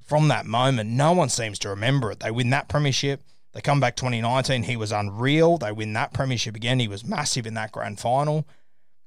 from 0.02 0.30
that 0.30 0.46
moment. 0.46 0.90
No 0.90 1.12
one 1.12 1.28
seems 1.28 1.60
to 1.60 1.70
remember 1.70 2.12
it. 2.12 2.22
They 2.22 2.32
win 2.32 2.50
that 2.52 2.70
premiership. 2.70 3.24
They 3.52 3.60
come 3.60 3.82
back 3.82 3.98
2019, 3.98 4.64
he 4.64 4.78
was 4.78 4.94
unreal. 4.94 5.58
They 5.58 5.74
win 5.74 5.92
that 5.94 6.14
premiership 6.14 6.56
again. 6.56 6.80
He 6.80 6.88
was 6.88 7.04
massive 7.04 7.46
in 7.46 7.56
that 7.56 7.74
grand 7.74 8.00
final. 8.00 8.48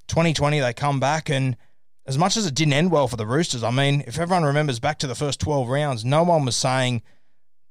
2020, 0.08 0.60
they 0.60 0.74
come 0.74 1.00
back, 1.00 1.30
and 1.30 1.56
as 2.04 2.18
much 2.18 2.36
as 2.36 2.44
it 2.44 2.54
didn't 2.54 2.74
end 2.74 2.90
well 2.90 3.08
for 3.08 3.16
the 3.16 3.26
Roosters, 3.26 3.62
I 3.62 3.70
mean, 3.70 4.04
if 4.06 4.18
everyone 4.18 4.44
remembers 4.44 4.78
back 4.78 4.98
to 4.98 5.06
the 5.06 5.14
first 5.14 5.40
12 5.40 5.68
rounds, 5.68 6.04
no 6.04 6.22
one 6.22 6.44
was 6.44 6.56
saying 6.56 7.00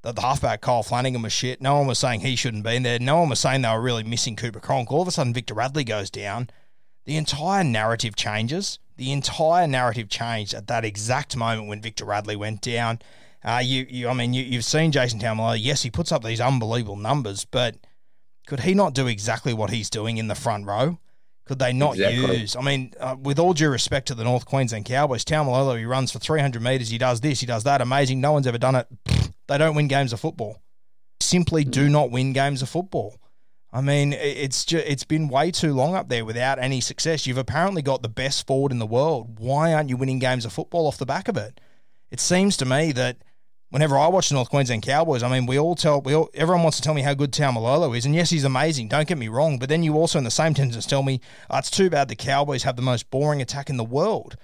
that 0.04 0.16
the 0.16 0.22
halfback 0.22 0.62
Kyle 0.62 0.84
Flanagan 0.84 1.22
was 1.22 1.34
shit. 1.34 1.62
No 1.62 1.78
one 1.78 1.88
was 1.88 2.00
saying 2.00 2.22
he 2.22 2.36
shouldn't 2.36 2.64
be 2.64 2.76
in 2.76 2.84
there. 2.84 3.00
No 3.00 3.20
one 3.20 3.30
was 3.30 3.40
saying 3.40 3.62
they 3.62 3.70
were 3.70 3.82
really 3.82 4.04
missing 4.04 4.36
Cooper 4.36 4.60
Cronk. 4.60 4.92
All 4.92 5.02
of 5.02 5.08
a 5.08 5.12
sudden, 5.12 5.34
Victor 5.34 5.54
Radley 5.54 5.84
goes 5.84 6.10
down. 6.10 6.50
The 7.06 7.18
entire 7.18 7.64
narrative 7.64 8.16
changes. 8.16 8.80
The 8.98 9.12
entire 9.12 9.68
narrative 9.68 10.10
changed 10.10 10.54
at 10.54 10.68
that 10.68 10.86
exact 10.86 11.36
moment 11.36 11.68
when 11.68 11.82
Victor 11.82 12.06
Radley 12.06 12.36
went 12.36 12.62
down. 12.62 13.00
Uh, 13.44 13.62
you, 13.64 13.88
you, 13.90 14.08
I 14.08 14.14
mean, 14.14 14.34
you, 14.34 14.44
you've 14.44 14.66
seen 14.66 14.92
Jason 14.92 15.20
Taumalolo. 15.20 15.58
Yes, 15.60 15.82
he 15.82 15.90
puts 15.90 16.12
up 16.12 16.24
these 16.24 16.42
unbelievable 16.42 16.96
numbers, 16.96 17.46
but 17.46 17.76
could 18.48 18.62
he 18.62 18.74
not 18.74 18.94
do 18.94 19.08
exactly 19.08 19.54
what 19.54 19.72
he's 19.72 19.90
doing 19.90 20.18
in 20.18 20.28
the 20.28 20.36
front 20.36 20.68
row? 20.68 21.00
Could 21.46 21.58
they 21.58 21.74
not 21.74 21.96
exactly. 21.96 22.38
use? 22.38 22.56
I 22.56 22.62
mean, 22.62 22.94
uh, 23.00 23.16
with 23.20 23.40
all 23.40 23.54
due 23.54 23.70
respect 23.70 24.08
to 24.08 24.16
the 24.16 24.24
North 24.24 24.46
Queensland 24.46 24.86
Cowboys, 24.86 25.26
Taumalolo, 25.26 25.78
he 25.78 25.86
runs 25.86 26.12
for 26.12 26.20
300 26.20 26.62
metres, 26.62 26.90
he 26.90 27.00
does 27.00 27.22
this, 27.22 27.40
he 27.40 27.48
does 27.48 27.64
that, 27.64 27.82
amazing. 27.82 28.22
No 28.22 28.32
one's 28.32 28.46
ever 28.46 28.60
done 28.60 28.76
it. 28.76 28.88
They 29.52 29.58
don't 29.58 29.76
win 29.76 29.90
games 29.90 30.14
of 30.14 30.22
football. 30.22 30.62
Simply 31.20 31.66
do 31.66 31.88
hmm. 31.88 31.92
not 31.92 32.10
win 32.10 32.32
games 32.32 32.62
of 32.62 32.70
football. 32.70 33.18
I 33.74 33.82
mean, 33.82 34.14
it's 34.14 34.64
just, 34.64 34.86
it's 34.88 35.04
been 35.04 35.28
way 35.28 35.52
too 35.52 35.74
long 35.74 35.94
up 35.94 36.08
there 36.08 36.24
without 36.24 36.58
any 36.58 36.80
success. 36.80 37.28
You've 37.28 37.38
apparently 37.38 37.82
got 37.82 38.02
the 38.02 38.10
best 38.10 38.48
forward 38.48 38.72
in 38.72 38.80
the 38.80 38.86
world. 38.86 39.40
Why 39.40 39.74
aren't 39.74 39.90
you 39.90 39.98
winning 39.98 40.20
games 40.20 40.46
of 40.46 40.54
football 40.54 40.88
off 40.88 40.98
the 40.98 41.06
back 41.06 41.28
of 41.28 41.36
it? 41.36 41.60
It 42.12 42.22
seems 42.22 42.56
to 42.58 42.66
me 42.66 42.94
that 42.94 43.18
whenever 43.70 43.98
I 43.98 44.08
watch 44.08 44.30
the 44.30 44.36
North 44.36 44.50
Queensland 44.50 44.84
Cowboys, 44.84 45.22
I 45.24 45.30
mean, 45.30 45.46
we 45.46 45.60
all 45.60 45.76
tell, 45.76 46.02
we 46.02 46.14
all, 46.14 46.30
everyone 46.34 46.64
wants 46.64 46.78
to 46.78 46.84
tell 46.84 46.94
me 46.94 47.02
how 47.02 47.14
good 47.14 47.34
Taumalolo 47.34 47.98
is, 47.98 48.06
and 48.06 48.16
yes, 48.16 48.30
he's 48.30 48.46
amazing. 48.46 48.88
Don't 48.88 49.08
get 49.08 49.18
me 49.18 49.28
wrong, 49.28 49.60
but 49.60 49.68
then 49.68 49.84
you 49.84 49.96
also, 49.96 50.18
in 50.18 50.24
the 50.24 50.32
same 50.32 50.56
sentence, 50.56 50.86
tell 50.86 51.04
me 51.04 51.20
oh, 51.50 51.58
it's 51.58 51.72
too 51.72 51.90
bad 51.90 52.08
the 52.08 52.16
Cowboys 52.16 52.64
have 52.64 52.78
the 52.78 52.82
most 52.82 53.10
boring 53.10 53.42
attack 53.42 53.70
in 53.70 53.76
the 53.76 53.84
world. 53.84 54.38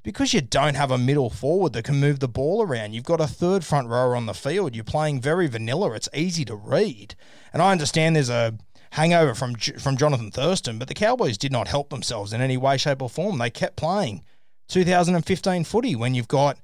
It's 0.00 0.04
because 0.04 0.32
you 0.32 0.40
don't 0.40 0.76
have 0.76 0.90
a 0.90 0.96
middle 0.96 1.28
forward 1.28 1.74
that 1.74 1.84
can 1.84 2.00
move 2.00 2.20
the 2.20 2.28
ball 2.28 2.62
around. 2.62 2.94
You've 2.94 3.04
got 3.04 3.20
a 3.20 3.26
third 3.26 3.66
front 3.66 3.88
rower 3.88 4.16
on 4.16 4.24
the 4.24 4.32
field. 4.32 4.74
You're 4.74 4.82
playing 4.82 5.20
very 5.20 5.46
vanilla. 5.46 5.92
It's 5.92 6.08
easy 6.14 6.42
to 6.46 6.56
read, 6.56 7.14
and 7.52 7.60
I 7.60 7.70
understand 7.70 8.16
there's 8.16 8.30
a 8.30 8.56
hangover 8.92 9.34
from 9.34 9.56
from 9.56 9.98
Jonathan 9.98 10.30
Thurston, 10.30 10.78
but 10.78 10.88
the 10.88 10.94
Cowboys 10.94 11.36
did 11.36 11.52
not 11.52 11.68
help 11.68 11.90
themselves 11.90 12.32
in 12.32 12.40
any 12.40 12.56
way, 12.56 12.78
shape, 12.78 13.02
or 13.02 13.10
form. 13.10 13.36
They 13.36 13.50
kept 13.50 13.76
playing 13.76 14.22
2015 14.68 15.64
footy 15.64 15.94
when 15.94 16.14
you've 16.14 16.28
got 16.28 16.58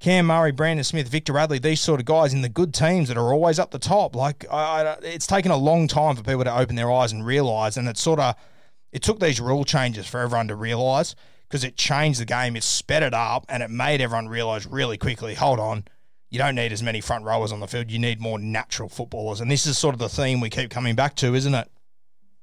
Cam 0.00 0.26
Murray, 0.26 0.50
Brandon 0.50 0.82
Smith, 0.82 1.06
Victor 1.06 1.32
Radley, 1.32 1.60
these 1.60 1.80
sort 1.80 2.00
of 2.00 2.06
guys 2.06 2.34
in 2.34 2.42
the 2.42 2.48
good 2.48 2.74
teams 2.74 3.06
that 3.06 3.16
are 3.16 3.32
always 3.32 3.60
up 3.60 3.70
the 3.70 3.78
top. 3.78 4.16
Like, 4.16 4.44
I, 4.50 4.96
it's 5.02 5.28
taken 5.28 5.52
a 5.52 5.56
long 5.56 5.86
time 5.86 6.16
for 6.16 6.24
people 6.24 6.42
to 6.42 6.58
open 6.58 6.74
their 6.74 6.90
eyes 6.90 7.12
and 7.12 7.24
realise, 7.24 7.76
and 7.76 7.86
it 7.86 7.98
sort 7.98 8.18
of 8.18 8.34
it 8.90 9.02
took 9.02 9.20
these 9.20 9.40
rule 9.40 9.64
changes 9.64 10.08
for 10.08 10.18
everyone 10.18 10.48
to 10.48 10.56
realise 10.56 11.14
because 11.54 11.62
it 11.62 11.76
changed 11.76 12.20
the 12.20 12.24
game, 12.24 12.56
it 12.56 12.64
sped 12.64 13.04
it 13.04 13.14
up, 13.14 13.46
and 13.48 13.62
it 13.62 13.70
made 13.70 14.00
everyone 14.00 14.26
realise 14.26 14.66
really 14.66 14.98
quickly. 14.98 15.34
Hold 15.34 15.60
on, 15.60 15.84
you 16.28 16.36
don't 16.36 16.56
need 16.56 16.72
as 16.72 16.82
many 16.82 17.00
front 17.00 17.24
rowers 17.24 17.52
on 17.52 17.60
the 17.60 17.68
field. 17.68 17.92
You 17.92 18.00
need 18.00 18.20
more 18.20 18.40
natural 18.40 18.88
footballers, 18.88 19.40
and 19.40 19.48
this 19.48 19.64
is 19.64 19.78
sort 19.78 19.94
of 19.94 20.00
the 20.00 20.08
theme 20.08 20.40
we 20.40 20.50
keep 20.50 20.68
coming 20.68 20.96
back 20.96 21.14
to, 21.14 21.32
isn't 21.32 21.54
it? 21.54 21.70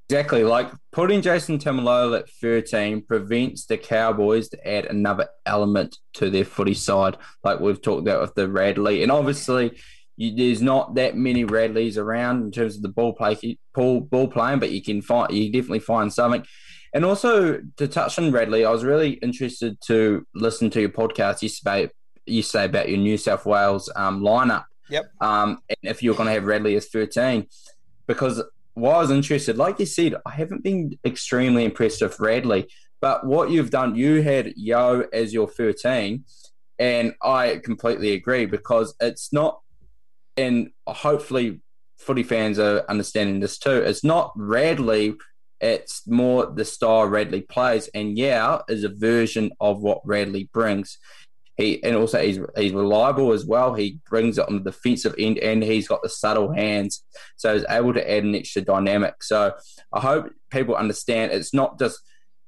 Exactly. 0.10 0.46
Like 0.46 0.72
putting 0.94 1.22
Jason 1.22 1.60
Taumalolo 1.60 2.20
at 2.20 2.30
13 2.30 3.02
prevents 3.02 3.66
the 3.66 3.78
Cowboys 3.78 4.48
to 4.48 4.66
add 4.66 4.86
another 4.86 5.28
element 5.46 5.98
to 6.14 6.30
their 6.30 6.46
footy 6.46 6.74
side, 6.74 7.18
like 7.44 7.60
we've 7.60 7.82
talked 7.82 8.08
about 8.08 8.22
with 8.22 8.34
the 8.36 8.48
Radley. 8.48 9.04
And 9.04 9.12
obviously, 9.12 9.78
you, 10.16 10.34
there's 10.38 10.62
not 10.62 10.96
that 10.96 11.18
many 11.18 11.44
Radleys 11.44 11.98
around 11.98 12.44
in 12.44 12.52
terms 12.54 12.78
of 12.78 12.82
the 12.82 12.88
ball 12.88 13.12
play, 13.12 13.58
ball, 13.74 14.00
ball 14.00 14.30
playing, 14.30 14.60
but 14.60 14.72
you 14.72 14.82
can 14.82 15.02
find, 15.02 15.34
you 15.34 15.52
definitely 15.52 15.80
find 15.80 16.14
something. 16.14 16.46
And 16.94 17.06
also 17.06 17.62
to 17.78 17.88
touch 17.88 18.20
on 18.20 18.32
Radley, 18.32 18.66
I 18.66 18.72
was 18.72 18.84
really 18.84 19.12
interested 19.14 19.80
to 19.88 20.26
listen 20.36 20.70
to 20.72 20.82
your 20.82 20.90
podcast 20.90 21.42
yesterday, 21.42 21.90
yesterday 22.26 22.66
about 22.66 22.90
your 22.90 22.98
New 22.98 23.18
South 23.18 23.46
Wales 23.46 23.90
um, 23.96 24.22
lineup. 24.22 24.66
Yep. 24.90 25.06
Um, 25.22 25.60
and 25.70 25.78
if 25.84 26.04
you're 26.04 26.16
going 26.16 26.28
to 26.28 26.34
have 26.34 26.44
Radley 26.44 26.76
as 26.76 26.90
13, 26.90 27.48
because 28.08 28.44
why 28.74 28.96
I 28.96 29.00
was 29.00 29.12
interested, 29.12 29.58
like 29.58 29.80
you 29.80 29.86
said, 29.86 30.16
I 30.26 30.32
haven't 30.32 30.64
been 30.64 30.98
extremely 31.06 31.64
impressed 31.64 32.02
with 32.02 32.20
Radley, 32.20 32.68
but 33.00 33.26
what 33.26 33.52
you've 33.52 33.70
done, 33.70 33.96
you 33.96 34.22
had 34.22 34.54
Yeo 34.58 35.08
as 35.14 35.34
your 35.34 35.48
13, 35.48 36.26
and 36.78 37.14
I 37.22 37.62
completely 37.64 38.14
agree 38.14 38.46
because 38.46 38.96
it's 39.00 39.32
not, 39.32 39.62
and 40.36 40.72
hopefully 40.88 41.62
footy 41.98 42.24
fans 42.24 42.60
are 42.60 42.84
understanding 42.90 43.40
this 43.40 43.58
too. 43.58 43.78
It's 43.78 44.04
not 44.04 44.34
Radley, 44.36 45.16
it's 45.62 46.08
more 46.08 46.48
the 46.48 46.66
style 46.66 47.06
Radley 47.06 47.42
plays, 47.42 47.88
and 47.94 48.18
yeah, 48.18 48.60
is 48.68 48.84
a 48.84 48.90
version 48.90 49.52
of 49.60 49.82
what 49.82 50.02
Radley 50.06 50.50
brings. 50.52 50.98
He 51.58 51.84
and 51.84 51.96
also 51.96 52.22
he's 52.22 52.40
he's 52.58 52.74
reliable 52.74 53.34
as 53.34 53.46
well. 53.46 53.76
He 53.76 54.00
brings 54.10 54.38
it 54.38 54.48
on 54.48 54.56
the 54.56 54.72
defensive 54.72 55.14
end, 55.20 55.38
and 55.38 55.64
he's 55.64 55.88
got 55.88 56.02
the 56.02 56.10
subtle 56.10 56.52
hands, 56.52 57.04
so 57.38 57.54
he's 57.54 57.66
able 57.70 57.94
to 57.94 58.12
add 58.12 58.24
an 58.24 58.36
extra 58.36 58.64
dynamic. 58.64 59.22
So 59.22 59.54
I 59.94 60.00
hope 60.00 60.32
people 60.50 60.76
understand 60.76 61.32
it's 61.32 61.54
not 61.54 61.78
just 61.78 62.00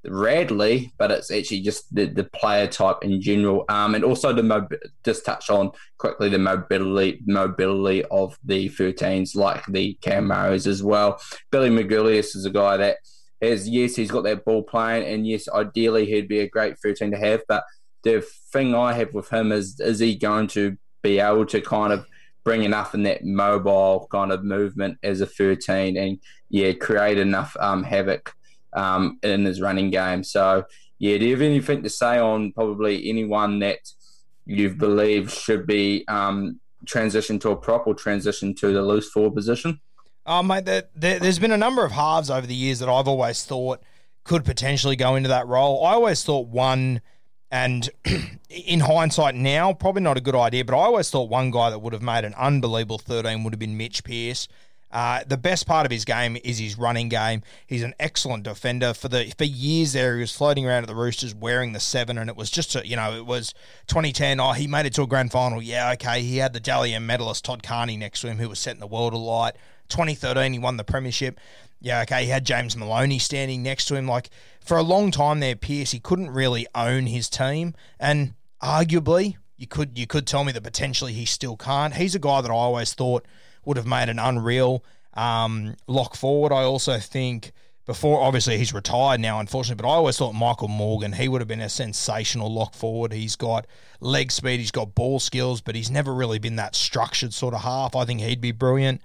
Radley, 0.06 0.93
but 0.97 1.12
it's 1.12 1.32
actually 1.32 1.62
just 1.62 1.93
the, 1.93 2.06
the 2.06 2.24
player 2.26 2.68
type 2.68 2.97
in 3.01 3.22
general, 3.22 3.66
um, 3.70 3.95
and 3.95 4.04
also 4.04 4.34
the 4.34 4.43
mob- 4.43 4.74
just 5.06 5.26
touch 5.26 5.49
on 5.49 5.72
quickly 5.97 6.30
the 6.30 6.39
mobility 6.39 7.22
mobility 7.26 8.04
of 8.06 8.38
the 8.43 8.70
13s, 8.70 9.36
like 9.36 9.66
the 9.68 9.97
Camaros 10.01 10.68
as 10.68 10.84
well. 10.84 11.22
Billy 11.51 11.70
Magoulias 11.70 12.36
is 12.36 12.45
a 12.45 12.51
guy 12.51 12.78
that 12.78 12.97
has 13.41 13.68
yes, 13.68 13.95
he's 13.95 14.12
got 14.12 14.24
that 14.24 14.45
ball 14.45 14.64
playing, 14.64 15.06
and 15.06 15.28
yes, 15.28 15.47
ideally 15.49 16.06
he'd 16.06 16.28
be 16.28 16.39
a 16.39 16.49
great 16.49 16.78
13 16.80 17.12
to 17.12 17.18
have, 17.18 17.43
but 17.47 17.64
the 18.04 18.26
thing 18.51 18.76
I 18.76 18.93
have 18.93 19.14
with 19.14 19.30
him 19.30 19.51
is 19.51 19.80
is 19.80 19.99
he 19.99 20.16
going 20.16 20.47
to 20.47 20.78
be 21.01 21.20
able 21.20 21.45
to 21.47 21.62
kind 21.62 21.93
of 21.93 22.06
bring 22.43 22.64
enough 22.64 22.93
in 22.93 23.04
that 23.04 23.24
mobile 23.24 24.08
kind 24.12 24.32
of 24.32 24.43
movement 24.43 24.97
as 25.01 25.22
a 25.22 25.26
13 25.26 25.97
and 25.97 26.20
yeah 26.49 26.74
create 26.74 27.18
enough 27.18 27.56
um, 27.60 27.84
havoc 27.84 28.34
um, 28.76 29.19
in 29.24 29.45
his 29.45 29.61
running 29.61 29.89
game 29.89 30.24
so 30.24 30.63
yeah 30.99 31.17
do 31.17 31.26
you 31.26 31.32
have 31.32 31.41
anything 31.41 31.84
to 31.84 31.89
say 31.89 32.19
on 32.19 32.51
probably 32.53 33.09
anyone 33.09 33.59
that 33.59 33.80
you 34.45 34.69
believe 34.69 35.32
should 35.32 35.65
be 35.65 36.05
um, 36.07 36.59
transitioned 36.86 37.39
to 37.41 37.49
a 37.49 37.55
prop 37.55 37.88
or 37.88 37.95
transition 37.95 38.53
to 38.53 38.74
the 38.74 38.82
loose 38.82 39.09
forward 39.09 39.36
position 39.36 39.80
Oh, 40.26 40.41
mate, 40.41 40.63
there, 40.63 40.84
there, 40.95 41.19
there's 41.19 41.39
been 41.39 41.51
a 41.51 41.57
number 41.57 41.84
of 41.84 41.91
halves 41.91 42.30
over 42.30 42.47
the 42.47 42.55
years 42.55 42.80
that 42.80 42.88
I've 42.88 43.09
always 43.09 43.43
thought 43.43 43.84
could 44.24 44.45
potentially 44.45 44.95
go 44.95 45.15
into 45.15 45.30
that 45.30 45.47
role. 45.47 45.86
I 45.86 45.93
always 45.93 46.24
thought 46.24 46.47
one 46.47 47.01
and 47.51 47.89
in 48.49 48.80
hindsight 48.80 49.36
now, 49.36 49.74
probably 49.74 50.01
not 50.01 50.17
a 50.17 50.21
good 50.21 50.36
idea, 50.36 50.65
but 50.65 50.76
I 50.76 50.86
always 50.86 51.09
thought 51.09 51.30
one 51.30 51.51
guy 51.51 51.69
that 51.69 51.80
would 51.80 51.93
have 51.93 52.01
made 52.01 52.26
an 52.26 52.34
unbelievable 52.36 52.97
13 52.97 53.43
would 53.43 53.53
have 53.53 53.59
been 53.59 53.78
Mitch 53.78 54.03
Pearce. 54.03 54.47
Uh, 54.94 55.24
the 55.26 55.38
best 55.38 55.66
part 55.66 55.88
of 55.88 55.91
his 55.91 56.06
game 56.06 56.38
is 56.44 56.60
his 56.60 56.78
running 56.78 57.10
game. 57.10 57.41
He's 57.66 57.82
an 57.82 57.96
excellent 58.00 58.44
defender. 58.44 58.94
For 58.94 59.08
the 59.08 59.34
for 59.36 59.44
years 59.44 59.94
there, 59.94 60.14
he 60.14 60.22
was 60.22 60.32
floating 60.32 60.68
around 60.68 60.84
at 60.84 60.88
the 60.88 60.94
Roosters 60.94 61.34
wearing 61.34 61.74
the 61.74 61.80
seven, 61.80 62.20
and 62.20 62.30
it 62.30 62.36
was 62.36 62.52
just 62.52 62.76
a, 62.76 62.88
you 62.88 62.96
know 62.96 63.16
it 63.18 63.26
was 63.26 63.56
2010. 63.88 64.39
Oh, 64.39 64.52
he 64.52 64.68
made 64.68 64.86
it 64.86 64.94
to 64.94 65.02
a 65.02 65.08
grand 65.08 65.32
final. 65.32 65.64
Yeah, 65.64 65.91
okay. 65.94 66.22
He 66.22 66.38
had 66.38 66.54
the 66.54 66.60
Dally 66.60 66.94
M 66.94 67.08
medalist 67.08 67.44
Todd 67.44 67.64
Carney 67.64 67.98
next 67.98 68.22
to 68.22 68.28
him, 68.28 68.38
who 68.38 68.48
was 68.48 68.60
setting 68.60 68.80
the 68.80 68.88
world 68.88 69.14
alight. 69.14 69.56
2013, 69.89 70.54
he 70.54 70.60
won 70.60 70.78
the 70.78 70.84
premiership. 70.84 71.39
Yeah, 71.82 72.04
okay. 72.04 72.26
He 72.26 72.30
had 72.30 72.46
James 72.46 72.78
Maloney 72.78 73.18
standing 73.18 73.64
next 73.64 73.86
to 73.86 73.96
him. 73.96 74.08
Like 74.08 74.30
for 74.64 74.78
a 74.78 74.84
long 74.84 75.10
time 75.10 75.39
there, 75.39 75.56
Pearce 75.56 75.89
he 75.89 76.00
couldn't 76.00 76.30
really 76.30 76.68
own 76.76 77.08
his 77.08 77.32
team, 77.32 77.74
and 78.00 78.36
arguably 78.62 79.38
you 79.58 79.66
could 79.66 79.98
you 79.98 80.06
could 80.06 80.28
tell 80.28 80.44
me 80.44 80.52
that 80.52 80.62
potentially 80.62 81.14
he 81.14 81.26
still 81.26 81.58
can't. 81.58 81.96
He's 81.96 82.14
a 82.14 82.20
guy 82.20 82.41
that 82.41 82.52
I 82.52 82.54
always 82.54 82.94
thought 82.94 83.26
would 83.66 83.78
have 83.78 83.88
made 83.88 84.09
an 84.09 84.20
unreal 84.20 84.84
um, 85.14 85.76
lock 85.88 86.16
forward. 86.16 86.51
I 86.51 86.64
also 86.64 86.99
think 86.99 87.51
before, 87.86 88.22
obviously, 88.22 88.57
he's 88.57 88.74
retired 88.74 89.20
now, 89.20 89.39
unfortunately, 89.39 89.82
but 89.82 89.89
I 89.89 89.95
always 89.95 90.18
thought 90.18 90.34
Michael 90.34 90.70
Morgan, 90.70 91.11
he 91.11 91.28
would 91.28 91.41
have 91.41 91.49
been 91.49 91.59
a 91.59 91.70
sensational 91.70 92.51
lock 92.51 92.76
forward. 92.76 93.11
He's 93.11 93.36
got 93.36 93.68
leg 93.99 94.32
speed, 94.32 94.59
he's 94.59 94.72
got 94.72 94.95
ball 94.95 95.20
skills, 95.20 95.59
but 95.59 95.76
he's 95.76 95.91
never 95.91 96.14
really 96.14 96.39
been 96.39 96.55
that 96.55 96.76
structured 96.76 97.34
sort 97.34 97.53
of 97.53 97.61
half. 97.61 97.95
I 97.95 98.05
think 98.05 98.22
he'd 98.22 98.39
be 98.39 98.53
brilliant. 98.53 99.01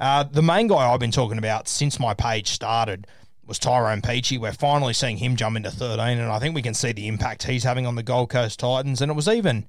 Uh, 0.00 0.24
the 0.24 0.42
main 0.42 0.66
guy 0.66 0.92
I've 0.92 1.00
been 1.00 1.12
talking 1.12 1.38
about 1.38 1.68
since 1.68 2.00
my 2.00 2.14
page 2.14 2.48
started 2.48 3.06
was 3.46 3.60
Tyrone 3.60 4.02
Peachey. 4.02 4.38
We're 4.38 4.52
finally 4.52 4.92
seeing 4.92 5.18
him 5.18 5.36
jump 5.36 5.56
into 5.56 5.70
13, 5.70 6.18
and 6.18 6.30
I 6.30 6.40
think 6.40 6.54
we 6.54 6.62
can 6.62 6.74
see 6.74 6.92
the 6.92 7.06
impact 7.06 7.44
he's 7.44 7.64
having 7.64 7.86
on 7.86 7.94
the 7.94 8.02
Gold 8.02 8.30
Coast 8.30 8.58
Titans. 8.58 9.00
And 9.00 9.10
it 9.10 9.14
was 9.14 9.28
even 9.28 9.68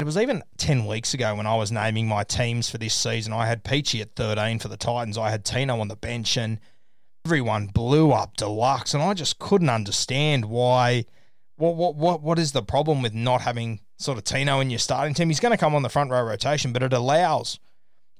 it 0.00 0.04
was 0.04 0.16
even 0.16 0.42
10 0.56 0.86
weeks 0.86 1.14
ago 1.14 1.36
when 1.36 1.46
I 1.46 1.54
was 1.54 1.70
naming 1.70 2.08
my 2.08 2.24
teams 2.24 2.68
for 2.68 2.78
this 2.78 2.94
season. 2.94 3.32
I 3.32 3.46
had 3.46 3.62
Peachey 3.62 4.00
at 4.00 4.16
13 4.16 4.58
for 4.58 4.68
the 4.68 4.76
Titans. 4.76 5.16
I 5.16 5.30
had 5.30 5.44
Tino 5.44 5.78
on 5.78 5.88
the 5.88 5.96
bench, 5.96 6.36
and 6.36 6.58
everyone 7.24 7.66
blew 7.68 8.10
up 8.10 8.36
deluxe. 8.36 8.92
And 8.92 9.02
I 9.02 9.14
just 9.14 9.38
couldn't 9.38 9.70
understand 9.70 10.46
why. 10.46 11.04
What, 11.56 11.76
what, 11.76 11.94
what, 11.94 12.22
what 12.22 12.38
is 12.40 12.50
the 12.50 12.64
problem 12.64 13.02
with 13.02 13.14
not 13.14 13.42
having 13.42 13.80
sort 13.96 14.18
of 14.18 14.24
Tino 14.24 14.58
in 14.58 14.70
your 14.70 14.80
starting 14.80 15.14
team? 15.14 15.28
He's 15.28 15.38
going 15.38 15.52
to 15.52 15.56
come 15.56 15.76
on 15.76 15.82
the 15.82 15.88
front 15.88 16.10
row 16.10 16.22
rotation, 16.22 16.72
but 16.72 16.82
it 16.82 16.92
allows. 16.92 17.60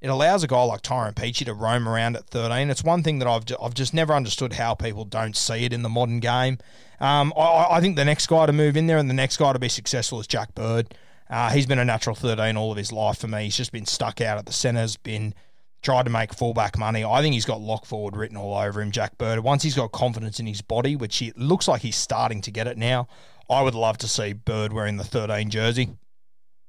It 0.01 0.07
allows 0.07 0.43
a 0.43 0.47
guy 0.47 0.63
like 0.63 0.81
Tyrone 0.81 1.13
Peachey 1.13 1.45
to 1.45 1.53
roam 1.53 1.89
around 1.89 2.15
at 2.15 2.27
13. 2.27 2.69
It's 2.69 2.83
one 2.83 3.03
thing 3.03 3.19
that 3.19 3.27
I've, 3.27 3.43
I've 3.61 3.73
just 3.73 3.93
never 3.93 4.13
understood 4.13 4.53
how 4.53 4.75
people 4.75 5.03
don't 5.03 5.35
see 5.35 5.65
it 5.65 5.73
in 5.73 5.81
the 5.81 5.89
modern 5.89 6.19
game. 6.19 6.59
Um, 7.01 7.33
I, 7.35 7.67
I 7.71 7.81
think 7.81 7.97
the 7.97 8.05
next 8.05 8.27
guy 8.27 8.45
to 8.45 8.53
move 8.53 8.77
in 8.77 8.87
there 8.87 8.97
and 8.97 9.09
the 9.09 9.13
next 9.13 9.37
guy 9.37 9.51
to 9.51 9.59
be 9.59 9.67
successful 9.67 10.19
is 10.21 10.27
Jack 10.27 10.55
Bird. 10.55 10.93
Uh, 11.29 11.49
he's 11.49 11.65
been 11.65 11.79
a 11.79 11.85
natural 11.85 12.15
13 12.15 12.55
all 12.55 12.71
of 12.71 12.77
his 12.77 12.91
life 12.91 13.17
for 13.17 13.27
me. 13.27 13.45
He's 13.45 13.57
just 13.57 13.71
been 13.71 13.85
stuck 13.85 14.21
out 14.21 14.37
at 14.37 14.45
the 14.45 14.53
centres, 14.53 14.95
been 14.95 15.33
tried 15.81 16.03
to 16.03 16.09
make 16.09 16.33
fullback 16.33 16.77
money. 16.77 17.03
I 17.03 17.21
think 17.21 17.33
he's 17.33 17.45
got 17.45 17.61
lock 17.61 17.85
forward 17.85 18.15
written 18.15 18.37
all 18.37 18.55
over 18.55 18.81
him, 18.81 18.91
Jack 18.91 19.17
Bird. 19.17 19.39
Once 19.39 19.63
he's 19.63 19.75
got 19.75 19.91
confidence 19.91 20.39
in 20.39 20.45
his 20.45 20.61
body, 20.61 20.95
which 20.95 21.17
he 21.17 21.31
looks 21.35 21.67
like 21.67 21.81
he's 21.81 21.95
starting 21.95 22.41
to 22.41 22.51
get 22.51 22.67
it 22.67 22.77
now, 22.77 23.07
I 23.49 23.61
would 23.61 23.75
love 23.75 23.97
to 23.99 24.07
see 24.07 24.33
Bird 24.33 24.73
wearing 24.73 24.97
the 24.97 25.03
13 25.03 25.49
jersey. 25.49 25.89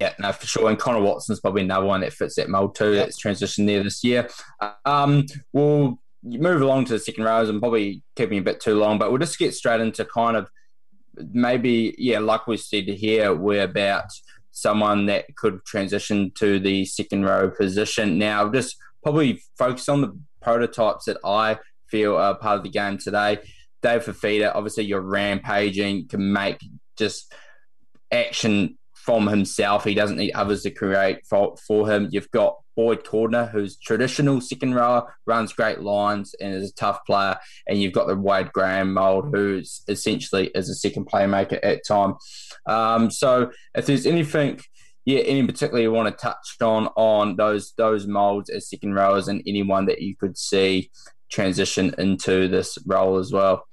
Yeah, 0.01 0.13
no, 0.19 0.33
for 0.33 0.47
sure. 0.47 0.69
And 0.69 0.79
Connor 0.79 1.01
Watson's 1.01 1.41
probably 1.41 1.63
another 1.63 1.87
one 1.87 2.03
that 2.03 2.13
fits 2.13 2.35
that 2.37 2.51
mold 2.51 2.75
too. 2.75 2.95
That's 2.95 3.21
transitioned 3.21 3.67
there 3.67 3.83
this 3.83 4.05
year. 4.05 4.29
Um, 4.85 5.25
we'll 5.55 5.99
move 6.23 6.61
along 6.61 6.85
to 6.87 6.93
the 6.95 6.99
second 6.99 7.25
rows 7.25 7.49
and 7.49 7.61
probably 7.61 8.03
keeping 8.15 8.39
a 8.39 8.43
bit 8.43 8.61
too 8.61 8.75
long, 8.75 8.99
but 8.99 9.11
we'll 9.11 9.21
just 9.21 9.39
get 9.39 9.55
straight 9.55 9.81
into 9.81 10.05
kind 10.05 10.37
of 10.37 10.51
maybe, 11.33 11.95
yeah, 11.97 12.19
like 12.19 12.47
we 12.47 12.59
said 12.59 12.85
here, 12.85 13.35
we're 13.35 13.65
about– 13.65 14.05
someone 14.57 15.05
that 15.05 15.27
could 15.37 15.63
transition 15.67 16.33
to 16.35 16.59
the 16.59 16.87
second 16.87 17.25
row 17.25 17.51
position. 17.51 18.17
Now, 18.17 18.51
just 18.51 18.75
probably 19.03 19.43
focus 19.59 19.87
on 19.87 20.01
the 20.01 20.19
prototypes 20.41 21.05
that 21.05 21.19
I 21.23 21.59
feel 21.91 22.17
are 22.17 22.35
part 22.39 22.57
of 22.57 22.63
the 22.63 22.71
game 22.71 22.97
today. 22.97 23.39
Dave 23.83 24.07
Fifita, 24.07 24.53
obviously, 24.55 24.85
you're 24.85 25.03
rampaging, 25.03 26.09
can 26.09 26.33
make 26.33 26.59
just 26.97 27.35
action 28.11 28.79
from 28.95 29.27
himself. 29.27 29.85
He 29.85 29.95
doesn't 29.95 30.17
need 30.17 30.33
others 30.33 30.63
to 30.63 30.71
create 30.71 31.19
for, 31.29 31.55
for 31.67 31.91
him. 31.91 32.09
You've 32.11 32.31
got 32.31 32.57
Boyd 32.77 33.05
Cordner, 33.05 33.51
who's 33.51 33.77
traditional 33.77 34.41
second 34.41 34.74
rower, 34.74 35.16
runs 35.24 35.53
great 35.53 35.81
lines 35.81 36.35
and 36.41 36.55
is 36.55 36.70
a 36.70 36.74
tough 36.74 37.05
player. 37.07 37.37
And 37.66 37.81
you've 37.81 37.95
got 37.95 38.07
the 38.07 38.14
Wade 38.14 38.53
Graham 38.53 38.93
mold, 38.93 39.31
who's 39.33 39.83
essentially 39.89 40.49
is 40.55 40.68
a 40.68 40.74
second 40.74 41.07
playmaker 41.11 41.59
at 41.62 41.87
time. 41.87 42.14
Um, 42.66 43.11
so 43.11 43.51
if 43.74 43.87
there's 43.87 44.07
anything, 44.07 44.61
yeah, 45.07 45.20
any 45.20 45.47
particular 45.47 45.81
you 45.81 45.93
want 45.93 46.09
to 46.09 46.22
touch 46.22 46.57
on 46.61 46.89
on 46.97 47.37
those 47.37 47.72
those 47.77 48.07
molds 48.07 48.51
as 48.51 48.68
second 48.68 48.95
rowers 48.95 49.29
and 49.29 49.43
anyone 49.47 49.87
that 49.87 50.03
you 50.03 50.14
could 50.14 50.37
see 50.37 50.91
transition 51.31 51.95
into 51.99 52.49
this 52.49 52.79
role 52.87 53.16
as 53.16 53.33
well. 53.33 53.66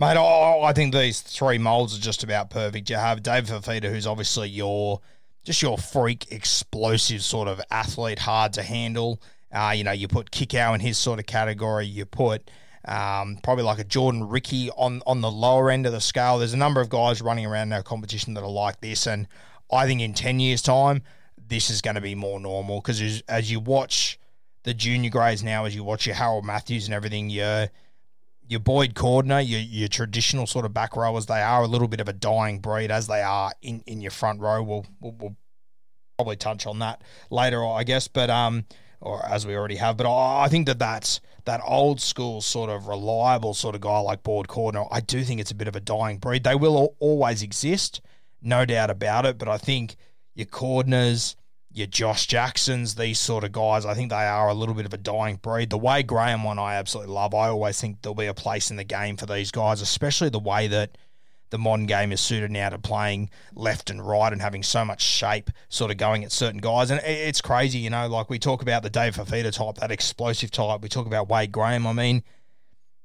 Mate, 0.00 0.16
oh, 0.16 0.62
I 0.62 0.72
think 0.72 0.94
these 0.94 1.20
three 1.20 1.58
molds 1.58 1.96
are 1.96 2.00
just 2.00 2.22
about 2.22 2.50
perfect. 2.50 2.88
You 2.88 2.96
have 2.96 3.22
Dave 3.22 3.46
Fifita, 3.46 3.90
who's 3.90 4.06
obviously 4.06 4.48
your 4.48 5.00
just 5.48 5.62
your 5.62 5.78
freak, 5.78 6.30
explosive 6.30 7.22
sort 7.22 7.48
of 7.48 7.58
athlete, 7.70 8.18
hard 8.18 8.52
to 8.52 8.62
handle. 8.62 9.18
Uh, 9.50 9.72
you 9.74 9.82
know, 9.82 9.92
you 9.92 10.06
put 10.06 10.30
Kikau 10.30 10.74
in 10.74 10.80
his 10.80 10.98
sort 10.98 11.18
of 11.18 11.24
category. 11.24 11.86
You 11.86 12.04
put 12.04 12.50
um, 12.84 13.38
probably 13.42 13.64
like 13.64 13.78
a 13.78 13.84
Jordan 13.84 14.28
Riki 14.28 14.70
on 14.72 15.00
on 15.06 15.22
the 15.22 15.30
lower 15.30 15.70
end 15.70 15.86
of 15.86 15.92
the 15.92 16.02
scale. 16.02 16.38
There's 16.38 16.52
a 16.52 16.58
number 16.58 16.82
of 16.82 16.90
guys 16.90 17.22
running 17.22 17.46
around 17.46 17.72
our 17.72 17.82
competition 17.82 18.34
that 18.34 18.42
are 18.44 18.50
like 18.50 18.82
this, 18.82 19.06
and 19.06 19.26
I 19.72 19.86
think 19.86 20.02
in 20.02 20.12
ten 20.12 20.38
years' 20.38 20.60
time, 20.60 21.02
this 21.38 21.70
is 21.70 21.80
going 21.80 21.94
to 21.94 22.02
be 22.02 22.14
more 22.14 22.38
normal 22.38 22.82
because 22.82 23.00
as, 23.00 23.22
as, 23.26 23.50
you 23.50 23.58
watch 23.58 24.20
the 24.64 24.74
junior 24.74 25.08
grades 25.08 25.42
now, 25.42 25.64
as 25.64 25.74
you 25.74 25.82
watch 25.82 26.04
your 26.04 26.16
Harold 26.16 26.44
Matthews 26.44 26.84
and 26.84 26.92
everything, 26.92 27.30
your 27.30 27.70
your 28.48 28.60
Boyd 28.60 28.94
Cordner, 28.94 29.46
your 29.46 29.60
your 29.60 29.88
traditional 29.88 30.46
sort 30.46 30.64
of 30.64 30.74
back 30.74 30.96
rowers, 30.96 31.26
they 31.26 31.40
are 31.42 31.62
a 31.62 31.66
little 31.66 31.88
bit 31.88 32.00
of 32.00 32.08
a 32.08 32.12
dying 32.12 32.58
breed 32.58 32.90
as 32.90 33.06
they 33.06 33.22
are 33.22 33.52
in, 33.62 33.82
in 33.86 34.00
your 34.00 34.10
front 34.10 34.40
row. 34.40 34.62
We'll, 34.62 34.86
we'll, 35.00 35.14
we'll 35.18 35.36
probably 36.16 36.36
touch 36.36 36.66
on 36.66 36.78
that 36.80 37.02
later, 37.30 37.64
I 37.64 37.84
guess, 37.84 38.08
but 38.08 38.30
um 38.30 38.64
or 39.00 39.24
as 39.26 39.46
we 39.46 39.54
already 39.56 39.76
have. 39.76 39.96
But 39.96 40.10
I 40.10 40.48
think 40.48 40.66
that 40.66 40.78
that's 40.78 41.20
that 41.44 41.60
old 41.64 42.00
school 42.00 42.40
sort 42.40 42.70
of 42.70 42.88
reliable 42.88 43.54
sort 43.54 43.74
of 43.74 43.80
guy 43.80 43.98
like 44.00 44.22
Boyd 44.22 44.48
Cordner. 44.48 44.88
I 44.90 45.00
do 45.00 45.22
think 45.22 45.40
it's 45.40 45.50
a 45.50 45.54
bit 45.54 45.68
of 45.68 45.76
a 45.76 45.80
dying 45.80 46.18
breed. 46.18 46.44
They 46.44 46.54
will 46.54 46.96
always 46.98 47.42
exist, 47.42 48.00
no 48.42 48.64
doubt 48.64 48.90
about 48.90 49.24
it. 49.24 49.38
But 49.38 49.48
I 49.48 49.58
think 49.58 49.96
your 50.34 50.46
Cordners, 50.46 51.36
your 51.70 51.86
Josh 51.86 52.26
Jacksons, 52.26 52.94
these 52.94 53.18
sort 53.18 53.44
of 53.44 53.52
guys, 53.52 53.84
I 53.84 53.94
think 53.94 54.10
they 54.10 54.16
are 54.16 54.48
a 54.48 54.54
little 54.54 54.74
bit 54.74 54.86
of 54.86 54.94
a 54.94 54.98
dying 54.98 55.36
breed. 55.36 55.70
The 55.70 55.78
Wade 55.78 56.06
Graham 56.06 56.42
one, 56.42 56.58
I 56.58 56.74
absolutely 56.76 57.12
love. 57.12 57.34
I 57.34 57.48
always 57.48 57.80
think 57.80 58.02
there'll 58.02 58.14
be 58.14 58.26
a 58.26 58.34
place 58.34 58.70
in 58.70 58.76
the 58.76 58.84
game 58.84 59.16
for 59.16 59.26
these 59.26 59.50
guys, 59.50 59.80
especially 59.80 60.30
the 60.30 60.38
way 60.38 60.66
that 60.68 60.96
the 61.50 61.58
modern 61.58 61.86
game 61.86 62.12
is 62.12 62.20
suited 62.20 62.50
now 62.50 62.68
to 62.68 62.78
playing 62.78 63.30
left 63.54 63.90
and 63.90 64.06
right 64.06 64.32
and 64.32 64.42
having 64.42 64.62
so 64.62 64.84
much 64.84 65.02
shape 65.02 65.50
sort 65.68 65.90
of 65.90 65.96
going 65.96 66.24
at 66.24 66.32
certain 66.32 66.60
guys. 66.60 66.90
And 66.90 67.00
it's 67.04 67.40
crazy, 67.40 67.78
you 67.78 67.90
know, 67.90 68.06
like 68.08 68.28
we 68.28 68.38
talk 68.38 68.62
about 68.62 68.82
the 68.82 68.90
Dave 68.90 69.16
Fifita 69.16 69.52
type, 69.52 69.76
that 69.76 69.90
explosive 69.90 70.50
type. 70.50 70.82
We 70.82 70.88
talk 70.88 71.06
about 71.06 71.28
Wade 71.28 71.52
Graham. 71.52 71.86
I 71.86 71.92
mean, 71.92 72.22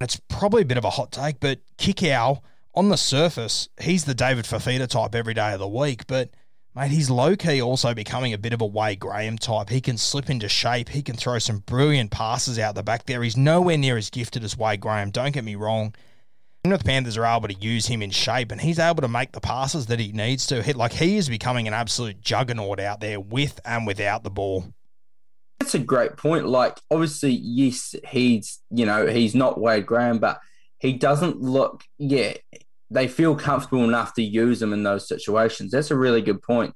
it's 0.02 0.20
probably 0.28 0.64
a 0.64 0.66
bit 0.66 0.78
of 0.78 0.86
a 0.86 0.90
hot 0.90 1.12
take, 1.12 1.40
but 1.40 1.60
Kikau, 1.78 2.42
on 2.76 2.90
the 2.90 2.98
surface, 2.98 3.70
he's 3.80 4.06
the 4.06 4.16
David 4.16 4.46
Fifita 4.46 4.88
type 4.88 5.16
every 5.16 5.34
day 5.34 5.54
of 5.54 5.60
the 5.60 5.68
week. 5.68 6.08
But, 6.08 6.32
mate, 6.76 6.92
he's 6.92 7.10
low 7.10 7.36
key 7.36 7.62
also 7.62 7.94
becoming 7.94 8.34
a 8.34 8.38
bit 8.38 8.54
of 8.54 8.62
a 8.62 8.66
Wade 8.66 9.00
Graham 9.00 9.38
type. 9.38 9.70
He 9.70 9.82
can 9.82 9.98
slip 9.98 10.30
into 10.30 10.50
shape. 10.50 10.90
He 10.90 11.02
can 11.02 11.16
throw 11.16 11.40
some 11.40 11.60
brilliant 11.60 12.12
passes 12.12 12.60
out 12.60 12.76
the 12.76 12.84
back 12.84 13.06
there. 13.06 13.24
He's 13.24 13.38
nowhere 13.38 13.78
near 13.78 13.98
as 13.98 14.10
gifted 14.10 14.44
as 14.44 14.58
Wade 14.58 14.82
Graham. 14.82 15.12
Don't 15.12 15.32
get 15.32 15.44
me 15.44 15.56
wrong 15.56 15.94
the 16.72 16.78
Panthers 16.78 17.18
are 17.18 17.26
able 17.26 17.50
to 17.50 17.54
use 17.54 17.88
him 17.88 18.02
in 18.02 18.10
shape, 18.10 18.52
and 18.52 18.62
he's 18.62 18.80
able 18.80 19.02
to 19.02 19.08
make 19.10 19.34
the 19.34 19.42
passes 19.42 19.88
that 19.88 20.00
he 20.00 20.14
needs 20.14 20.48
to 20.48 20.64
hit. 20.64 20.78
Like 20.78 20.94
he 20.94 21.18
is 21.18 21.28
becoming 21.28 21.68
an 21.68 21.74
absolute 21.74 22.22
juggernaut 22.22 22.80
out 22.80 23.02
there 23.02 23.20
with 23.20 23.60
and 23.66 23.86
without 23.86 24.24
the 24.24 24.30
ball. 24.30 24.66
That's 25.60 25.76
a 25.76 25.80
great 25.80 26.16
point. 26.16 26.48
Like 26.48 26.80
obviously, 26.90 27.32
yes, 27.32 27.96
he's 28.08 28.60
you 28.70 28.86
know 28.86 29.08
he's 29.08 29.36
not 29.36 29.60
Wade 29.60 29.86
Graham, 29.86 30.20
but 30.20 30.40
he 30.80 30.94
doesn't 30.94 31.42
look. 31.42 31.84
Yeah, 31.98 32.34
they 32.94 33.08
feel 33.08 33.36
comfortable 33.36 33.84
enough 33.84 34.14
to 34.14 34.24
use 34.24 34.60
them 34.60 34.74
in 34.74 34.84
those 34.84 35.08
situations. 35.08 35.72
That's 35.72 35.92
a 35.92 35.98
really 35.98 36.22
good 36.22 36.42
point. 36.42 36.74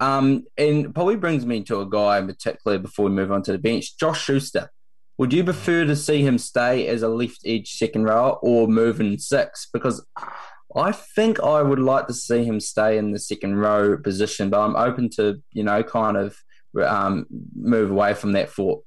Um, 0.00 0.44
and 0.58 0.94
probably 0.94 1.16
brings 1.16 1.46
me 1.46 1.62
to 1.64 1.80
a 1.80 1.88
guy 1.88 2.18
in 2.18 2.26
particular 2.26 2.78
before 2.78 3.04
we 3.04 3.12
move 3.12 3.30
on 3.30 3.42
to 3.44 3.52
the 3.52 3.58
bench, 3.58 3.96
Josh 3.98 4.24
Schuster. 4.24 4.70
Would 5.18 5.32
you 5.32 5.44
prefer 5.44 5.84
to 5.84 5.94
see 5.94 6.22
him 6.22 6.38
stay 6.38 6.88
as 6.88 7.02
a 7.02 7.08
left 7.08 7.42
edge 7.44 7.70
second 7.70 8.04
rower 8.04 8.32
or 8.42 8.66
move 8.66 9.00
in 9.00 9.18
six? 9.18 9.68
Because 9.72 10.04
I 10.74 10.90
think 10.90 11.40
I 11.40 11.62
would 11.62 11.78
like 11.78 12.06
to 12.06 12.14
see 12.14 12.44
him 12.44 12.58
stay 12.58 12.98
in 12.98 13.12
the 13.12 13.18
second 13.18 13.56
row 13.56 13.96
position, 13.98 14.50
but 14.50 14.60
I'm 14.60 14.74
open 14.74 15.10
to 15.10 15.40
you 15.52 15.62
know 15.62 15.82
kind 15.82 16.16
of 16.16 16.36
um, 16.82 17.26
move 17.54 17.90
away 17.90 18.14
from 18.14 18.32
that 18.32 18.50
thought. 18.50 18.84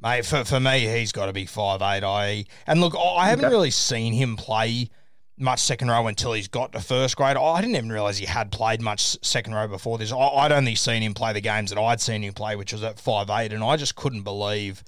Mate, 0.00 0.24
for, 0.24 0.44
for 0.44 0.60
me, 0.60 0.86
he's 0.86 1.12
got 1.12 1.26
to 1.26 1.32
be 1.32 1.46
five 1.46 1.82
eight. 1.82 2.04
I 2.04 2.44
and 2.66 2.80
look, 2.80 2.94
I 2.96 3.28
haven't 3.28 3.46
okay. 3.46 3.52
really 3.52 3.70
seen 3.70 4.12
him 4.12 4.36
play 4.36 4.88
much 5.36 5.60
second 5.60 5.88
row 5.88 6.06
until 6.06 6.32
he's 6.32 6.48
got 6.48 6.72
to 6.72 6.80
first 6.80 7.16
grade. 7.16 7.36
I 7.36 7.60
didn't 7.60 7.76
even 7.76 7.90
realize 7.90 8.18
he 8.18 8.26
had 8.26 8.52
played 8.52 8.80
much 8.80 9.16
second 9.24 9.54
row 9.54 9.66
before 9.66 9.98
this. 9.98 10.12
I, 10.12 10.42
would 10.42 10.52
only 10.52 10.74
seen 10.74 11.02
him 11.02 11.14
play 11.14 11.32
the 11.32 11.40
games 11.40 11.70
that 11.70 11.80
I'd 11.80 12.00
seen 12.00 12.22
him 12.22 12.34
play, 12.34 12.56
which 12.56 12.72
was 12.72 12.82
at 12.82 13.00
five 13.00 13.30
eight, 13.30 13.52
and 13.52 13.64
I 13.64 13.76
just 13.76 13.96
couldn't 13.96 14.22
believe 14.22 14.84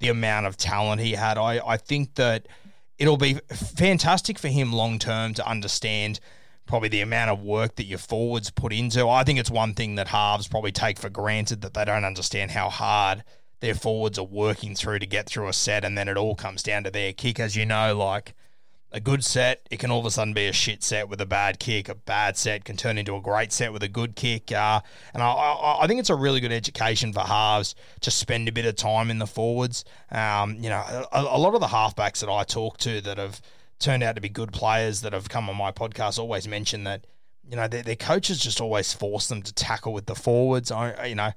the 0.00 0.08
amount 0.08 0.46
of 0.46 0.56
talent 0.56 1.00
he 1.00 1.12
had. 1.12 1.38
I, 1.38 1.60
I 1.64 1.76
think 1.76 2.16
that 2.16 2.48
it'll 2.98 3.16
be 3.16 3.38
fantastic 3.52 4.38
for 4.38 4.48
him 4.48 4.72
long 4.72 4.98
term 4.98 5.34
to 5.34 5.48
understand 5.48 6.18
probably 6.66 6.88
the 6.88 7.00
amount 7.00 7.30
of 7.30 7.42
work 7.42 7.76
that 7.76 7.84
your 7.84 7.98
forwards 7.98 8.50
put 8.50 8.72
into. 8.72 9.08
I 9.08 9.22
think 9.22 9.38
it's 9.38 9.50
one 9.50 9.74
thing 9.74 9.96
that 9.96 10.08
halves 10.08 10.48
probably 10.48 10.72
take 10.72 10.98
for 10.98 11.10
granted 11.10 11.60
that 11.60 11.74
they 11.74 11.84
don't 11.84 12.04
understand 12.04 12.50
how 12.50 12.70
hard 12.70 13.22
their 13.60 13.74
forwards 13.74 14.18
are 14.18 14.24
working 14.24 14.74
through 14.74 14.98
to 14.98 15.06
get 15.06 15.26
through 15.26 15.48
a 15.48 15.52
set, 15.52 15.84
and 15.84 15.96
then 15.96 16.08
it 16.08 16.16
all 16.16 16.34
comes 16.34 16.62
down 16.62 16.84
to 16.84 16.90
their 16.90 17.12
kick. 17.12 17.38
As 17.38 17.54
you 17.54 17.64
know, 17.64 17.96
like 17.96 18.34
a 18.94 19.00
good 19.00 19.24
set, 19.24 19.66
it 19.72 19.80
can 19.80 19.90
all 19.90 19.98
of 19.98 20.06
a 20.06 20.10
sudden 20.12 20.34
be 20.34 20.46
a 20.46 20.52
shit 20.52 20.84
set 20.84 21.08
with 21.08 21.20
a 21.20 21.26
bad 21.26 21.58
kick. 21.58 21.88
A 21.88 21.96
bad 21.96 22.36
set 22.36 22.64
can 22.64 22.76
turn 22.76 22.96
into 22.96 23.16
a 23.16 23.20
great 23.20 23.52
set 23.52 23.72
with 23.72 23.82
a 23.82 23.88
good 23.88 24.14
kick. 24.14 24.52
Uh, 24.52 24.80
and 25.12 25.20
I, 25.20 25.26
I, 25.26 25.82
I, 25.82 25.86
think 25.88 25.98
it's 25.98 26.10
a 26.10 26.14
really 26.14 26.38
good 26.38 26.52
education 26.52 27.12
for 27.12 27.20
halves 27.20 27.74
to 28.02 28.12
spend 28.12 28.48
a 28.48 28.52
bit 28.52 28.66
of 28.66 28.76
time 28.76 29.10
in 29.10 29.18
the 29.18 29.26
forwards. 29.26 29.84
Um, 30.12 30.54
you 30.60 30.68
know, 30.68 30.80
a, 31.12 31.22
a 31.22 31.38
lot 31.38 31.54
of 31.54 31.60
the 31.60 31.66
halfbacks 31.66 32.20
that 32.20 32.30
I 32.30 32.44
talk 32.44 32.78
to 32.78 33.00
that 33.00 33.18
have 33.18 33.42
turned 33.80 34.04
out 34.04 34.14
to 34.14 34.20
be 34.20 34.28
good 34.28 34.52
players 34.52 35.00
that 35.00 35.12
have 35.12 35.28
come 35.28 35.50
on 35.50 35.56
my 35.56 35.72
podcast 35.72 36.20
always 36.20 36.46
mention 36.46 36.84
that 36.84 37.04
you 37.50 37.56
know 37.56 37.66
their, 37.66 37.82
their 37.82 37.96
coaches 37.96 38.38
just 38.38 38.60
always 38.60 38.92
force 38.92 39.26
them 39.26 39.42
to 39.42 39.52
tackle 39.52 39.92
with 39.92 40.06
the 40.06 40.14
forwards. 40.14 40.70
I, 40.70 41.06
you 41.06 41.16
know. 41.16 41.32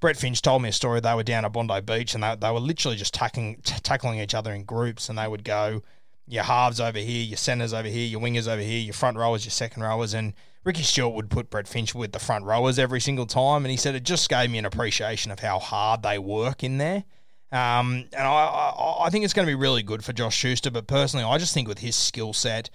Brett 0.00 0.16
Finch 0.16 0.42
told 0.42 0.62
me 0.62 0.70
a 0.70 0.72
story. 0.72 0.98
They 0.98 1.14
were 1.14 1.22
down 1.22 1.44
at 1.44 1.52
Bondi 1.52 1.80
Beach 1.80 2.14
and 2.14 2.24
they, 2.24 2.34
they 2.34 2.50
were 2.50 2.58
literally 2.58 2.96
just 2.96 3.14
tackling, 3.14 3.60
t- 3.62 3.78
tackling 3.84 4.18
each 4.18 4.34
other 4.34 4.52
in 4.52 4.64
groups, 4.64 5.08
and 5.08 5.16
they 5.16 5.28
would 5.28 5.44
go, 5.44 5.80
your 6.26 6.44
halves 6.44 6.80
over 6.80 6.98
here, 6.98 7.22
your 7.22 7.36
centers 7.36 7.72
over 7.72 7.88
here, 7.88 8.06
your 8.06 8.20
wingers 8.20 8.48
over 8.48 8.62
here, 8.62 8.80
your 8.80 8.94
front 8.94 9.16
rowers, 9.16 9.44
your 9.44 9.50
second 9.50 9.82
rowers, 9.82 10.14
and 10.14 10.34
Ricky 10.64 10.82
Stuart 10.82 11.10
would 11.10 11.30
put 11.30 11.50
Brett 11.50 11.66
Finch 11.66 11.94
with 11.94 12.12
the 12.12 12.18
front 12.18 12.44
rowers 12.44 12.78
every 12.78 13.00
single 13.00 13.26
time, 13.26 13.64
and 13.64 13.70
he 13.70 13.76
said 13.76 13.94
it 13.94 14.04
just 14.04 14.28
gave 14.28 14.50
me 14.50 14.58
an 14.58 14.64
appreciation 14.64 15.32
of 15.32 15.40
how 15.40 15.58
hard 15.58 16.02
they 16.02 16.18
work 16.18 16.62
in 16.62 16.78
there. 16.78 17.04
Um, 17.50 18.06
and 18.12 18.26
I, 18.26 18.46
I, 18.46 19.06
I 19.06 19.10
think 19.10 19.24
it's 19.24 19.34
going 19.34 19.46
to 19.46 19.50
be 19.50 19.54
really 19.54 19.82
good 19.82 20.02
for 20.04 20.12
Josh 20.14 20.34
Schuster. 20.34 20.70
But 20.70 20.86
personally, 20.86 21.24
I 21.24 21.36
just 21.36 21.52
think 21.52 21.68
with 21.68 21.80
his 21.80 21.96
skill 21.96 22.32
set, 22.32 22.70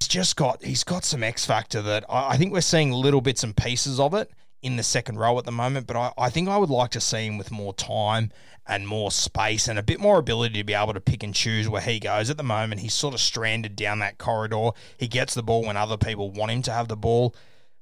he's 0.00 0.08
just 0.08 0.36
got 0.36 0.62
he's 0.62 0.84
got 0.84 1.04
some 1.04 1.22
X 1.22 1.46
factor 1.46 1.80
that 1.80 2.04
I, 2.10 2.30
I, 2.30 2.36
think 2.36 2.52
we're 2.52 2.60
seeing 2.60 2.92
little 2.92 3.22
bits 3.22 3.42
and 3.42 3.56
pieces 3.56 3.98
of 3.98 4.12
it 4.12 4.30
in 4.62 4.76
the 4.76 4.82
second 4.82 5.18
row 5.18 5.38
at 5.38 5.44
the 5.44 5.52
moment. 5.52 5.86
But 5.86 5.96
I, 5.96 6.12
I 6.16 6.30
think 6.30 6.48
I 6.48 6.56
would 6.56 6.70
like 6.70 6.90
to 6.92 7.00
see 7.00 7.26
him 7.26 7.36
with 7.36 7.50
more 7.50 7.74
time 7.74 8.32
and 8.66 8.86
more 8.86 9.10
space 9.10 9.68
and 9.68 9.78
a 9.78 9.82
bit 9.82 10.00
more 10.00 10.18
ability 10.18 10.54
to 10.54 10.64
be 10.64 10.74
able 10.74 10.94
to 10.94 11.00
pick 11.00 11.22
and 11.22 11.34
choose 11.34 11.68
where 11.68 11.82
he 11.82 11.98
goes. 11.98 12.30
At 12.30 12.36
the 12.36 12.42
moment, 12.42 12.80
he's 12.80 12.94
sort 12.94 13.14
of 13.14 13.20
stranded 13.20 13.76
down 13.76 13.98
that 13.98 14.18
corridor. 14.18 14.70
He 14.96 15.08
gets 15.08 15.34
the 15.34 15.42
ball 15.42 15.64
when 15.64 15.76
other 15.76 15.96
people 15.96 16.30
want 16.30 16.52
him 16.52 16.62
to 16.62 16.72
have 16.72 16.88
the 16.88 16.96
ball. 16.96 17.34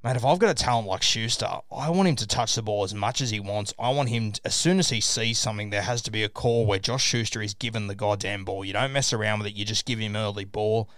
Mate, 0.02 0.16
if 0.16 0.24
I've 0.24 0.38
got 0.38 0.48
a 0.48 0.54
talent 0.54 0.88
like 0.88 1.02
Schuster, 1.02 1.58
I 1.70 1.90
want 1.90 2.08
him 2.08 2.16
to 2.16 2.26
touch 2.26 2.54
the 2.54 2.62
ball 2.62 2.84
as 2.84 2.94
much 2.94 3.20
as 3.20 3.28
he 3.28 3.38
wants. 3.38 3.74
I 3.78 3.90
want 3.90 4.08
him, 4.08 4.32
to, 4.32 4.40
as 4.46 4.54
soon 4.54 4.78
as 4.78 4.88
he 4.88 5.02
sees 5.02 5.38
something, 5.38 5.68
there 5.68 5.82
has 5.82 6.00
to 6.02 6.10
be 6.10 6.24
a 6.24 6.30
call 6.30 6.64
where 6.64 6.78
Josh 6.78 7.04
Schuster 7.04 7.42
is 7.42 7.52
given 7.52 7.86
the 7.86 7.94
goddamn 7.94 8.46
ball. 8.46 8.64
You 8.64 8.72
don't 8.72 8.94
mess 8.94 9.12
around 9.12 9.40
with 9.40 9.48
it, 9.48 9.56
you 9.56 9.66
just 9.66 9.84
give 9.84 9.98
him 9.98 10.16
early 10.16 10.46
ball. 10.46 10.88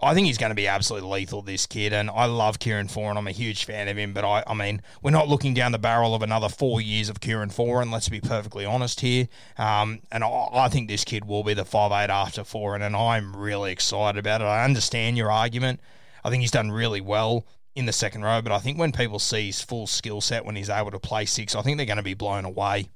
I 0.00 0.14
think 0.14 0.28
he's 0.28 0.38
going 0.38 0.50
to 0.50 0.56
be 0.56 0.68
absolutely 0.68 1.10
lethal, 1.10 1.42
this 1.42 1.66
kid, 1.66 1.92
and 1.92 2.08
I 2.08 2.26
love 2.26 2.60
Kieran 2.60 2.86
Foran. 2.86 3.16
I'm 3.16 3.26
a 3.26 3.32
huge 3.32 3.64
fan 3.64 3.88
of 3.88 3.96
him, 3.96 4.12
but 4.12 4.24
I, 4.24 4.44
I 4.46 4.54
mean, 4.54 4.80
we're 5.02 5.10
not 5.10 5.26
looking 5.26 5.54
down 5.54 5.72
the 5.72 5.78
barrel 5.78 6.14
of 6.14 6.22
another 6.22 6.48
four 6.48 6.80
years 6.80 7.08
of 7.08 7.20
Kieran 7.20 7.48
Foran, 7.48 7.92
let's 7.92 8.08
be 8.08 8.20
perfectly 8.20 8.64
honest 8.64 9.00
here. 9.00 9.26
Um, 9.56 10.00
and 10.12 10.22
I, 10.22 10.48
I, 10.52 10.68
think 10.68 10.88
this 10.88 11.02
kid 11.02 11.24
will 11.24 11.42
be 11.42 11.54
the 11.54 11.64
five 11.64 11.90
eight 11.90 12.12
after 12.12 12.42
Foran, 12.42 12.86
and 12.86 12.94
I'm 12.94 13.36
really 13.36 13.72
excited 13.72 14.20
about 14.20 14.40
it. 14.40 14.44
I 14.44 14.64
understand 14.64 15.16
your 15.16 15.32
argument. 15.32 15.80
I 16.24 16.30
think 16.30 16.42
he's 16.42 16.52
done 16.52 16.70
really 16.70 17.00
well 17.00 17.44
in 17.74 17.86
the 17.86 17.92
second 17.92 18.22
row. 18.22 18.42
But 18.42 18.52
I 18.52 18.58
think 18.58 18.78
when 18.78 18.92
people 18.92 19.18
see 19.18 19.46
his 19.46 19.62
full 19.62 19.86
skill 19.86 20.20
set 20.20 20.44
when 20.44 20.56
he's 20.56 20.70
able 20.70 20.90
to 20.90 20.98
play 20.98 21.24
six, 21.24 21.54
I 21.54 21.62
think 21.62 21.76
they're 21.76 21.86
going 21.86 21.96
to 21.96 22.02
be 22.02 22.14
blown 22.14 22.44
away. 22.44 22.90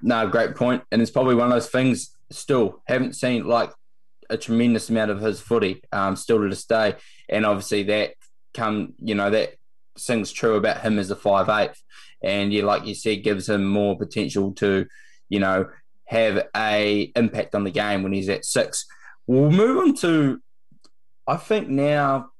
No, 0.00 0.26
great 0.28 0.54
point. 0.54 0.82
And 0.92 1.02
it's 1.02 1.10
probably 1.10 1.34
one 1.34 1.48
of 1.48 1.52
those 1.52 1.68
things 1.68 2.16
still 2.30 2.82
haven't 2.86 3.14
seen 3.14 3.46
like 3.46 3.70
a 4.30 4.38
tremendous 4.38 4.88
amount 4.88 5.10
of 5.10 5.20
his 5.20 5.40
footy 5.40 5.82
um, 5.92 6.16
still 6.16 6.40
to 6.40 6.48
this 6.48 6.64
day. 6.64 6.94
And 7.28 7.44
obviously 7.44 7.82
that 7.84 8.14
come, 8.54 8.94
you 8.98 9.14
know, 9.14 9.30
that 9.30 9.54
sings 9.96 10.32
true 10.32 10.54
about 10.54 10.80
him 10.80 10.98
as 10.98 11.10
a 11.10 11.16
five 11.16 11.48
eight. 11.48 11.76
And 12.22 12.52
yeah, 12.52 12.64
like 12.64 12.86
you 12.86 12.94
said, 12.94 13.24
gives 13.24 13.48
him 13.48 13.64
more 13.64 13.98
potential 13.98 14.52
to, 14.54 14.86
you 15.28 15.40
know, 15.40 15.66
have 16.06 16.48
a 16.56 17.12
impact 17.16 17.54
on 17.54 17.64
the 17.64 17.70
game 17.70 18.02
when 18.02 18.12
he's 18.12 18.28
at 18.28 18.44
six. 18.44 18.86
We'll 19.26 19.50
move 19.50 19.78
on 19.78 19.94
to 19.96 20.40
I 21.26 21.36
think 21.36 21.68
now 21.68 22.30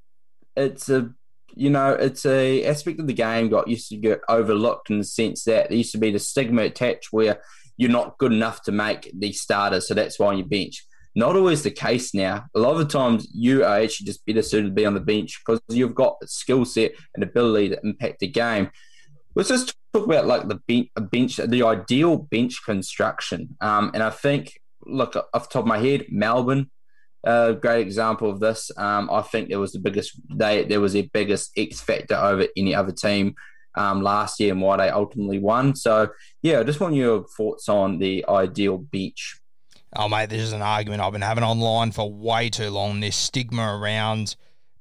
it's 0.55 0.89
a 0.89 1.11
you 1.53 1.69
know, 1.69 1.91
it's 1.91 2.25
a 2.25 2.65
aspect 2.65 2.99
of 2.99 3.07
the 3.07 3.13
game 3.13 3.49
got 3.49 3.67
used 3.67 3.89
to 3.89 3.97
get 3.97 4.21
overlooked 4.29 4.89
in 4.89 4.99
the 4.99 5.03
sense 5.03 5.43
that 5.43 5.69
there 5.69 5.77
used 5.77 5.91
to 5.91 5.97
be 5.97 6.11
the 6.11 6.19
stigma 6.19 6.63
attached 6.63 7.09
where 7.11 7.41
you're 7.77 7.89
not 7.89 8.17
good 8.17 8.31
enough 8.31 8.61
to 8.63 8.71
make 8.71 9.11
the 9.13 9.33
starters, 9.33 9.87
so 9.87 9.93
that's 9.93 10.19
why 10.19 10.27
on 10.27 10.37
your 10.37 10.47
bench. 10.47 10.85
Not 11.15 11.35
always 11.35 11.63
the 11.63 11.71
case 11.71 12.13
now. 12.13 12.45
A 12.55 12.59
lot 12.59 12.79
of 12.79 12.87
times 12.87 13.27
you 13.33 13.63
are 13.63 13.79
actually 13.79 14.05
just 14.05 14.25
better 14.25 14.41
suited 14.41 14.67
to 14.67 14.73
be 14.73 14.85
on 14.85 14.93
the 14.93 14.99
bench 14.99 15.41
because 15.45 15.61
you've 15.69 15.95
got 15.95 16.19
the 16.19 16.27
skill 16.27 16.63
set 16.63 16.93
and 17.13 17.23
ability 17.23 17.69
to 17.69 17.79
impact 17.83 18.19
the 18.19 18.27
game. 18.27 18.71
Let's 19.35 19.49
just 19.49 19.75
talk 19.93 20.05
about 20.05 20.27
like 20.27 20.47
the 20.47 20.89
bench, 21.11 21.37
the 21.37 21.63
ideal 21.63 22.17
bench 22.17 22.63
construction. 22.65 23.57
Um, 23.59 23.91
and 23.93 24.03
I 24.03 24.09
think, 24.09 24.59
look, 24.85 25.15
off 25.15 25.49
the 25.49 25.53
top 25.53 25.63
of 25.63 25.67
my 25.67 25.79
head, 25.79 26.05
Melbourne, 26.09 26.69
a 27.23 27.53
great 27.53 27.81
example 27.81 28.29
of 28.29 28.39
this. 28.39 28.71
Um, 28.77 29.09
I 29.11 29.21
think 29.21 29.49
there 29.49 29.59
was 29.59 29.73
the 29.73 29.79
biggest 29.79 30.19
they 30.33 30.63
there 30.63 30.81
was 30.81 30.93
their 30.93 31.07
biggest 31.11 31.51
X 31.55 31.81
factor 31.81 32.15
over 32.15 32.47
any 32.57 32.73
other 32.73 32.91
team 32.91 33.35
um, 33.75 34.01
last 34.01 34.39
year 34.39 34.51
and 34.51 34.61
why 34.61 34.77
they 34.77 34.89
ultimately 34.89 35.39
won. 35.39 35.75
So 35.75 36.09
yeah, 36.41 36.59
I 36.59 36.63
just 36.63 36.79
want 36.79 36.95
your 36.95 37.25
thoughts 37.37 37.69
on 37.69 37.99
the 37.99 38.25
ideal 38.27 38.77
beach. 38.77 39.39
Oh 39.93 40.07
mate, 40.07 40.29
this 40.29 40.41
is 40.41 40.53
an 40.53 40.61
argument 40.61 41.01
I've 41.01 41.11
been 41.11 41.21
having 41.21 41.43
online 41.43 41.91
for 41.91 42.11
way 42.11 42.49
too 42.49 42.69
long. 42.69 42.99
This 42.99 43.15
stigma 43.15 43.77
around 43.77 44.35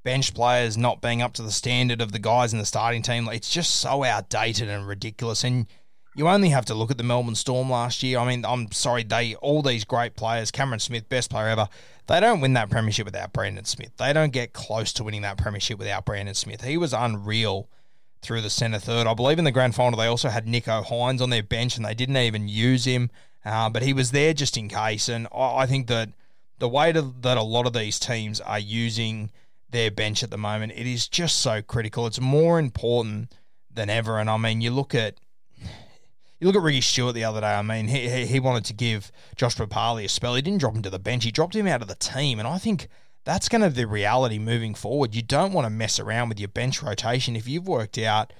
bench 0.04 0.32
players 0.34 0.78
not 0.78 1.02
being 1.02 1.20
up 1.20 1.32
to 1.34 1.42
the 1.42 1.50
standard 1.50 2.00
of 2.00 2.12
the 2.12 2.18
guys 2.18 2.52
in 2.52 2.58
the 2.58 2.64
starting 2.64 3.02
team. 3.02 3.28
It's 3.28 3.50
just 3.50 3.76
so 3.76 4.04
outdated 4.04 4.68
and 4.68 4.86
ridiculous. 4.86 5.42
And 5.42 5.66
you 6.16 6.28
only 6.28 6.50
have 6.50 6.64
to 6.66 6.74
look 6.74 6.90
at 6.90 6.96
the 6.98 7.04
Melbourne 7.04 7.34
Storm 7.34 7.70
last 7.70 8.02
year. 8.02 8.18
I 8.18 8.26
mean, 8.26 8.44
I'm 8.44 8.70
sorry, 8.72 9.02
they 9.02 9.34
all 9.36 9.62
these 9.62 9.84
great 9.84 10.16
players, 10.16 10.50
Cameron 10.50 10.80
Smith, 10.80 11.08
best 11.08 11.30
player 11.30 11.48
ever, 11.48 11.68
they 12.06 12.20
don't 12.20 12.40
win 12.40 12.52
that 12.54 12.70
premiership 12.70 13.04
without 13.04 13.32
Brandon 13.32 13.64
Smith. 13.64 13.92
They 13.96 14.12
don't 14.12 14.32
get 14.32 14.52
close 14.52 14.92
to 14.94 15.04
winning 15.04 15.22
that 15.22 15.38
premiership 15.38 15.78
without 15.78 16.04
Brandon 16.04 16.34
Smith. 16.34 16.62
He 16.62 16.76
was 16.76 16.92
unreal 16.92 17.68
through 18.22 18.42
the 18.42 18.50
centre 18.50 18.78
third. 18.78 19.06
I 19.06 19.14
believe 19.14 19.38
in 19.38 19.44
the 19.44 19.52
grand 19.52 19.74
final 19.74 19.98
they 19.98 20.06
also 20.06 20.28
had 20.28 20.46
Nicho 20.46 20.84
Hynes 20.84 21.20
on 21.20 21.30
their 21.30 21.42
bench 21.42 21.76
and 21.76 21.84
they 21.84 21.94
didn't 21.94 22.16
even 22.16 22.48
use 22.48 22.84
him, 22.84 23.10
uh, 23.44 23.70
but 23.70 23.82
he 23.82 23.92
was 23.92 24.10
there 24.10 24.34
just 24.34 24.56
in 24.56 24.68
case. 24.68 25.08
And 25.08 25.26
I, 25.34 25.58
I 25.58 25.66
think 25.66 25.86
that 25.88 26.10
the 26.58 26.68
way 26.68 26.92
to, 26.92 27.14
that 27.20 27.36
a 27.36 27.42
lot 27.42 27.66
of 27.66 27.72
these 27.72 27.98
teams 27.98 28.40
are 28.40 28.58
using 28.58 29.30
their 29.70 29.90
bench 29.90 30.22
at 30.22 30.30
the 30.30 30.38
moment, 30.38 30.72
it 30.74 30.86
is 30.86 31.08
just 31.08 31.40
so 31.40 31.62
critical. 31.62 32.06
It's 32.06 32.20
more 32.20 32.58
important 32.58 33.34
than 33.72 33.88
ever. 33.88 34.18
And 34.18 34.28
I 34.28 34.36
mean, 34.36 34.60
you 34.60 34.70
look 34.70 34.94
at 34.94 35.14
you 36.40 36.46
look 36.46 36.56
at 36.56 36.62
Ricky 36.62 36.80
Stuart 36.80 37.12
the 37.12 37.24
other 37.24 37.42
day. 37.42 37.52
I 37.52 37.60
mean, 37.60 37.88
he, 37.88 38.08
he, 38.08 38.26
he 38.26 38.40
wanted 38.40 38.64
to 38.66 38.72
give 38.72 39.12
Josh 39.36 39.56
Papalii 39.56 40.06
a 40.06 40.08
spell. 40.08 40.34
He 40.34 40.42
didn't 40.42 40.60
drop 40.60 40.74
him 40.74 40.82
to 40.82 40.90
the 40.90 40.98
bench. 40.98 41.24
He 41.24 41.30
dropped 41.30 41.54
him 41.54 41.66
out 41.66 41.82
of 41.82 41.88
the 41.88 41.94
team. 41.94 42.38
And 42.38 42.48
I 42.48 42.56
think 42.56 42.88
that's 43.24 43.48
going 43.48 43.60
to 43.60 43.68
be 43.68 43.82
the 43.82 43.86
reality 43.86 44.38
moving 44.38 44.74
forward. 44.74 45.14
You 45.14 45.20
don't 45.20 45.52
want 45.52 45.66
to 45.66 45.70
mess 45.70 46.00
around 46.00 46.30
with 46.30 46.40
your 46.40 46.48
bench 46.48 46.82
rotation. 46.82 47.36
If 47.36 47.46
you've 47.46 47.68
worked 47.68 47.98
out, 47.98 48.32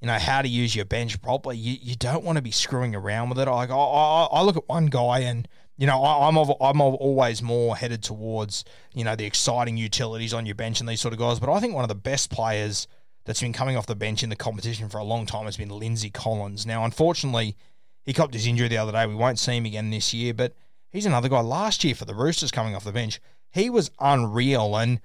you 0.00 0.06
know, 0.06 0.18
how 0.18 0.42
to 0.42 0.48
use 0.48 0.76
your 0.76 0.84
bench 0.84 1.20
properly, 1.22 1.56
you, 1.56 1.78
you 1.80 1.96
don't 1.96 2.24
want 2.24 2.36
to 2.36 2.42
be 2.42 2.50
screwing 2.50 2.94
around 2.94 3.30
with 3.30 3.38
it. 3.38 3.48
Like, 3.48 3.70
I, 3.70 3.74
I, 3.74 4.28
I 4.32 4.42
look 4.42 4.56
at 4.56 4.68
one 4.68 4.86
guy 4.86 5.20
and, 5.20 5.48
you 5.76 5.86
know, 5.86 6.02
I, 6.02 6.28
am 6.28 6.36
I'm 6.36 6.80
always 6.80 7.42
more 7.42 7.76
headed 7.76 8.02
towards, 8.02 8.64
you 8.92 9.04
know, 9.04 9.16
the 9.16 9.24
exciting 9.24 9.76
utilities 9.76 10.34
on 10.34 10.46
your 10.46 10.54
bench 10.54 10.80
and 10.80 10.88
these 10.88 11.00
sort 11.00 11.14
of 11.14 11.20
guys. 11.20 11.40
But 11.40 11.52
I 11.52 11.60
think 11.60 11.74
one 11.74 11.84
of 11.84 11.88
the 11.88 11.94
best 11.94 12.30
players– 12.30 12.86
that's 13.24 13.40
been 13.40 13.52
coming 13.52 13.76
off 13.76 13.86
the 13.86 13.94
bench 13.94 14.22
in 14.22 14.28
the 14.28 14.36
competition 14.36 14.88
for 14.88 14.98
a 14.98 15.04
long 15.04 15.26
time 15.26 15.46
has 15.46 15.56
been 15.56 15.70
Lindsay 15.70 16.10
Collins. 16.10 16.66
Now, 16.66 16.84
unfortunately, 16.84 17.56
he 18.04 18.12
copped 18.12 18.34
his 18.34 18.46
injury 18.46 18.68
the 18.68 18.76
other 18.76 18.92
day. 18.92 19.06
We 19.06 19.14
won't 19.14 19.38
see 19.38 19.56
him 19.56 19.64
again 19.64 19.90
this 19.90 20.12
year, 20.12 20.34
but 20.34 20.54
he's 20.90 21.06
another 21.06 21.28
guy. 21.28 21.40
Last 21.40 21.84
year 21.84 21.94
for 21.94 22.04
the 22.04 22.14
Roosters 22.14 22.50
coming 22.50 22.74
off 22.74 22.84
the 22.84 22.92
bench, 22.92 23.20
he 23.50 23.70
was 23.70 23.90
unreal, 23.98 24.76
and 24.76 25.00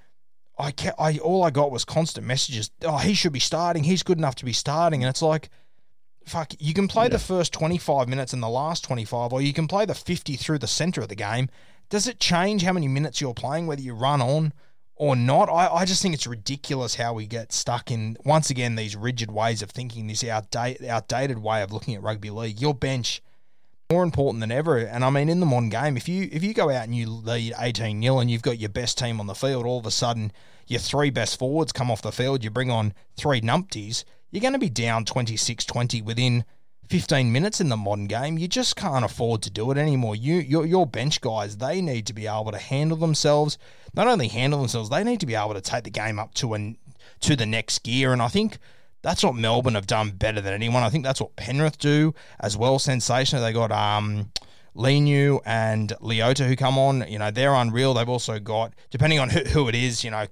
I, 0.59 0.71
kept, 0.71 0.99
I 0.99 1.17
all 1.19 1.43
I 1.43 1.49
got 1.49 1.71
was 1.71 1.85
constant 1.85 2.27
messages. 2.27 2.69
Oh, 2.83 2.97
he 2.97 3.13
should 3.13 3.33
be 3.33 3.39
starting. 3.39 3.83
He's 3.83 4.03
good 4.03 4.17
enough 4.17 4.35
to 4.35 4.45
be 4.45 4.53
starting, 4.53 5.03
and 5.03 5.09
it's 5.09 5.21
like, 5.21 5.49
fuck, 6.25 6.53
you 6.59 6.73
can 6.73 6.87
play 6.87 7.05
yeah. 7.05 7.09
the 7.09 7.19
first 7.19 7.53
twenty 7.53 7.77
five 7.77 8.07
minutes 8.07 8.33
and 8.33 8.43
the 8.43 8.49
last 8.49 8.83
twenty 8.83 9.05
five, 9.05 9.31
or 9.33 9.41
you 9.41 9.53
can 9.53 9.67
play 9.67 9.85
the 9.85 9.95
fifty 9.95 10.35
through 10.35 10.59
the 10.59 10.67
center 10.67 11.01
of 11.01 11.07
the 11.07 11.15
game. 11.15 11.49
Does 11.89 12.07
it 12.07 12.19
change 12.19 12.63
how 12.63 12.73
many 12.73 12.87
minutes 12.87 13.21
you're 13.21 13.33
playing, 13.33 13.65
whether 13.65 13.81
you 13.81 13.93
run 13.93 14.21
on? 14.21 14.53
or 14.99 15.15
not. 15.15 15.49
I, 15.49 15.67
I 15.67 15.85
just 15.85 16.01
think 16.01 16.13
it's 16.13 16.27
ridiculous 16.27 16.95
how 16.95 17.13
we 17.13 17.25
get 17.25 17.51
stuck 17.53 17.89
in, 17.89 18.17
once 18.25 18.49
again, 18.51 18.75
these 18.75 18.95
rigid 18.95 19.31
ways 19.31 19.63
of 19.63 19.71
thinking, 19.71 20.05
this 20.05 20.23
outdated, 20.23 20.85
outdated 20.85 21.39
way 21.39 21.63
of 21.63 21.71
looking 21.71 21.95
at 21.95 22.03
rugby 22.03 22.29
league. 22.29 22.61
Your 22.61 22.75
bench, 22.75 23.23
more 23.91 24.03
important 24.03 24.39
than 24.39 24.51
ever. 24.51 24.77
And 24.77 25.03
I 25.03 25.09
mean, 25.09 25.29
in 25.29 25.39
the 25.39 25.47
modern 25.47 25.69
game, 25.69 25.97
if 25.97 26.07
you 26.07 26.29
if 26.31 26.43
you 26.43 26.53
go 26.53 26.69
out 26.69 26.83
and 26.83 26.95
you 26.95 27.09
lead 27.09 27.55
18 27.57 27.99
0 27.99 28.19
and 28.19 28.29
you've 28.29 28.43
got 28.43 28.59
your 28.59 28.69
best 28.69 28.99
team 28.99 29.19
on 29.19 29.25
the 29.25 29.33
field, 29.33 29.65
all 29.65 29.79
of 29.79 29.85
a 29.87 29.91
sudden 29.91 30.31
your 30.67 30.79
three 30.79 31.09
best 31.09 31.39
forwards 31.39 31.71
come 31.71 31.89
off 31.89 32.03
the 32.03 32.11
field, 32.11 32.43
you 32.43 32.51
bring 32.51 32.69
on 32.69 32.93
three 33.17 33.41
numpties, 33.41 34.03
you're 34.29 34.41
going 34.41 34.53
to 34.53 34.59
be 34.59 34.69
down 34.69 35.05
26 35.05 35.65
20 35.65 36.03
within 36.03 36.45
15 36.87 37.31
minutes 37.31 37.59
in 37.59 37.69
the 37.69 37.77
modern 37.77 38.05
game. 38.05 38.37
You 38.37 38.47
just 38.47 38.75
can't 38.75 39.03
afford 39.03 39.41
to 39.41 39.49
do 39.49 39.71
it 39.71 39.77
anymore. 39.79 40.15
You 40.15 40.35
your, 40.35 40.67
your 40.67 40.85
bench 40.85 41.19
guys, 41.19 41.57
they 41.57 41.81
need 41.81 42.05
to 42.05 42.13
be 42.13 42.27
able 42.27 42.51
to 42.51 42.59
handle 42.59 42.97
themselves. 42.97 43.57
Not 43.95 44.05
only 44.05 44.27
handle 44.27 44.59
themselves, 44.59 44.91
they 44.91 45.03
need 45.03 45.19
to 45.21 45.25
be 45.25 45.33
able 45.33 45.55
to 45.55 45.61
take 45.61 45.85
the 45.85 45.89
game 45.89 46.19
up 46.19 46.35
to 46.35 46.53
an 46.53 46.77
to 47.21 47.35
the 47.35 47.47
next 47.47 47.79
gear. 47.79 48.13
And 48.13 48.21
I 48.21 48.27
think 48.27 48.59
that's 49.01 49.23
what 49.23 49.35
Melbourne 49.35 49.75
have 49.75 49.87
done 49.87 50.11
better 50.11 50.41
than 50.41 50.53
anyone. 50.53 50.83
I 50.83 50.89
think 50.89 51.03
that's 51.03 51.21
what 51.21 51.35
Penrith 51.35 51.77
do 51.77 52.13
as 52.39 52.57
well. 52.57 52.79
Sensational. 52.79 53.41
They 53.41 53.53
got 53.53 53.71
um 53.71 54.31
and 54.75 55.93
Leota 56.01 56.47
who 56.47 56.55
come 56.55 56.77
on. 56.77 57.05
You 57.09 57.19
know, 57.19 57.31
they're 57.31 57.53
unreal. 57.53 57.93
They've 57.93 58.07
also 58.07 58.39
got, 58.39 58.73
depending 58.89 59.19
on 59.19 59.29
who, 59.29 59.39
who 59.41 59.67
it 59.67 59.75
is, 59.75 60.03
you 60.03 60.11
know, 60.11 60.25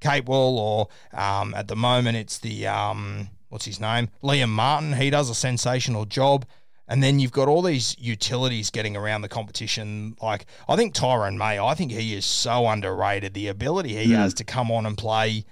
Capewell 0.00 0.56
or 0.58 0.88
um, 1.12 1.54
at 1.54 1.68
the 1.68 1.76
moment 1.76 2.16
it's 2.16 2.38
the, 2.38 2.66
um, 2.66 3.28
what's 3.48 3.64
his 3.64 3.80
name? 3.80 4.08
Liam 4.22 4.50
Martin. 4.50 4.94
He 4.94 5.10
does 5.10 5.30
a 5.30 5.34
sensational 5.34 6.04
job. 6.04 6.46
And 6.88 7.02
then 7.02 7.18
you've 7.18 7.32
got 7.32 7.48
all 7.48 7.62
these 7.62 7.96
utilities 7.98 8.70
getting 8.70 8.96
around 8.96 9.22
the 9.22 9.28
competition. 9.28 10.14
Like, 10.22 10.46
I 10.68 10.76
think 10.76 10.94
Tyrone 10.94 11.36
May, 11.36 11.58
I 11.58 11.74
think 11.74 11.90
he 11.90 12.14
is 12.14 12.24
so 12.24 12.68
underrated. 12.68 13.34
The 13.34 13.48
ability 13.48 13.96
he 13.96 14.12
mm. 14.12 14.16
has 14.16 14.32
to 14.34 14.44
come 14.44 14.70
on 14.70 14.86
and 14.86 14.96
play 14.96 15.44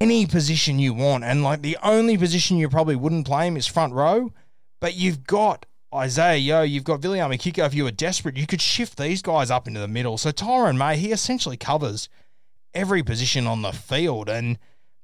any 0.00 0.26
position 0.26 0.78
you 0.78 0.94
want. 0.94 1.24
And, 1.24 1.42
like, 1.42 1.62
the 1.62 1.78
only 1.82 2.16
position 2.18 2.56
you 2.56 2.68
probably 2.68 2.96
wouldn't 2.96 3.26
play 3.26 3.46
him 3.46 3.56
is 3.56 3.66
front 3.66 3.92
row. 3.92 4.32
But 4.80 4.94
you've 4.94 5.24
got 5.24 5.66
Isaah 5.92 6.36
Yeo, 6.36 6.62
you've 6.62 6.84
got 6.84 7.00
Viliame 7.00 7.38
Kikau. 7.38 7.66
If 7.66 7.74
you 7.74 7.84
were 7.84 7.90
desperate, 7.90 8.36
you 8.36 8.46
could 8.46 8.60
shift 8.60 8.98
these 8.98 9.22
guys 9.22 9.50
up 9.50 9.66
into 9.66 9.80
the 9.80 9.88
middle. 9.88 10.18
So 10.18 10.30
Tyrone 10.30 10.76
May, 10.76 10.96
he 10.96 11.12
essentially 11.12 11.56
covers 11.56 12.08
every 12.74 13.02
position 13.02 13.46
on 13.46 13.62
the 13.62 13.72
field. 13.72 14.28
And 14.28 14.58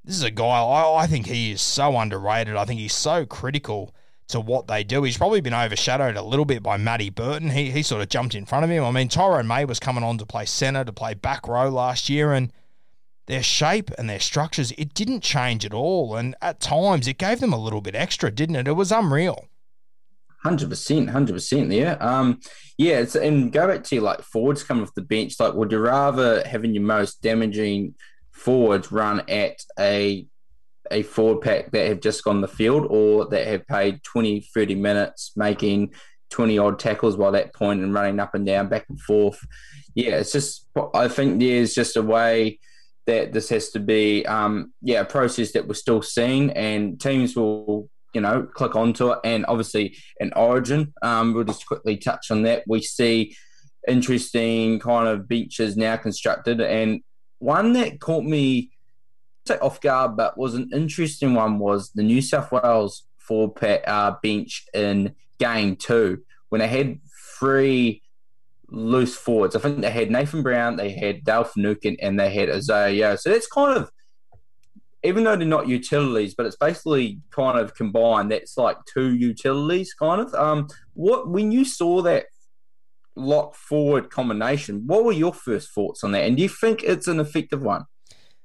this 0.04 0.16
is 0.16 0.22
a 0.22 0.30
guy, 0.30 0.44
I, 0.44 1.04
I 1.04 1.06
think 1.06 1.26
he 1.26 1.52
is 1.52 1.62
so 1.62 1.96
underrated. 1.96 2.56
I 2.56 2.64
think 2.64 2.80
he's 2.80 2.92
so 2.92 3.24
critical 3.24 3.94
to 4.28 4.40
what 4.40 4.66
they 4.66 4.84
do. 4.84 5.02
He's 5.04 5.16
probably 5.16 5.40
been 5.40 5.54
overshadowed 5.54 6.16
a 6.16 6.22
little 6.22 6.44
bit 6.44 6.62
by 6.62 6.76
Matty 6.76 7.10
Burton. 7.10 7.50
He, 7.50 7.70
he 7.70 7.82
sort 7.82 8.02
of 8.02 8.08
jumped 8.08 8.34
in 8.34 8.44
front 8.44 8.64
of 8.64 8.70
him. 8.70 8.84
I 8.84 8.90
mean, 8.90 9.08
Tyrone 9.08 9.46
May 9.46 9.64
was 9.64 9.80
coming 9.80 10.04
on 10.04 10.18
to 10.18 10.26
play 10.26 10.44
centre, 10.44 10.84
to 10.84 10.92
play 10.92 11.14
back 11.14 11.48
row 11.48 11.68
last 11.68 12.08
year, 12.08 12.32
and 12.32 12.52
their 13.26 13.42
shape 13.42 13.90
and 13.98 14.08
their 14.08 14.20
structures, 14.20 14.72
it 14.72 14.94
didn't 14.94 15.20
change 15.20 15.64
at 15.64 15.74
all. 15.74 16.16
And 16.16 16.34
at 16.42 16.60
times, 16.60 17.06
it 17.06 17.18
gave 17.18 17.40
them 17.40 17.52
a 17.52 17.58
little 17.58 17.80
bit 17.80 17.94
extra, 17.94 18.30
didn't 18.30 18.56
it? 18.56 18.68
It 18.68 18.72
was 18.72 18.92
unreal. 18.92 19.46
Hundred 20.42 20.70
percent, 20.70 21.10
hundred 21.10 21.34
percent. 21.34 21.70
Yeah, 21.70 21.92
um, 22.00 22.40
yeah. 22.76 22.98
It's 22.98 23.14
and 23.14 23.52
go 23.52 23.68
back 23.68 23.84
to 23.84 24.00
like 24.00 24.22
forwards 24.22 24.64
coming 24.64 24.82
off 24.82 24.94
the 24.94 25.02
bench. 25.02 25.38
Like, 25.38 25.54
would 25.54 25.70
you 25.70 25.78
rather 25.78 26.42
having 26.44 26.74
your 26.74 26.82
most 26.82 27.22
damaging 27.22 27.94
forwards 28.32 28.90
run 28.90 29.22
at 29.28 29.58
a 29.78 30.26
a 30.90 31.02
forward 31.04 31.42
pack 31.42 31.70
that 31.70 31.86
have 31.86 32.00
just 32.00 32.24
gone 32.24 32.40
the 32.40 32.48
field 32.48 32.86
or 32.90 33.26
that 33.26 33.46
have 33.46 33.66
played 33.68 34.02
20, 34.02 34.40
30 34.52 34.74
minutes 34.74 35.32
making 35.36 35.94
20 36.30 36.58
odd 36.58 36.78
tackles 36.78 37.16
by 37.16 37.30
that 37.30 37.54
point 37.54 37.80
and 37.80 37.94
running 37.94 38.18
up 38.18 38.34
and 38.34 38.44
down, 38.44 38.68
back 38.68 38.86
and 38.88 39.00
forth. 39.00 39.38
Yeah, 39.94 40.16
it's 40.16 40.32
just, 40.32 40.66
I 40.94 41.08
think 41.08 41.38
there's 41.38 41.74
just 41.74 41.96
a 41.96 42.02
way 42.02 42.58
that 43.06 43.32
this 43.32 43.48
has 43.48 43.70
to 43.70 43.80
be, 43.80 44.24
um, 44.26 44.72
yeah, 44.80 45.00
a 45.00 45.04
process 45.04 45.52
that 45.52 45.66
we're 45.66 45.74
still 45.74 46.02
seeing 46.02 46.50
and 46.52 47.00
teams 47.00 47.34
will 47.34 47.88
you 48.12 48.20
know, 48.20 48.42
click 48.42 48.76
onto 48.76 49.10
it. 49.10 49.18
And 49.24 49.44
obviously, 49.46 49.96
in 50.20 50.32
Origin, 50.34 50.92
um, 51.02 51.32
we'll 51.32 51.44
just 51.44 51.66
quickly 51.66 51.96
touch 51.96 52.30
on 52.30 52.42
that. 52.42 52.64
We 52.66 52.82
see 52.82 53.36
interesting 53.88 54.78
kind 54.78 55.08
of 55.08 55.28
benches 55.28 55.76
now 55.76 55.96
constructed, 55.96 56.60
and 56.60 57.00
one 57.38 57.72
that 57.72 58.00
caught 58.00 58.24
me 58.24 58.70
off 59.60 59.80
guard, 59.80 60.16
but 60.16 60.38
was 60.38 60.54
an 60.54 60.70
interesting 60.72 61.34
one 61.34 61.58
was 61.58 61.90
the 61.94 62.02
New 62.02 62.22
South 62.22 62.52
Wales 62.52 63.04
four 63.18 63.52
uh, 63.62 64.14
bench 64.22 64.64
in 64.74 65.14
game 65.38 65.76
two 65.76 66.22
when 66.50 66.60
they 66.60 66.68
had 66.68 67.00
three 67.38 68.01
loose 68.72 69.14
forwards. 69.14 69.54
I 69.54 69.60
think 69.60 69.80
they 69.80 69.90
had 69.90 70.10
Nathan 70.10 70.42
Brown, 70.42 70.76
they 70.76 70.90
had 70.90 71.24
Dale 71.24 71.44
Finucane, 71.44 71.96
and 72.00 72.18
they 72.18 72.32
had 72.32 72.50
Isaah 72.50 72.90
Yeo. 72.90 73.16
So 73.16 73.30
that's 73.30 73.46
kind 73.46 73.76
of 73.76 73.90
even 75.04 75.24
though 75.24 75.36
they're 75.36 75.46
not 75.46 75.68
utilities, 75.68 76.34
but 76.34 76.46
it's 76.46 76.56
basically 76.56 77.20
kind 77.30 77.58
of 77.58 77.74
combined. 77.74 78.30
That's 78.30 78.56
like 78.56 78.76
two 78.92 79.14
utilities, 79.14 79.94
kind 79.94 80.20
of. 80.20 80.32
Um, 80.34 80.68
what 80.94 81.28
when 81.28 81.50
you 81.52 81.64
saw 81.64 82.02
that 82.02 82.26
lock 83.16 83.54
forward 83.54 84.10
combination, 84.10 84.86
what 84.86 85.04
were 85.04 85.12
your 85.12 85.34
first 85.34 85.72
thoughts 85.72 86.04
on 86.04 86.12
that? 86.12 86.24
And 86.24 86.36
do 86.36 86.42
you 86.42 86.48
think 86.48 86.82
it's 86.82 87.08
an 87.08 87.20
effective 87.20 87.62
one? 87.62 87.84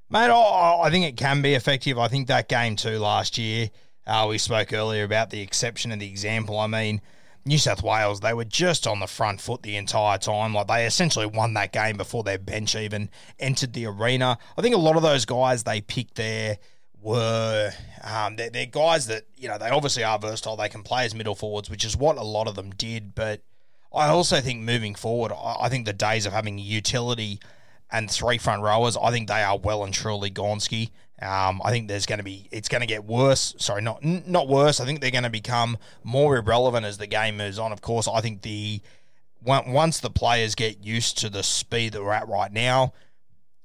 Mate, 0.10 0.30
oh, 0.32 0.80
I 0.82 0.90
think 0.90 1.06
it 1.06 1.18
can 1.18 1.42
be 1.42 1.54
effective. 1.54 2.00
I 2.00 2.08
think 2.08 2.28
that 2.28 2.48
game 2.48 2.76
too 2.76 2.98
last 2.98 3.38
year, 3.38 3.70
uh, 4.06 4.26
we 4.30 4.38
spoke 4.38 4.74
earlier 4.74 5.04
about 5.04 5.30
the 5.30 5.42
exception 5.42 5.92
and 5.92 6.02
the 6.02 6.10
example. 6.10 6.58
I 6.58 6.68
mean, 6.68 7.02
New 7.48 7.58
South 7.58 7.82
Wales, 7.82 8.20
they 8.20 8.34
were 8.34 8.46
just 8.46 8.86
on 8.86 9.00
the 9.00 9.08
front 9.08 9.42
foot 9.42 9.64
the 9.64 9.78
entire 9.78 10.18
time. 10.18 10.54
Like 10.54 10.68
they 10.68 10.86
essentially 10.86 11.26
won 11.26 11.54
that 11.54 11.72
game 11.72 11.98
before 11.98 12.24
their 12.24 12.38
bench 12.38 12.76
even 12.76 13.10
entered 13.40 13.74
the 13.74 13.86
arena. 13.86 14.38
I 14.58 14.62
think 14.62 14.76
a 14.76 14.80
lot 14.80 14.96
of 14.96 15.02
those 15.02 15.26
guys 15.26 15.64
they 15.64 15.82
picked 15.82 16.16
there 16.16 16.60
were 17.02 17.72
um, 18.04 18.36
they're, 18.36 18.50
they're 18.50 18.66
guys 18.66 19.08
that 19.08 19.24
you 19.36 19.48
know 19.48 19.58
they 19.58 19.70
obviously 19.70 20.04
are 20.04 20.20
versatile. 20.20 20.58
They 20.58 20.70
can 20.70 20.84
play 20.84 21.06
as 21.06 21.16
middle 21.16 21.36
forwards, 21.36 21.70
which 21.70 21.86
is 21.86 21.96
what 21.96 22.18
a 22.18 22.24
lot 22.24 22.48
of 22.48 22.56
them 22.56 22.72
did. 22.72 23.16
But 23.16 23.42
I 23.94 24.08
also 24.08 24.42
think 24.42 24.62
moving 24.62 24.96
forward, 24.96 25.32
I 25.32 25.70
think 25.70 25.86
the 25.86 25.94
days 25.94 26.26
of 26.26 26.34
having 26.34 26.60
utility 26.60 27.40
and 27.92 28.12
three 28.12 28.38
front 28.38 28.62
rowers, 28.62 28.98
I 29.02 29.12
think 29.12 29.28
they 29.28 29.42
are 29.42 29.58
well 29.58 29.84
and 29.84 29.94
truly 29.94 30.30
Gonski. 30.30 30.92
Um, 31.20 31.62
I 31.64 31.72
think 31.72 31.88
there's 31.88 32.06
going 32.06 32.20
to 32.20 32.24
be 32.24 32.48
it's 32.52 32.70
going 32.70 32.82
to 32.82 32.88
get 32.88 33.04
worse. 33.04 33.56
Sorry, 33.58 33.82
not 33.82 34.04
not 34.04 34.48
worse. 34.48 34.80
I 34.80 34.86
think 34.86 35.02
they're 35.02 35.12
going 35.12 35.24
to 35.24 35.30
become 35.30 35.78
more 36.04 36.38
irrelevant 36.38 36.86
as 36.86 37.00
the 37.00 37.08
game 37.08 37.38
moves 37.38 37.58
on. 37.58 37.72
Of 37.72 37.82
course, 37.82 38.08
I 38.08 38.22
think 38.22 38.44
the 38.44 38.82
once 39.44 40.00
the 40.00 40.10
players 40.10 40.56
get 40.56 40.84
used 40.84 41.18
to 41.20 41.30
the 41.30 41.44
speed 41.44 41.94
that 41.94 42.04
we're 42.04 42.12
at 42.12 42.28
right 42.28 42.52
now, 42.52 42.94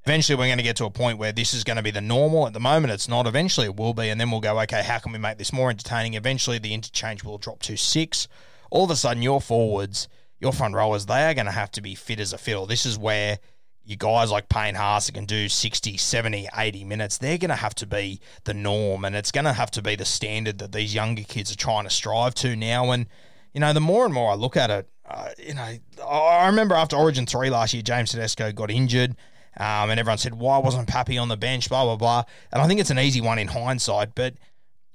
eventually 0.04 0.36
we're 0.36 0.46
going 0.46 0.58
to 0.58 0.64
get 0.64 0.76
to 0.76 0.84
a 0.84 0.90
point 0.90 1.18
where 1.18 1.32
this 1.32 1.54
is 1.54 1.64
going 1.64 1.76
to 1.76 1.82
be 1.82 1.90
the 1.90 2.00
normal. 2.00 2.46
At 2.46 2.52
the 2.52 2.60
moment, 2.60 2.92
it's 2.92 3.08
not. 3.08 3.26
Eventually, 3.26 3.66
it 3.66 3.76
will 3.76 3.94
be, 3.94 4.08
and 4.08 4.20
then 4.20 4.30
we'll 4.30 4.40
go, 4.40 4.58
okay, 4.60 4.82
how 4.82 4.98
can 4.98 5.12
we 5.12 5.18
make 5.18 5.38
this 5.38 5.52
more 5.52 5.70
entertaining? 5.70 6.14
Eventually, 6.14 6.58
the 6.58 6.74
interchange 6.74 7.24
will 7.24 7.38
drop 7.38 7.60
to 7.62 7.76
six. 7.76 8.28
All 8.70 8.84
of 8.84 8.90
a 8.90 8.96
sudden, 8.96 9.22
your 9.22 9.40
forwards, 9.40 10.08
your 10.40 10.52
front 10.52 10.74
rowers, 10.74 11.06
they 11.06 11.24
are 11.24 11.34
going 11.34 11.46
to 11.46 11.52
have 11.52 11.70
to 11.72 11.80
be 11.80 11.94
fit 11.94 12.20
as 12.20 12.32
a 12.32 12.38
fiddle. 12.38 12.66
This 12.66 12.86
is 12.86 12.98
where 12.98 13.38
you 13.84 13.96
guys 13.96 14.30
like 14.30 14.48
Payne 14.48 14.74
Haas 14.74 15.06
that 15.06 15.12
can 15.12 15.24
do 15.24 15.48
60, 15.48 15.96
70, 15.96 16.48
80 16.56 16.84
minutes, 16.84 17.18
they're 17.18 17.38
going 17.38 17.50
to 17.50 17.56
have 17.56 17.74
to 17.76 17.86
be 17.86 18.20
the 18.44 18.54
norm 18.54 19.04
and 19.04 19.16
it's 19.16 19.32
going 19.32 19.44
to 19.44 19.52
have 19.52 19.70
to 19.72 19.82
be 19.82 19.96
the 19.96 20.04
standard 20.04 20.58
that 20.58 20.72
these 20.72 20.94
younger 20.94 21.22
kids 21.24 21.52
are 21.52 21.56
trying 21.56 21.84
to 21.84 21.90
strive 21.90 22.34
to 22.36 22.54
now. 22.54 22.90
And, 22.92 23.06
you 23.52 23.60
know, 23.60 23.72
the 23.72 23.80
more 23.80 24.04
and 24.04 24.14
more 24.14 24.30
I 24.30 24.34
look 24.34 24.56
at 24.56 24.70
it, 24.70 24.88
uh, 25.08 25.30
you 25.38 25.54
know, 25.54 25.74
I 26.06 26.46
remember 26.46 26.74
after 26.74 26.96
Origin 26.96 27.26
3 27.26 27.50
last 27.50 27.74
year, 27.74 27.82
James 27.82 28.12
Tedesco 28.12 28.52
got 28.52 28.70
injured. 28.70 29.16
Um, 29.58 29.90
and 29.90 30.00
everyone 30.00 30.18
said, 30.18 30.34
why 30.34 30.58
wasn't 30.58 30.88
Pappy 30.88 31.18
on 31.18 31.28
the 31.28 31.36
bench, 31.36 31.68
blah, 31.68 31.84
blah, 31.84 31.96
blah. 31.96 32.22
And 32.52 32.62
I 32.62 32.66
think 32.66 32.80
it's 32.80 32.90
an 32.90 32.98
easy 32.98 33.20
one 33.20 33.38
in 33.38 33.48
hindsight, 33.48 34.14
but 34.14 34.34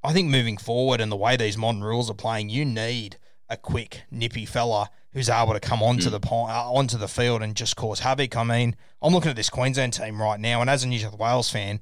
I 0.04 0.14
think 0.14 0.30
moving 0.30 0.58
forward 0.58 1.00
and 1.00 1.12
the 1.12 1.18
way 1.18 1.36
these 1.38 1.58
modern 1.58 1.84
rules 1.84 2.10
are 2.10 2.16
playing, 2.16 2.50
you 2.50 2.66
need 2.66 3.18
a 3.50 3.58
quick, 3.58 4.04
nippy 4.10 4.46
fella 4.46 4.90
who's 5.14 5.30
able 5.30 5.54
to 5.54 5.60
come 5.60 5.82
onto 5.82 6.10
mm. 6.10 6.22
the 6.22 6.28
uh, 6.30 6.72
onto 6.72 6.98
the 6.98 7.08
field 7.08 7.42
and 7.42 7.56
just 7.56 7.76
cause 7.76 8.00
havoc. 8.00 8.36
I 8.36 8.44
mean, 8.44 8.76
I'm 9.02 9.14
looking 9.14 9.30
at 9.30 9.36
this 9.36 9.50
Queensland 9.50 9.94
team 9.94 10.22
right 10.22 10.40
now, 10.40 10.62
and 10.62 10.70
as 10.70 10.84
a 10.84 10.88
New 10.88 11.00
South 11.00 11.18
Wales 11.18 11.50
fan, 11.50 11.82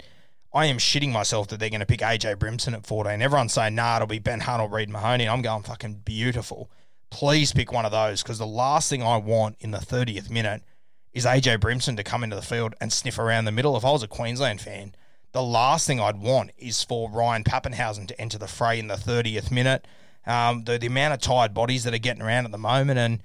I 0.53 0.67
am 0.67 0.77
shitting 0.77 1.11
myself 1.11 1.49
that 1.49 1.59
they're 1.59 1.69
going 1.69 1.81
to 1.81 1.85
pick 1.85 1.99
AJ 1.99 2.37
Brimson 2.37 2.73
at 2.73 2.85
14. 2.85 3.21
Everyone's 3.21 3.51
saying, 3.51 3.75
nah, 3.75 3.97
it'll 3.97 4.07
be 4.07 4.19
Ben 4.19 4.39
Hunt 4.39 4.61
or 4.61 4.69
Reed 4.69 4.89
Mahoney. 4.89 5.27
I'm 5.27 5.41
going 5.41 5.63
fucking 5.63 6.03
beautiful. 6.05 6.71
Please 7.09 7.51
pick 7.51 7.73
one 7.73 7.85
of 7.85 7.91
those 7.91 8.23
because 8.23 8.37
the 8.37 8.47
last 8.47 8.89
thing 8.89 9.03
I 9.03 9.17
want 9.17 9.57
in 9.59 9.71
the 9.71 9.79
30th 9.79 10.29
minute 10.29 10.63
is 11.11 11.25
AJ 11.25 11.59
Brimson 11.59 11.97
to 11.97 12.03
come 12.03 12.23
into 12.23 12.37
the 12.37 12.41
field 12.41 12.73
and 12.79 12.91
sniff 12.91 13.19
around 13.19 13.45
the 13.45 13.51
middle. 13.51 13.75
If 13.75 13.83
I 13.83 13.91
was 13.91 14.03
a 14.03 14.07
Queensland 14.07 14.61
fan, 14.61 14.95
the 15.33 15.43
last 15.43 15.87
thing 15.87 15.99
I'd 15.99 16.21
want 16.21 16.51
is 16.57 16.83
for 16.83 17.09
Ryan 17.09 17.43
Papenhuyzen 17.43 18.07
to 18.07 18.21
enter 18.21 18.37
the 18.37 18.47
fray 18.47 18.79
in 18.79 18.87
the 18.87 18.95
30th 18.95 19.51
minute 19.51 19.85
um, 20.25 20.63
the, 20.63 20.77
the 20.77 20.87
amount 20.87 21.13
of 21.13 21.21
tired 21.21 21.53
bodies 21.53 21.83
that 21.83 21.93
are 21.93 21.99
getting 21.99 22.21
around 22.21 22.45
at 22.45 22.51
the 22.51 22.57
moment. 22.57 22.99
And 22.99 23.23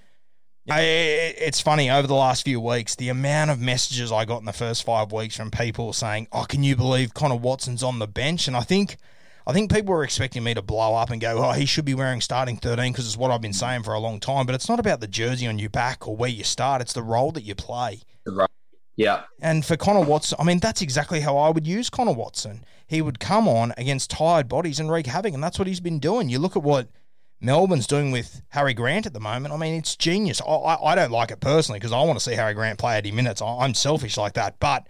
I, 0.68 0.80
it's 0.80 1.60
funny, 1.60 1.90
over 1.90 2.06
the 2.06 2.14
last 2.14 2.44
few 2.44 2.60
weeks, 2.60 2.94
the 2.94 3.08
amount 3.08 3.50
of 3.50 3.60
messages 3.60 4.12
I 4.12 4.24
got 4.24 4.38
in 4.38 4.44
the 4.44 4.52
first 4.52 4.84
five 4.84 5.12
weeks 5.12 5.36
from 5.36 5.50
people 5.50 5.92
saying, 5.92 6.28
Oh, 6.32 6.44
can 6.44 6.62
you 6.62 6.76
believe 6.76 7.14
Connor 7.14 7.36
Watson's 7.36 7.82
on 7.82 7.98
the 7.98 8.08
bench? 8.08 8.46
And 8.46 8.56
I 8.56 8.62
think. 8.62 8.96
I 9.46 9.52
think 9.52 9.72
people 9.72 9.94
were 9.94 10.04
expecting 10.04 10.44
me 10.44 10.52
to 10.54 10.62
blow 10.62 10.94
up 10.94 11.10
and 11.10 11.20
go, 11.20 11.42
oh, 11.42 11.52
he 11.52 11.64
should 11.64 11.86
be 11.86 11.94
wearing 11.94 12.20
starting 12.20 12.58
13 12.58 12.92
because 12.92 13.06
it's 13.06 13.16
what 13.16 13.30
I've 13.32 13.40
been 13.40 13.54
saying 13.54 13.82
for 13.82 13.94
a 13.94 13.98
long 13.98 14.20
time. 14.20 14.44
But 14.44 14.54
it's 14.54 14.68
not 14.68 14.78
about 14.78 15.00
the 15.00 15.08
jersey 15.08 15.46
on 15.46 15.58
your 15.58 15.70
back 15.70 16.06
or 16.06 16.14
where 16.14 16.28
you 16.28 16.44
start, 16.44 16.82
it's 16.82 16.92
the 16.92 17.02
role 17.02 17.32
that 17.32 17.42
you 17.42 17.54
play. 17.54 18.02
Right. 18.26 18.50
Yeah. 18.96 19.22
And 19.40 19.64
for 19.64 19.78
Connor 19.78 20.04
Watson, 20.04 20.36
I 20.38 20.44
mean, 20.44 20.58
that's 20.58 20.82
exactly 20.82 21.20
how 21.20 21.38
I 21.38 21.48
would 21.48 21.66
use 21.66 21.88
Connor 21.88 22.12
Watson. 22.12 22.64
He 22.90 23.00
would 23.00 23.20
come 23.20 23.46
on 23.46 23.72
against 23.76 24.10
tired 24.10 24.48
bodies 24.48 24.80
and 24.80 24.90
wreak 24.90 25.06
havoc, 25.06 25.32
and 25.32 25.40
that's 25.40 25.60
what 25.60 25.68
he's 25.68 25.78
been 25.78 26.00
doing. 26.00 26.28
You 26.28 26.40
look 26.40 26.56
at 26.56 26.64
what 26.64 26.88
Melbourne's 27.40 27.86
doing 27.86 28.10
with 28.10 28.42
Harry 28.48 28.74
Grant 28.74 29.06
at 29.06 29.12
the 29.12 29.20
moment. 29.20 29.54
I 29.54 29.58
mean, 29.58 29.74
it's 29.74 29.94
genius. 29.94 30.42
I, 30.42 30.50
I, 30.50 30.90
I 30.90 30.94
don't 30.96 31.12
like 31.12 31.30
it 31.30 31.38
personally 31.38 31.78
because 31.78 31.92
I 31.92 32.02
want 32.02 32.18
to 32.18 32.24
see 32.24 32.34
Harry 32.34 32.52
Grant 32.52 32.80
play 32.80 32.98
80 32.98 33.12
minutes. 33.12 33.40
I, 33.40 33.58
I'm 33.58 33.74
selfish 33.74 34.16
like 34.16 34.32
that. 34.32 34.58
But 34.58 34.88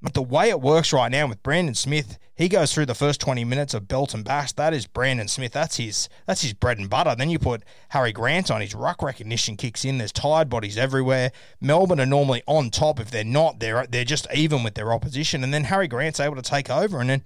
But 0.00 0.14
the 0.14 0.22
way 0.22 0.48
it 0.48 0.60
works 0.60 0.92
right 0.92 1.10
now 1.10 1.26
with 1.26 1.42
Brandon 1.42 1.74
Smith, 1.74 2.18
he 2.36 2.48
goes 2.48 2.72
through 2.72 2.86
the 2.86 2.94
first 2.94 3.20
20 3.20 3.44
minutes 3.44 3.74
of 3.74 3.88
belt 3.88 4.14
and 4.14 4.24
bash. 4.24 4.52
That 4.52 4.72
is 4.72 4.86
Brandon 4.86 5.26
Smith. 5.26 5.52
That's 5.52 5.76
his 5.76 6.08
that's 6.24 6.42
his 6.42 6.52
bread 6.52 6.78
and 6.78 6.88
butter. 6.88 7.16
Then 7.16 7.30
you 7.30 7.40
put 7.40 7.64
Harry 7.88 8.12
Grant 8.12 8.48
on, 8.48 8.60
his 8.60 8.76
ruck 8.76 9.02
recognition 9.02 9.56
kicks 9.56 9.84
in. 9.84 9.98
There's 9.98 10.12
tired 10.12 10.48
bodies 10.48 10.78
everywhere. 10.78 11.32
Melbourne 11.60 11.98
are 11.98 12.06
normally 12.06 12.44
on 12.46 12.70
top. 12.70 13.00
If 13.00 13.10
they're 13.10 13.24
not, 13.24 13.58
they're 13.58 13.86
they're 13.88 14.04
just 14.04 14.28
even 14.32 14.62
with 14.62 14.74
their 14.74 14.92
opposition. 14.92 15.42
And 15.42 15.52
then 15.52 15.64
Harry 15.64 15.88
Grant's 15.88 16.20
able 16.20 16.36
to 16.36 16.42
take 16.42 16.70
over. 16.70 17.00
And 17.00 17.10
then 17.10 17.22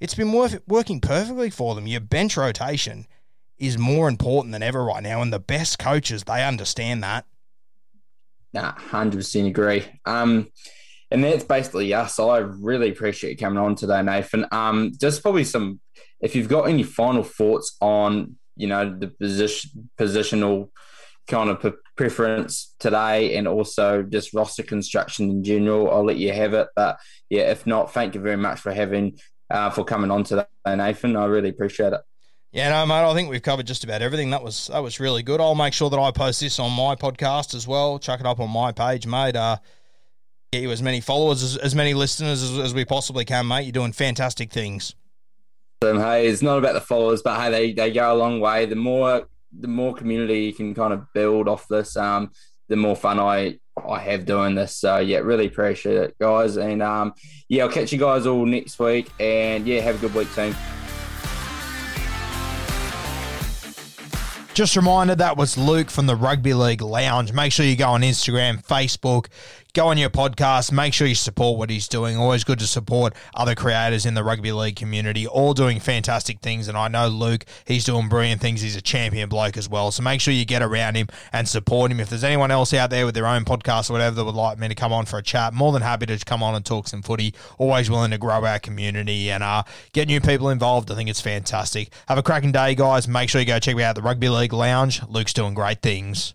it's 0.00 0.14
been 0.14 0.32
worth, 0.32 0.60
working 0.66 1.00
perfectly 1.00 1.50
for 1.50 1.74
them. 1.74 1.86
Your 1.86 2.00
bench 2.00 2.36
rotation 2.38 3.06
is 3.58 3.78
more 3.78 4.08
important 4.08 4.52
than 4.52 4.62
ever 4.62 4.82
right 4.82 5.02
now. 5.02 5.20
And 5.20 5.32
the 5.32 5.38
best 5.38 5.78
coaches, 5.78 6.24
they 6.24 6.42
understand 6.42 7.02
that. 7.02 7.26
Nah, 8.52 8.72
100% 8.72 9.46
agree. 9.46 9.84
Um, 10.06 10.48
and 11.10 11.22
that's 11.22 11.44
basically 11.44 11.92
us. 11.94 12.18
I 12.18 12.38
really 12.38 12.90
appreciate 12.90 13.30
you 13.30 13.36
coming 13.36 13.58
on 13.58 13.74
today, 13.74 14.02
Nathan. 14.02 14.46
Um, 14.52 14.92
just 15.00 15.22
probably 15.22 15.44
some, 15.44 15.80
if 16.20 16.34
you've 16.34 16.48
got 16.48 16.68
any 16.68 16.82
final 16.82 17.22
thoughts 17.22 17.76
on, 17.80 18.36
you 18.56 18.66
know, 18.66 18.96
the 18.98 19.08
position, 19.08 19.90
positional 19.98 20.70
kind 21.26 21.50
of 21.50 21.74
preference 21.96 22.74
today 22.78 23.36
and 23.36 23.48
also 23.48 24.02
just 24.02 24.34
roster 24.34 24.62
construction 24.62 25.30
in 25.30 25.44
general, 25.44 25.90
I'll 25.90 26.04
let 26.04 26.16
you 26.16 26.32
have 26.32 26.54
it. 26.54 26.68
But 26.76 26.98
yeah, 27.30 27.50
if 27.50 27.66
not, 27.66 27.92
thank 27.92 28.14
you 28.14 28.20
very 28.20 28.36
much 28.36 28.60
for 28.60 28.72
having, 28.72 29.18
uh, 29.50 29.70
for 29.70 29.84
coming 29.84 30.10
on 30.10 30.24
today, 30.24 30.44
Nathan. 30.66 31.16
I 31.16 31.26
really 31.26 31.50
appreciate 31.50 31.92
it. 31.92 32.00
Yeah, 32.52 32.70
no, 32.70 32.86
mate. 32.86 33.10
I 33.10 33.12
think 33.14 33.28
we've 33.28 33.42
covered 33.42 33.66
just 33.66 33.82
about 33.82 34.00
everything. 34.00 34.30
That 34.30 34.44
was 34.44 34.68
that 34.68 34.80
was 34.80 35.00
really 35.00 35.24
good. 35.24 35.40
I'll 35.40 35.56
make 35.56 35.72
sure 35.72 35.90
that 35.90 35.98
I 35.98 36.12
post 36.12 36.38
this 36.38 36.60
on 36.60 36.70
my 36.70 36.94
podcast 36.94 37.52
as 37.52 37.66
well. 37.66 37.98
Chuck 37.98 38.20
it 38.20 38.26
up 38.26 38.38
on 38.38 38.48
my 38.48 38.70
page, 38.70 39.08
mate. 39.08 39.34
Uh, 39.34 39.56
get 40.54 40.62
you 40.62 40.70
as 40.70 40.82
many 40.82 41.00
followers, 41.00 41.42
as, 41.42 41.56
as 41.56 41.74
many 41.74 41.94
listeners 41.94 42.42
as, 42.42 42.58
as, 42.58 42.74
we 42.74 42.84
possibly 42.84 43.24
can, 43.24 43.46
mate. 43.46 43.62
You're 43.62 43.72
doing 43.72 43.92
fantastic 43.92 44.52
things. 44.52 44.94
Um, 45.82 45.98
hey, 45.98 46.28
it's 46.28 46.42
not 46.42 46.58
about 46.58 46.74
the 46.74 46.80
followers, 46.80 47.22
but 47.22 47.40
hey, 47.40 47.50
they, 47.50 47.72
they 47.72 47.92
go 47.92 48.12
a 48.12 48.16
long 48.16 48.40
way. 48.40 48.66
The 48.66 48.76
more 48.76 49.26
the 49.56 49.68
more 49.68 49.94
community 49.94 50.40
you 50.40 50.52
can 50.52 50.74
kind 50.74 50.92
of 50.92 51.06
build 51.12 51.46
off 51.48 51.68
this, 51.68 51.96
um, 51.96 52.32
the 52.68 52.76
more 52.76 52.96
fun 52.96 53.20
I 53.20 53.58
I 53.86 53.98
have 53.98 54.24
doing 54.24 54.54
this. 54.54 54.76
So 54.76 54.98
yeah, 54.98 55.18
really 55.18 55.46
appreciate 55.46 55.96
it, 55.96 56.18
guys. 56.18 56.56
And 56.56 56.82
um, 56.82 57.14
yeah, 57.48 57.64
I'll 57.64 57.70
catch 57.70 57.92
you 57.92 57.98
guys 57.98 58.26
all 58.26 58.46
next 58.46 58.78
week. 58.78 59.10
And 59.18 59.66
yeah, 59.66 59.80
have 59.80 59.96
a 59.96 59.98
good 59.98 60.14
week, 60.14 60.32
team. 60.34 60.54
Just 64.54 64.76
a 64.76 64.80
reminder 64.80 65.16
that 65.16 65.36
was 65.36 65.58
Luke 65.58 65.90
from 65.90 66.06
the 66.06 66.14
Rugby 66.14 66.54
League 66.54 66.80
Lounge. 66.80 67.32
Make 67.32 67.50
sure 67.50 67.66
you 67.66 67.74
go 67.74 67.88
on 67.88 68.02
Instagram, 68.02 68.64
Facebook, 68.64 69.26
go 69.74 69.88
on 69.88 69.98
your 69.98 70.08
podcast. 70.08 70.70
Make 70.70 70.94
sure 70.94 71.06
you 71.06 71.16
support 71.16 71.58
what 71.58 71.68
he's 71.68 71.88
doing. 71.88 72.16
Always 72.16 72.44
good 72.44 72.60
to 72.60 72.66
support 72.66 73.12
other 73.34 73.56
creators 73.56 74.06
in 74.06 74.14
the 74.14 74.22
rugby 74.22 74.52
league 74.52 74.76
community, 74.76 75.26
all 75.26 75.52
doing 75.52 75.80
fantastic 75.80 76.38
things. 76.38 76.68
And 76.68 76.78
I 76.78 76.86
know 76.86 77.08
Luke, 77.08 77.44
he's 77.66 77.84
doing 77.84 78.08
brilliant 78.08 78.40
things. 78.40 78.60
He's 78.60 78.76
a 78.76 78.80
champion 78.80 79.28
bloke 79.28 79.56
as 79.56 79.68
well. 79.68 79.90
So 79.90 80.02
make 80.02 80.20
sure 80.20 80.32
you 80.32 80.44
get 80.44 80.62
around 80.62 80.94
him 80.94 81.08
and 81.32 81.48
support 81.48 81.90
him. 81.90 81.98
If 81.98 82.08
there's 82.08 82.24
anyone 82.24 82.52
else 82.52 82.72
out 82.72 82.90
there 82.90 83.04
with 83.04 83.16
their 83.16 83.26
own 83.26 83.44
podcast 83.44 83.90
or 83.90 83.94
whatever 83.94 84.14
that 84.14 84.24
would 84.24 84.34
like 84.34 84.58
me 84.58 84.68
to 84.68 84.74
come 84.76 84.92
on 84.92 85.06
for 85.06 85.18
a 85.18 85.22
chat, 85.22 85.52
more 85.52 85.72
than 85.72 85.82
happy 85.82 86.06
to 86.06 86.18
come 86.24 86.42
on 86.42 86.54
and 86.54 86.64
talk 86.64 86.86
some 86.86 87.02
footy. 87.02 87.34
Always 87.58 87.90
willing 87.90 88.12
to 88.12 88.18
grow 88.18 88.44
our 88.44 88.60
community 88.60 89.30
and 89.30 89.42
uh, 89.42 89.64
get 89.92 90.06
new 90.06 90.20
people 90.20 90.50
involved. 90.50 90.90
I 90.92 90.94
think 90.94 91.10
it's 91.10 91.20
fantastic. 91.20 91.92
Have 92.06 92.18
a 92.18 92.22
cracking 92.22 92.52
day, 92.52 92.76
guys. 92.76 93.08
Make 93.08 93.28
sure 93.28 93.40
you 93.40 93.46
go 93.46 93.58
check 93.58 93.74
me 93.74 93.82
out 93.82 93.90
at 93.90 93.96
the 93.96 94.02
Rugby 94.02 94.28
League 94.28 94.52
Lounge. 94.52 95.02
Luke's 95.08 95.32
doing 95.32 95.54
great 95.54 95.82
things. 95.82 96.34